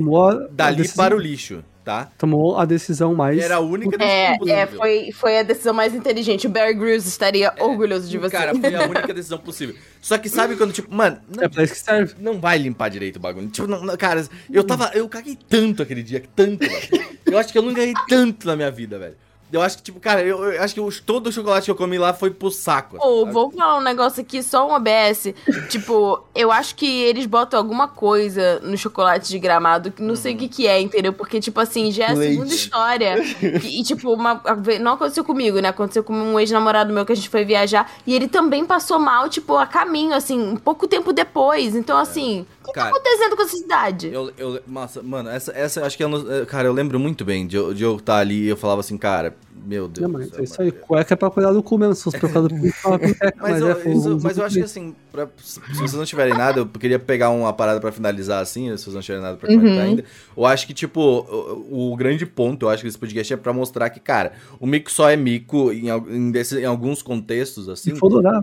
[0.52, 2.10] dali decisão, para o lixo, tá?
[2.18, 3.38] Tomou a decisão mais.
[3.38, 4.78] Era a única É, decisão é possível.
[4.78, 6.48] foi, foi a decisão mais inteligente.
[6.48, 8.36] O Bear Grylls estaria orgulhoso de você.
[8.36, 9.76] Cara, foi a única decisão possível.
[10.02, 12.14] Só que sabe quando, tipo, mano, não, É pra isso que serve.
[12.18, 13.46] não vai limpar direito o bagulho.
[13.48, 14.90] Tipo, não, não, cara, eu tava.
[14.94, 17.06] Eu caguei tanto aquele dia, tanto, velho.
[17.24, 19.14] Eu acho que eu não ganhei tanto na minha vida, velho.
[19.52, 21.76] Eu acho que, tipo, cara, eu, eu acho que os- todo o chocolate que eu
[21.76, 22.96] comi lá foi pro saco.
[23.00, 23.32] Ô, sabe?
[23.32, 25.32] vou falar um negócio aqui, só um OBS.
[25.70, 30.34] tipo, eu acho que eles botam alguma coisa no chocolate de gramado que não sei
[30.34, 31.12] o que que é, entendeu?
[31.12, 32.32] Porque, tipo assim, já é a Leite.
[32.34, 33.14] segunda história.
[33.62, 34.42] e, e, tipo, uma,
[34.80, 35.68] não aconteceu comigo, né?
[35.68, 37.90] Aconteceu com um ex-namorado meu que a gente foi viajar.
[38.06, 41.74] E ele também passou mal, tipo, a caminho, assim, um pouco tempo depois.
[41.76, 44.10] Então, assim, o que tá Cara, acontecendo com essa cidade?
[44.12, 47.24] Eu, eu, nossa, mano, essa, essa acho que eu não, eh, Cara, eu lembro muito
[47.24, 50.02] bem de eu estar de eu tá ali e eu falava assim, cara, meu Deus.
[50.10, 50.70] Não, mas céu, é isso aí.
[50.70, 51.94] Cueca é pra cuidar do cu mesmo.
[51.94, 53.34] Se fosse pra cuidar do cu, fala pinteca.
[53.40, 56.04] Mas, Mas, eu, é, foi isso- mas eu acho que assim, pra- se vocês não
[56.04, 59.36] tiverem nada, eu queria pegar uma parada pra finalizar assim, se vocês não tiverem nada
[59.36, 59.80] pra comentar Uhum.
[59.82, 60.04] ainda.
[60.36, 63.52] Eu acho que, tipo, o, o grande ponto, eu acho que esse podcast é pra
[63.52, 67.94] mostrar que, cara, o mico só é mico em, em, desse- em alguns contextos, assim.
[67.94, 68.00] Se.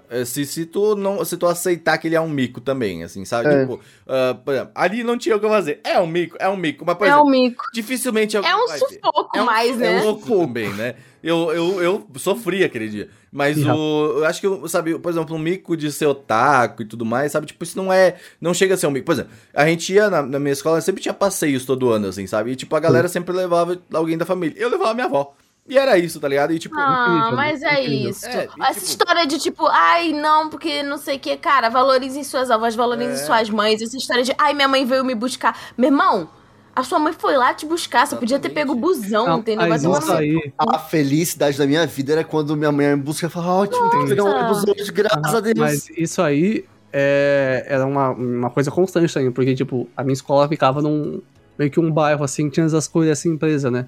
[0.09, 3.23] É, Se, se, tu não, se tu aceitar que ele é um mico também, assim,
[3.23, 3.47] sabe?
[3.49, 3.61] É.
[3.61, 3.79] Tipo,
[4.15, 5.79] ah, por exemplo, ali não tinha o que fazer.
[5.83, 6.83] É um mico, é um mico.
[6.85, 7.63] Mas, por É exemplo, um mico.
[7.73, 8.85] dificilmente alguém É um vai ter.
[8.95, 9.93] sufoco É um- mais, né?
[9.95, 10.95] É um sufoco também, né?
[11.23, 13.09] Eu, eu, eu sofri aquele dia.
[13.31, 14.17] Mas o.
[14.17, 17.47] Eu acho que, sabe, por exemplo, um mico de ser otaku e tudo mais, sabe?
[17.47, 18.15] Tipo, isso não é.
[18.41, 19.05] Não chega a ser um mico.
[19.05, 22.27] Por exemplo, a gente ia na, na minha escola, sempre tinha passeios todo ano, assim,
[22.27, 22.51] sabe?
[22.51, 24.55] E, tipo, a galera sempre levava alguém da família.
[24.61, 25.33] Eu levava minha avó.
[25.67, 26.51] E era isso, tá ligado?
[26.53, 26.75] E, tipo.
[26.77, 28.09] Ah, incrível, mas é incrível.
[28.09, 28.25] isso.
[28.25, 31.69] É, e Essa tipo- história de tipo, ai, não, porque não sei o que, cara,
[31.69, 33.17] valorizem suas avós, valorizem É.
[33.17, 33.81] suas mães.
[33.81, 35.57] Essa história de, ai, minha mãe veio me buscar.
[35.77, 36.29] Meu irmão,
[36.75, 39.69] a sua mãe foi lá te buscar, você podia ter pego o busão, Não, entendeu?
[39.69, 40.53] Mas isso aí.
[40.57, 44.01] A felicidade da minha vida era quando minha mãe me busca e fala, ótimo, tem
[44.03, 45.57] que pegar um ônibus hoje, graças a Deus.
[45.57, 50.45] Mas isso aí é, era uma, uma coisa constante também, porque, tipo, a minha escola
[50.49, 51.21] ficava num.
[51.57, 53.85] meio que um bairro, assim, tinha as coisas assim, empresa, né?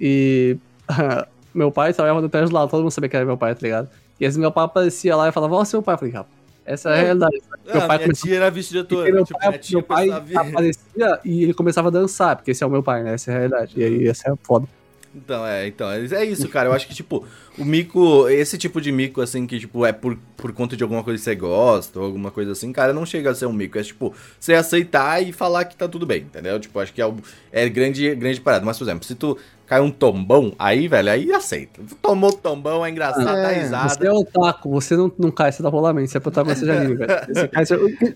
[0.00, 0.56] E.
[1.54, 3.88] meu pai trabalhava no prédio lá, todo mundo sabia que era meu pai, tá ligado?
[4.20, 5.94] E assim, meu pai aparecia lá e falava, ó, seu pai.
[5.94, 6.26] Eu falei, cara,
[6.64, 7.42] essa é a realidade.
[7.68, 9.10] Ah, meu pai minha tia era toda.
[9.10, 12.70] meu Tipo, pai, meu pai aparecia e ele começava a dançar, porque esse é o
[12.70, 13.14] meu pai, né?
[13.14, 13.72] Essa é a realidade.
[13.76, 14.66] E aí, essa é foda.
[15.14, 16.68] Então, é, então, é é isso, cara.
[16.68, 17.24] Eu acho que, tipo,
[17.58, 21.02] o mico, esse tipo de mico, assim, que, tipo, é por, por conta de alguma
[21.02, 23.78] coisa que você gosta, ou alguma coisa assim, cara, não chega a ser um mico.
[23.78, 26.58] É, tipo, você aceitar e falar que tá tudo bem, entendeu?
[26.60, 27.16] Tipo, acho que é, o-
[27.52, 28.64] é grande, grande parada.
[28.64, 29.36] Mas, por exemplo, se tu
[29.66, 31.82] cai um tombão, aí, velho, aí aceita.
[32.00, 34.06] Tomou tombão, é engraçado, É, dá Você risada.
[34.06, 37.12] é otaku, você não, não cai, você dá rolamento, você é protagonista de anime, velho.
[37.34, 37.74] Você cai, você...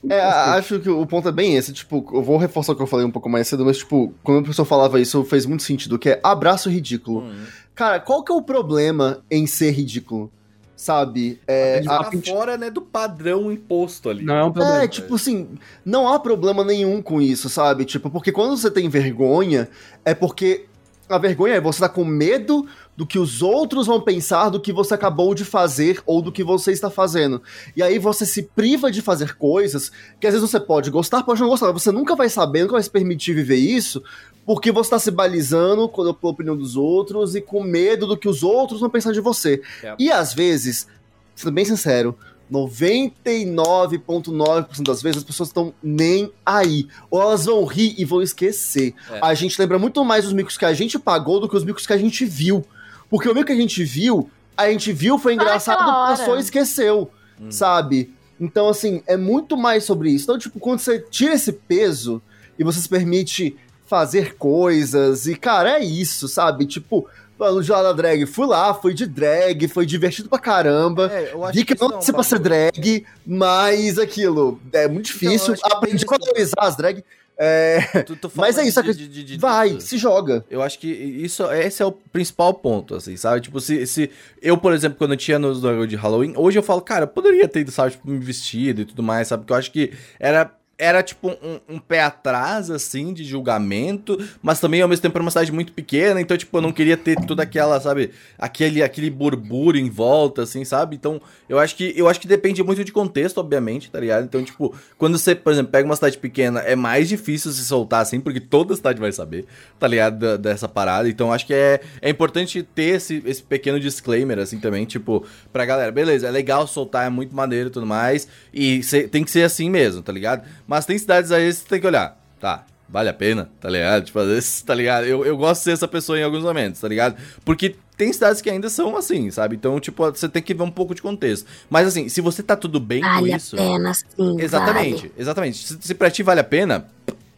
[0.08, 2.86] É, acho que o ponto é bem esse, tipo, eu vou reforçar o que eu
[2.86, 5.98] falei um pouco mais cedo, mas, tipo, quando a pessoa falava isso, fez muito sentido,
[5.98, 7.20] que é abraço ridículo.
[7.24, 7.44] Hum.
[7.74, 10.30] Cara, qual que é o problema em ser ridículo?
[10.76, 11.40] Sabe?
[11.46, 14.24] É, É, a- tá fora, né, do padrão imposto ali.
[14.24, 14.82] Não é um problema.
[14.82, 15.48] É, tipo assim,
[15.84, 17.84] não há problema nenhum com isso, sabe?
[17.84, 19.68] Tipo, porque quando você tem vergonha,
[20.04, 20.66] é porque
[21.08, 22.66] a vergonha é você tá com medo
[22.96, 26.42] do que os outros vão pensar do que você acabou de fazer ou do que
[26.42, 27.40] você está fazendo.
[27.76, 31.40] E aí você se priva de fazer coisas que às vezes você pode gostar, pode
[31.40, 34.02] não gostar, mas você nunca vai saber, nunca vai se permitir viver isso,
[34.44, 38.28] porque você está se balizando com a opinião dos outros e com medo do que
[38.28, 39.62] os outros vão pensar de você.
[39.82, 39.94] É.
[39.98, 40.86] E às vezes,
[41.34, 42.16] sendo bem sincero,
[42.50, 46.86] 99,9% das vezes as pessoas estão nem aí.
[47.10, 48.94] Ou elas vão rir e vão esquecer.
[49.10, 49.18] É.
[49.22, 51.86] A gente lembra muito mais os micos que a gente pagou do que os micos
[51.86, 52.64] que a gente viu.
[53.08, 56.16] Porque o mico que a gente viu, a gente viu, foi engraçado, hora.
[56.16, 57.50] passou e esqueceu, Hum.
[57.50, 58.12] sabe?
[58.40, 60.24] Então, assim, é muito mais sobre isso.
[60.24, 62.20] Então, tipo, quando você tira esse peso
[62.58, 63.56] e você se permite
[63.92, 66.64] fazer coisas, e, cara, é isso, sabe?
[66.64, 67.06] Tipo,
[67.38, 71.10] no da drag, fui lá, foi de drag, foi divertido pra caramba.
[71.12, 74.88] É, eu acho Vi que isso não é nasci pra ser drag, mas aquilo é
[74.88, 75.54] muito Então, difícil.
[75.54, 77.04] que Aprendi a valorizar as drag.
[77.36, 80.42] É, Tu- tu Mas é isso, de- que de- de- de- vai, se joga.
[80.50, 83.42] Eu acho que isso, esse é o principal ponto, assim, sabe?
[83.42, 86.62] Tipo, se, se eu, por exemplo, quando eu tinha nos negócios de Halloween, hoje eu
[86.62, 89.42] falo, cara, eu poderia ter ido, sabe, tipo, me vestido e tudo mais, sabe?
[89.42, 90.50] Porque eu acho que era,
[90.82, 95.22] era tipo um, um, pé atrás, assim, de julgamento, mas também ao mesmo tempo era
[95.22, 99.10] uma cidade muito pequena, então, tipo, eu não queria ter toda aquela, sabe, aquele, aquele
[99.10, 100.96] burburo em volta, assim, sabe?
[100.96, 104.24] Então, eu acho que eu acho que depende muito de contexto, obviamente, tá ligado?
[104.24, 108.02] Então, tipo, quando você, por exemplo, pega uma cidade pequena, é mais difícil se soltar
[108.02, 109.46] assim, porque toda cidade vai saber,
[109.78, 110.32] tá ligado?
[110.38, 111.08] dessa parada.
[111.08, 115.64] Então, acho que é, é importante ter esse, esse pequeno disclaimer, assim, também, tipo, pra
[115.64, 119.30] galera, beleza, é legal soltar, é muito maneiro e tudo mais, e cê, tem que
[119.30, 120.46] ser assim mesmo, tá ligado?
[120.72, 124.06] Mas tem cidades aí que você tem que olhar, tá, vale a pena, tá ligado?
[124.06, 125.04] Tipo, às vezes, tá ligado?
[125.04, 127.14] Eu, eu gosto de ser essa pessoa em alguns momentos, tá ligado?
[127.44, 129.54] Porque tem cidades que ainda são assim, sabe?
[129.54, 131.46] Então, tipo, você tem que ver um pouco de contexto.
[131.68, 133.54] Mas assim, se você tá tudo bem vale com isso.
[133.54, 134.36] Vale a pena, sim.
[134.40, 135.12] Exatamente, vale.
[135.18, 135.58] exatamente.
[135.58, 136.86] Se, se pra ti vale a pena,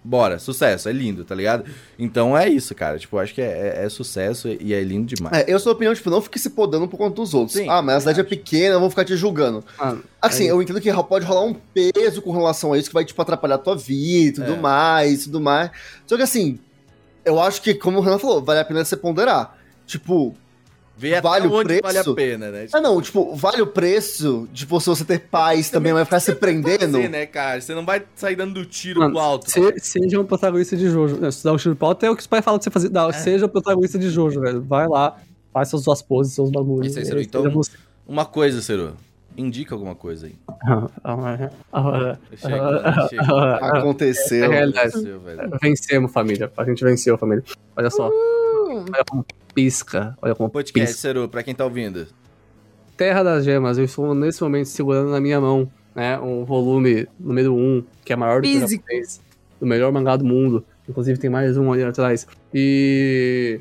[0.05, 1.65] bora, sucesso, é lindo, tá ligado?
[1.99, 2.99] Então é isso, cara.
[2.99, 5.37] Tipo, acho que é, é, é sucesso e é lindo demais.
[5.39, 7.57] É, eu sou da opinião, tipo, não fique se podando por conta dos outros.
[7.57, 9.65] Sim, ah, mas a cidade é pequena, vão ficar te julgando.
[9.79, 12.95] Ah, assim, é eu entendo que pode rolar um peso com relação a isso que
[12.95, 14.61] vai, tipo, atrapalhar a tua vida e tudo é.
[14.61, 15.71] mais, tudo mais.
[16.07, 16.59] Só que assim,
[17.25, 19.57] eu acho que, como o Renan falou, vale a pena você ponderar.
[19.87, 20.37] Tipo,
[20.97, 21.83] Ver vale o preço.
[21.83, 22.67] vale a pena, né?
[22.67, 22.77] Tipo...
[22.77, 26.33] Ah, não, tipo, vale o preço de você, você ter paz também, vai ficar se
[26.35, 26.93] prendendo.
[26.99, 27.61] Fazer, né, cara?
[27.61, 29.51] Você não vai sair dando tiro Mano, pro alto.
[29.51, 31.17] Se, seja um protagonista de Jojo.
[31.17, 31.33] Né?
[31.33, 32.91] Se dar um tiro pro alto é o que os pais falam pra você fazer.
[32.91, 33.13] Não, é.
[33.13, 34.63] seja um protagonista de Jojo, velho.
[34.63, 35.19] Vai lá,
[35.53, 36.97] faz suas duas poses, seus bagulhos.
[36.97, 37.45] Isso aí, Então,
[38.07, 38.95] uma coisa, Ciro.
[39.37, 40.37] Indica alguma coisa aí.
[43.61, 44.53] Aconteceu.
[44.53, 45.51] É Aconteceu, velho.
[45.61, 46.53] Vencemos, família.
[46.57, 47.43] A gente venceu, família.
[47.77, 48.09] Olha só.
[48.09, 50.17] Olha como pisca.
[50.21, 51.01] Olha como Podcast, pisca.
[51.01, 52.07] Seru, pra quem tá ouvindo.
[52.97, 53.79] Terra das Gemas.
[53.79, 58.17] Eu estou nesse momento segurando na minha mão, né, um volume número 1, que é
[58.17, 59.21] maior do que japonês,
[59.61, 60.65] do melhor mangá do mundo.
[60.89, 62.27] Inclusive tem mais um ali atrás.
[62.53, 63.61] E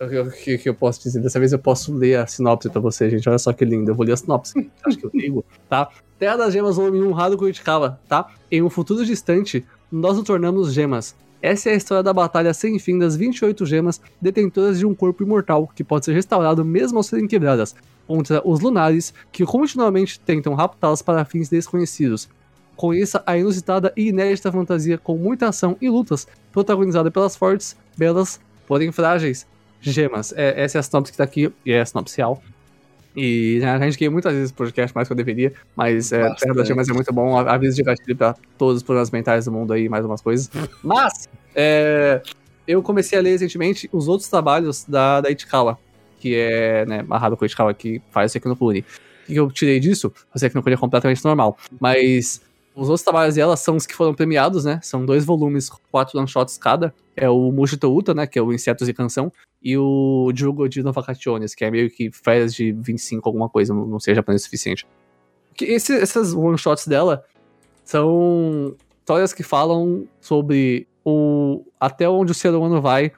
[0.00, 1.20] o que, que, eu posso dizer?
[1.20, 3.28] Dessa vez eu posso ler a sinopse pra você, gente.
[3.28, 3.90] Olha só que lindo.
[3.90, 4.70] Eu vou ler a sinopse.
[4.84, 5.88] Acho que eu ligo, tá?
[6.18, 8.28] Terra das Gemas, volume 1, Rado Kurikawa, tá?
[8.50, 11.14] Em um futuro distante, nós nos tornamos gemas.
[11.44, 15.22] Essa é a história da batalha sem fim das 28 gemas detentoras de um corpo
[15.22, 17.74] imortal que pode ser restaurado mesmo ao serem quebradas,
[18.06, 22.30] contra os lunares que continuamente tentam raptá-las para fins desconhecidos.
[22.74, 28.40] Conheça a inusitada e inédita fantasia com muita ação e lutas, protagonizada pelas fortes, belas,
[28.66, 29.46] porém frágeis
[29.82, 30.32] gemas.
[30.34, 32.42] É, essa é a sinopse que tá aqui, e é a sinopse real.
[33.16, 36.66] E a gente queria muitas vezes podcast mais que eu deveria, mas é, Terra das
[36.66, 37.38] Gemas é muito bom.
[37.38, 40.50] Aviso de gatilho pra todos os problemas mentais do mundo aí, mais umas coisas.
[40.82, 42.20] Mas, é,
[42.66, 45.78] eu comecei a ler recentemente os outros trabalhos da, da Ichikawa,
[46.18, 48.80] que é né, amarrado com a Ichikawa, que faz o Sekinokuni.
[48.80, 50.12] O que eu tirei disso?
[50.34, 51.56] O Sekinokuni é completamente normal.
[51.80, 52.42] Mas
[52.74, 54.80] os outros trabalhos dela são os que foram premiados, né?
[54.82, 56.92] São dois volumes, quatro one-shots cada.
[57.16, 58.26] É o Mushito Uta, né?
[58.26, 59.32] Que é o Insetos e Canção.
[59.62, 64.00] E o Jugo de Novakationes, que é meio que férias de 25 alguma coisa, não
[64.00, 64.86] sei japonês o suficiente.
[65.54, 67.24] Que esse, essas one-shots dela
[67.84, 73.12] são histórias que falam sobre o até onde o ser humano vai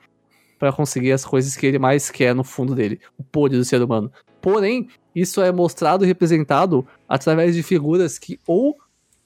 [0.59, 3.01] para conseguir as coisas que ele mais quer no fundo dele.
[3.19, 4.13] O poder do ser humano.
[4.41, 8.77] Porém, isso é mostrado e representado através de figuras que ou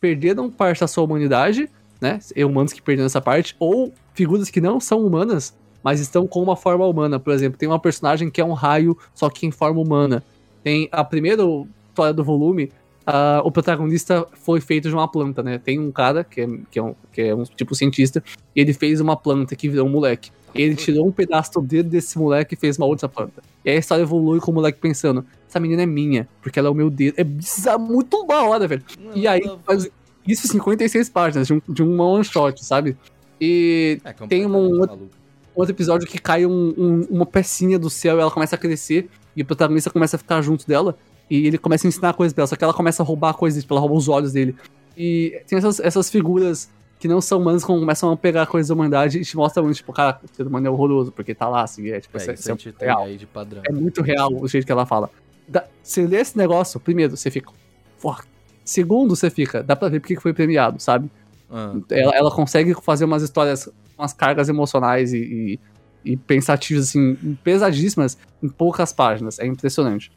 [0.01, 1.69] perderam parte da sua humanidade,
[2.01, 2.19] né?
[2.39, 6.57] Humanos que perderam essa parte, ou figuras que não são humanas, mas estão com uma
[6.57, 7.21] forma humana.
[7.21, 10.25] Por exemplo, tem uma personagem que é um raio, só que em forma humana.
[10.63, 11.43] Tem a primeira
[11.89, 12.73] história do volume,
[13.07, 15.59] uh, o protagonista foi feito de uma planta, né?
[15.59, 18.23] Tem um cara que é, que é, um, que é um tipo cientista,
[18.55, 20.31] e ele fez uma planta que virou um moleque.
[20.55, 23.43] Ele tirou um pedaço do dedo desse moleque e fez uma outra planta.
[23.65, 26.69] E aí a história evolui com o moleque pensando: essa menina é minha, porque ela
[26.69, 27.15] é o meu dedo.
[27.19, 28.83] É bizarro, muito da hora, velho.
[28.99, 29.91] Não, e aí faz
[30.27, 32.97] isso 56 páginas de um, de um one shot, sabe?
[33.41, 35.11] E é, tem um outro,
[35.55, 39.09] outro, episódio que cai um, um, uma pecinha do céu e ela começa a crescer.
[39.35, 40.97] E o protagonista começa a ficar junto dela.
[41.29, 43.63] E ele começa a ensinar coisas pra ela, só que ela começa a roubar coisas,
[43.63, 44.55] tipo, ela rouba os olhos dele.
[44.97, 49.19] E tem essas, essas figuras que não são humanos começam a pegar coisas da humanidade
[49.19, 51.89] e te mostram muito, tipo, cara, o ser humano é horroroso, porque tá lá, assim,
[51.89, 53.05] é, tipo, é, isso, é, é real.
[53.05, 53.63] Aí de padrão.
[53.65, 55.09] É muito real o jeito que ela fala.
[55.83, 57.51] Você lê esse negócio, primeiro, você fica.
[58.65, 61.11] Segundo, você fica, dá pra ver porque foi premiado, sabe?
[61.51, 61.75] Ah.
[61.91, 65.59] Ela, ela, consegue fazer umas histórias, umas cargas emocionais e,
[66.05, 69.39] e, e pensativas, assim, pesadíssimas em poucas páginas.
[69.39, 70.13] É impressionante.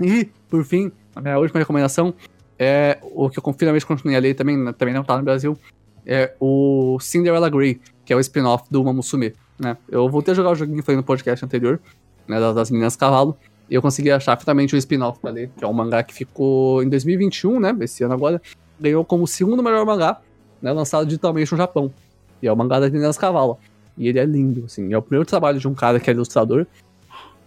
[0.00, 2.14] E, por fim, a minha última recomendação
[2.58, 5.58] é o que eu finalmente continuei a ler também, também não tá no Brasil,
[6.06, 9.76] é o Cinderella Grey, que é o spin-off do Mamusume, né?
[9.88, 11.80] Eu voltei a jogar o joguinho que foi no podcast anterior,
[12.26, 13.36] né, das, das Meninas Cavalo,
[13.70, 16.88] eu consegui achar finalmente o spin-off pra ler, que é um mangá que ficou em
[16.88, 18.40] 2021, né, esse ano agora,
[18.78, 20.20] ganhou como segundo melhor mangá,
[20.62, 21.92] né, lançado digitalmente no Japão.
[22.40, 23.58] E é o mangá das Meninas Cavalo.
[23.98, 26.66] E ele é lindo, assim, é o primeiro trabalho de um cara que é ilustrador,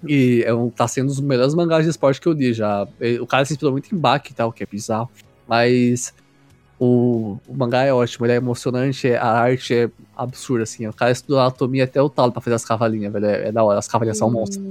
[0.08, 2.88] e é um, tá sendo um dos melhores mangás de esporte que eu li já.
[3.22, 5.10] O cara se inspirou muito em Baki e tal, que é bizarro.
[5.48, 6.14] Mas
[6.80, 10.88] O, o mangá é ótimo, ele é emocionante, a arte é absurda, assim.
[10.88, 13.26] O cara estudou anatomia até o talo pra fazer as cavalinhas, velho.
[13.26, 14.64] É, é da hora, as cavalinhas são monstros.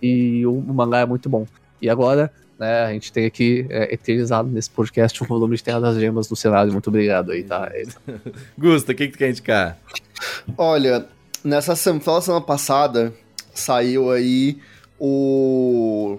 [0.00, 1.44] E o, o mangá é muito bom.
[1.82, 5.80] E agora, né, a gente tem aqui é, eternizado nesse podcast o volume de Terra
[5.80, 6.72] das Gemas do cenário.
[6.72, 7.68] Muito obrigado aí, tá?
[7.72, 7.82] É.
[8.56, 9.76] Gusta, o que, que tu quer indicar?
[10.56, 11.06] Olha,
[11.42, 13.12] nessa semana, semana passada,
[13.52, 14.58] saiu aí
[14.98, 16.18] o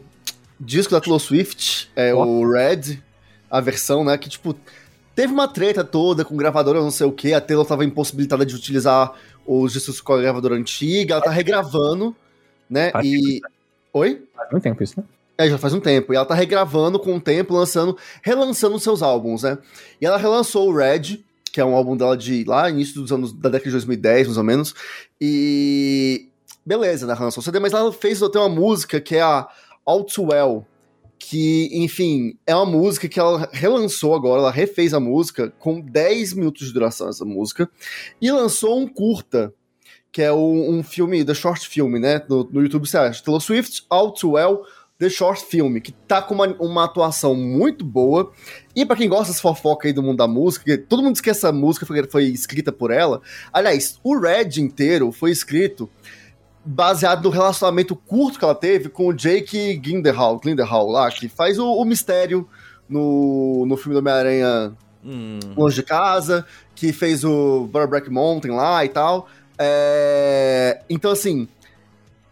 [0.59, 2.25] disco da Taylor Swift, é Ó.
[2.25, 2.99] o Red,
[3.49, 4.55] a versão, né, que tipo
[5.17, 8.53] teve uma treta toda com gravadora não sei o que, a Taylor tava impossibilitada de
[8.53, 9.13] utilizar
[9.47, 12.15] os discos com a gravadora antiga, ela tá regravando,
[12.69, 13.41] né, Faz e...
[13.93, 14.21] Oi?
[14.35, 15.03] Faz muito tempo isso, né?
[15.39, 16.13] É, já faz um tempo.
[16.13, 19.57] E ela tá regravando com o tempo, lançando, relançando seus álbuns, né?
[19.99, 23.31] E ela relançou o Red, que é um álbum dela de lá, início dos anos
[23.33, 24.75] da década de 2010, mais ou menos.
[25.21, 26.27] E.
[26.65, 27.13] Beleza, né?
[27.13, 29.47] Relançou o CD, mas ela fez até uma música que é a
[29.85, 30.65] All Too Well.
[31.19, 36.33] Que, enfim, é uma música que ela relançou agora, ela refez a música com 10
[36.33, 37.69] minutos de duração, essa música.
[38.21, 39.53] E lançou um curta
[40.11, 42.23] que é o- um filme, The Short Film, né?
[42.29, 43.23] No, no YouTube você acha.
[43.23, 44.61] Taylor Swift, All Too Well,
[44.99, 48.31] The Short Film, que tá com uma, uma atuação muito boa.
[48.75, 51.29] E pra quem gosta dessa fofoca aí do mundo da música, todo mundo diz que
[51.29, 53.21] essa música foi, foi escrita por ela.
[53.51, 55.89] Aliás, o Red inteiro foi escrito
[56.67, 61.57] baseado no relacionamento curto que ela teve com o Jake Gyllenhaal, Gyllenhaal lá, que faz
[61.57, 62.47] o, o mistério
[62.89, 66.45] no, no filme do Homem-Aranha Hum, Longe de Casa,
[66.75, 69.29] que fez o Burback Mountain lá e tal.
[69.57, 71.47] É, Então, assim.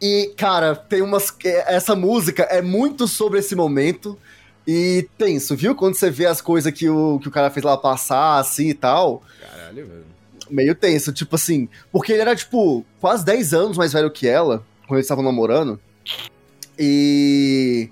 [0.02, 1.34] E, cara, tem umas.
[1.68, 4.18] Essa música é muito sobre esse momento.
[4.68, 5.76] E tenso, viu?
[5.76, 8.74] Quando você vê as coisas que o, que o cara fez lá passar, assim e
[8.74, 9.24] tal.
[9.40, 10.15] caralho, velho.
[10.50, 11.68] Meio tenso, tipo assim.
[11.92, 15.80] Porque ele era, tipo, quase 10 anos mais velho que ela, quando eles estavam namorando.
[16.78, 17.90] E.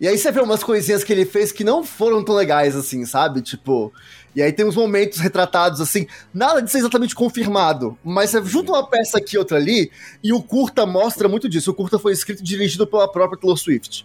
[0.00, 3.04] E aí você vê umas coisinhas que ele fez que não foram tão legais assim,
[3.04, 3.42] sabe?
[3.42, 3.92] Tipo.
[4.34, 8.72] E aí tem uns momentos retratados assim, nada de ser exatamente confirmado, mas você junta
[8.72, 9.92] uma peça aqui outra ali,
[10.24, 11.70] e o curta mostra muito disso.
[11.70, 14.04] O curta foi escrito e dirigido pela própria Taylor Swift.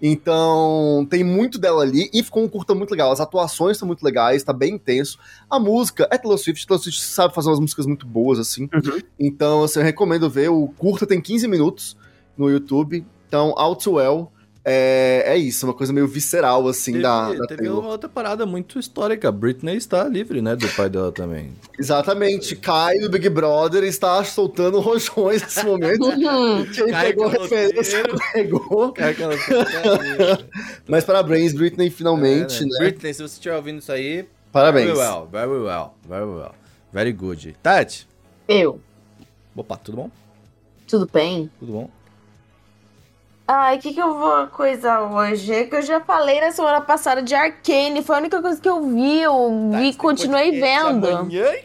[0.00, 3.10] Então, tem muito dela ali e ficou um curta muito legal.
[3.10, 5.18] As atuações estão muito legais, tá bem intenso.
[5.48, 8.64] A música é Taylor Swift, Taylor Swift sabe fazer umas músicas muito boas, assim.
[8.64, 9.00] Uhum.
[9.18, 10.48] Então, assim, eu recomendo ver.
[10.50, 11.96] O curta tem 15 minutos
[12.36, 13.04] no YouTube.
[13.26, 14.30] Então, Out to Well
[14.68, 17.78] é, é isso, uma coisa meio visceral, assim, Teve, da, da teve Taylor.
[17.80, 19.30] uma outra parada muito histórica.
[19.30, 20.56] Britney está livre, né?
[20.56, 21.52] Do pai dela também.
[21.78, 22.56] Exatamente.
[22.56, 26.04] Kai do Big Brother está soltando rojões nesse momento.
[26.26, 26.66] Uhum.
[26.66, 28.02] Quem Kai pegou referência
[28.32, 28.92] pegou.
[30.88, 32.78] Mas parabéns, Britney, finalmente, É, né?
[32.78, 34.86] Britney, se você estiver ouvindo isso aí, Parabéns.
[34.86, 36.54] very well, very well, very well.
[36.92, 37.56] Very good.
[37.62, 38.06] Tati,
[38.48, 38.80] Eu.
[39.54, 40.10] opa, tudo bom?
[40.88, 41.50] Tudo bem?
[41.58, 41.90] Tudo bom?
[43.48, 45.52] Ai, o que, que eu vou coisar hoje?
[45.52, 48.02] É que eu já falei na semana passada de Arcane.
[48.02, 49.22] Foi a única coisa que eu vi.
[49.22, 51.06] Eu vi e continuei tem vendo.
[51.06, 51.64] Amanhã e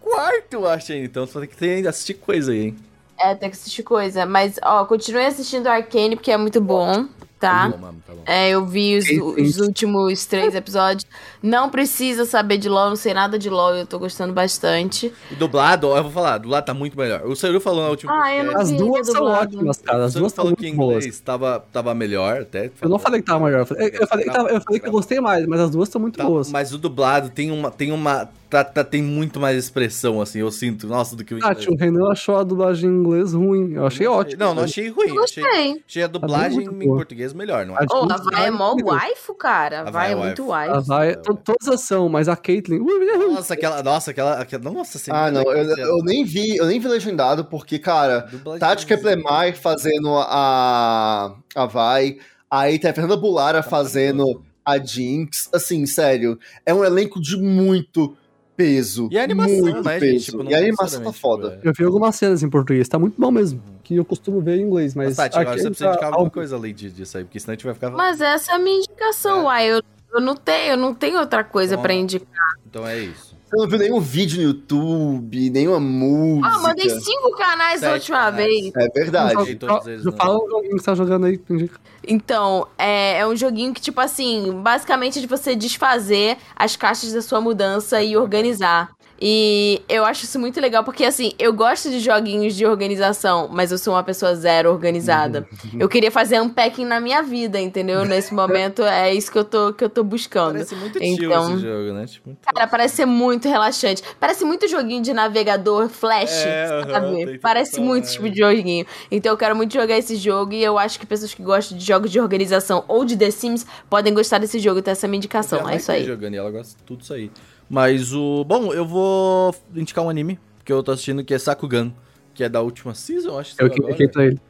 [0.00, 1.06] quarto, eu acho ainda.
[1.06, 2.76] Então você ter que assistir coisa aí, hein?
[3.18, 4.24] É, tem que assistir coisa.
[4.24, 7.06] Mas, ó, continuei assistindo Arcane porque é muito bom,
[7.38, 7.62] tá?
[7.64, 8.22] Tá bom, mano, tá bom.
[8.26, 9.06] É, eu vi os,
[9.38, 11.04] os últimos três episódios.
[11.42, 15.12] Não precisa saber de LOL, não sei nada de LOL, eu tô gostando bastante.
[15.30, 17.22] E dublado, ó, eu vou falar, dublado tá muito melhor.
[17.26, 19.56] O Seru falou na última Ah, eu não As duas são dublado.
[19.56, 19.98] ótimas, cara.
[20.00, 20.96] O As duas são falou que em boas.
[21.04, 22.70] inglês tava, tava melhor até.
[22.80, 23.60] Eu não falei que tava melhor.
[23.60, 25.88] Eu falei, eu falei, que, tava- eu falei que eu gostei mais, mas as duas
[25.88, 26.50] são muito Tá, boas.
[26.50, 27.70] mas o dublado tem uma.
[27.70, 28.28] Tem uma.
[28.48, 31.72] Tá, tá- tem muito mais expressão, assim, eu sinto, nossa, do que o Ah, tio,
[31.72, 33.72] o Renan achou a dublagem em inglês ruim.
[33.74, 34.38] Eu achei ótimo.
[34.38, 35.08] Não, não achei ruim.
[35.08, 35.82] Eu Achei, gostei.
[35.86, 36.98] achei a dublagem muito em boa.
[37.26, 37.84] Português melhor, não é?
[37.90, 39.80] A Ô, a Vai é mó waifu, cara.
[39.80, 40.74] A Vai é é muito waifu.
[40.74, 42.80] A vai, to- todas são, mas a Caitlyn.
[42.80, 43.82] uh, Nossa, aquela.
[43.82, 44.40] Nossa, aquela.
[44.40, 48.28] aquela nossa, você Ah, não, eu, eu nem vi, eu nem vi legendado, porque, cara,
[48.58, 52.18] Tati Keplemar fazendo a, a Vai,
[52.50, 58.16] aí tem a Fernanda Bulara fazendo a Jinx, assim, sério, é um elenco de muito
[58.56, 59.08] peso.
[59.10, 60.12] E a animação, muito né, peso.
[60.12, 60.24] gente?
[60.26, 61.50] Tipo, não e a animação tá foda.
[61.50, 61.68] tipo, é.
[61.68, 63.62] Eu vi algumas cenas em português, tá muito bom mesmo.
[63.82, 65.08] Que eu costumo ver em inglês, mas.
[65.08, 67.52] Mas, Tati, agora você precisa tá indicar alguma coisa além de- disso aí, porque senão
[67.52, 67.90] a gente vai ficar.
[67.90, 69.42] Mas essa é a minha indicação, É.
[69.44, 69.66] uai.
[69.72, 69.82] Eu,
[70.14, 72.52] eu não tenho, eu não tenho outra coisa Então, pra indicar.
[72.68, 73.25] Então é isso.
[73.48, 76.48] Você não viu nenhum vídeo no YouTube, nenhuma música.
[76.48, 78.44] Ah, mandei cinco canais da Sete última canais.
[78.46, 78.72] vez.
[78.76, 79.58] É verdade.
[79.60, 81.40] Já no- fala um joguinho que você tá jogando aí.
[81.48, 81.80] indica.
[82.08, 87.12] Então, é, é um joguinho que, tipo assim, basicamente é de você desfazer as caixas
[87.12, 88.90] da sua mudança e organizar.
[89.20, 93.72] E eu acho isso muito legal, porque assim, eu gosto de joguinhos de organização, mas
[93.72, 95.46] eu sou uma pessoa zero organizada.
[95.78, 98.04] Eu queria fazer unpacking na minha vida, entendeu?
[98.04, 100.52] Nesse momento é isso que eu tô, que eu tô buscando.
[100.52, 102.06] Parece muito chill Então- esse jogo, né?
[102.06, 104.02] Tipo, muito- Cara, parece ser muito relaxante.
[104.20, 107.24] Parece muito joguinho de navegador flash, É, sabe?
[107.26, 108.06] tem Parece muito é.
[108.06, 108.84] esse tipo de joguinho.
[109.10, 111.84] Então eu quero muito jogar esse jogo e eu acho que pessoas que gostam de
[111.84, 114.80] jogos de organização ou de The Sims podem gostar desse jogo.
[114.80, 115.68] Então essa é a minha indicação.
[115.68, 116.04] É isso aí.
[116.04, 117.30] jogando e ela gosta de tudo isso aí.
[117.68, 118.44] Mas o.
[118.44, 121.92] Bom, eu vou indicar um anime que eu tô assistindo que é Sakugan,
[122.34, 124.40] que é da última season, acho que Eu cliquei pra ele.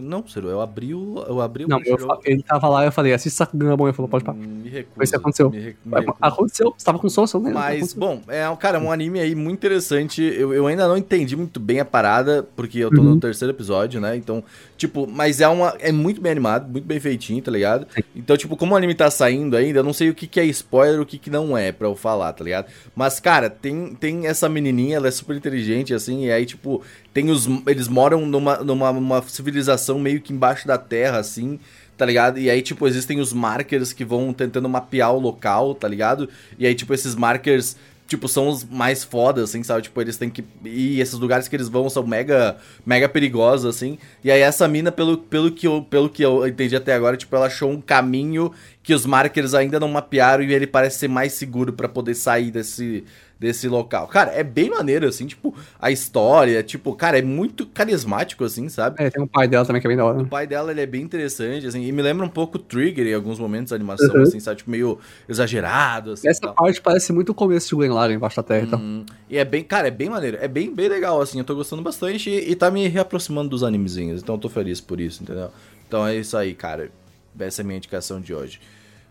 [0.00, 1.24] Não, Ciro, eu abri o.
[1.26, 4.08] Eu abri o Não, eu, ele tava lá, eu falei, assiste Sakugan, bom, ele falou,
[4.08, 4.36] pode parar.
[4.38, 4.94] Hum, Me recuso.
[4.96, 5.50] Foi isso que aconteceu.
[5.50, 6.06] Me, me.
[6.20, 7.52] Aconteceu, você tava com sono, lembra?
[7.60, 10.22] Mas, bom, é, um- cara, um anime aí muito interessante.
[10.22, 13.14] Eu, eu ainda não entendi muito bem a parada, porque eu tô Uhum.
[13.14, 14.16] no terceiro episódio, né?
[14.16, 14.42] Então,
[14.76, 15.74] tipo, mas é uma.
[15.80, 17.86] É muito bem animado, muito bem feitinho, tá ligado?
[18.14, 20.44] Então, tipo, como o anime tá saindo ainda, eu não sei o que, que é
[20.46, 22.66] spoiler o que, que não é pra eu falar, tá ligado?
[22.94, 26.82] Mas, cara, tem, tem essa menininha, ela é super inteligente, assim, e aí, tipo,
[27.18, 27.48] tem os.
[27.66, 31.58] Eles moram numa, numa uma civilização meio que embaixo da terra, assim.
[31.96, 32.38] Tá ligado?
[32.38, 36.28] E aí, tipo, existem os markers que vão tentando mapear o local, tá ligado?
[36.56, 37.76] E aí, tipo, esses markers,
[38.06, 39.82] tipo, são os mais fodas, assim, sabe?
[39.82, 40.44] Tipo, eles têm que.
[40.64, 43.98] E esses lugares que eles vão são mega, mega perigosos, assim.
[44.22, 47.34] E aí, essa mina, pelo, pelo, que eu, pelo que eu entendi até agora, tipo,
[47.34, 51.32] ela achou um caminho que os markers ainda não mapearam e ele parece ser mais
[51.32, 53.04] seguro pra poder sair desse,
[53.38, 54.08] desse local.
[54.08, 58.96] Cara, é bem maneiro, assim, tipo, a história, tipo, cara, é muito carismático, assim, sabe?
[59.02, 60.18] É, tem um pai dela também que é bem da hora.
[60.20, 63.14] O pai dela, ele é bem interessante, assim, e me lembra um pouco Trigger em
[63.14, 64.22] alguns momentos da animação, Uhum.
[64.22, 64.56] assim, sabe?
[64.58, 64.98] Tipo, meio
[65.28, 66.28] exagerado, assim.
[66.28, 66.54] Essa tal.
[66.54, 68.80] parte parece muito o começo de Gwen Lagann embaixo da terra e tal.
[68.80, 71.54] Hum, e é bem, cara, é bem maneiro, é bem, bem legal, assim, eu tô
[71.54, 75.22] gostando bastante e, e tá me reaproximando dos animezinhos, então eu tô feliz por isso,
[75.22, 75.50] entendeu?
[75.86, 76.90] Então é isso aí, cara,
[77.38, 78.60] essa é a minha indicação de hoje.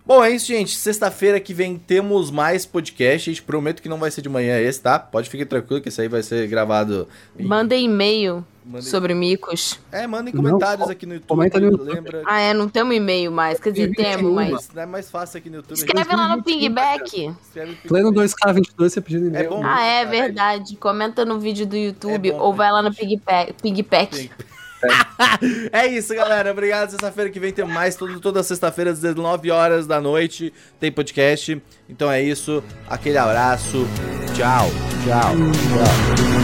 [0.08, 0.74] Bom, é isso, gente.
[0.74, 3.30] Sexta-feira que vem temos mais podcast.
[3.30, 4.98] Gente, prometo que não vai ser de manhã esse, tá?
[4.98, 7.10] Pode ficar tranquilo que esse aí vai ser gravado.
[7.38, 9.78] em- Mandem e-mail Mandem- sobre micos.
[9.92, 11.28] É, mandem Não, comentários co- aqui no YouTube.
[11.28, 11.94] comenta no YouTube.
[11.94, 12.24] Lembra?
[12.26, 13.60] Ah, é, não temos e-mail mais.
[13.60, 14.70] Quer dizer, Tem temos, 21, mas.
[14.74, 15.76] Não é mais fácil aqui no YouTube.
[15.78, 17.12] Escreve lá no pingback.
[17.52, 18.14] Pleno Pingback.
[18.14, 19.46] 2K22 você pedindo e-mail.
[19.46, 19.62] É bom.
[19.62, 20.78] Ah, é Cara, verdade.
[20.78, 23.20] Comenta no vídeo do YouTube É bom, ou vai lá no gente.
[23.62, 24.32] Pigpack.
[25.72, 26.52] É isso, galera.
[26.52, 26.90] Obrigado.
[26.90, 27.96] Sexta-feira que vem tem mais.
[27.96, 31.62] Todo, toda sexta-feira, às 19 horas da noite, tem podcast.
[31.90, 32.64] Então é isso.
[32.88, 33.88] Aquele abraço.
[34.36, 34.68] Tchau.
[35.04, 35.34] Tchau.
[35.34, 36.37] Tchau.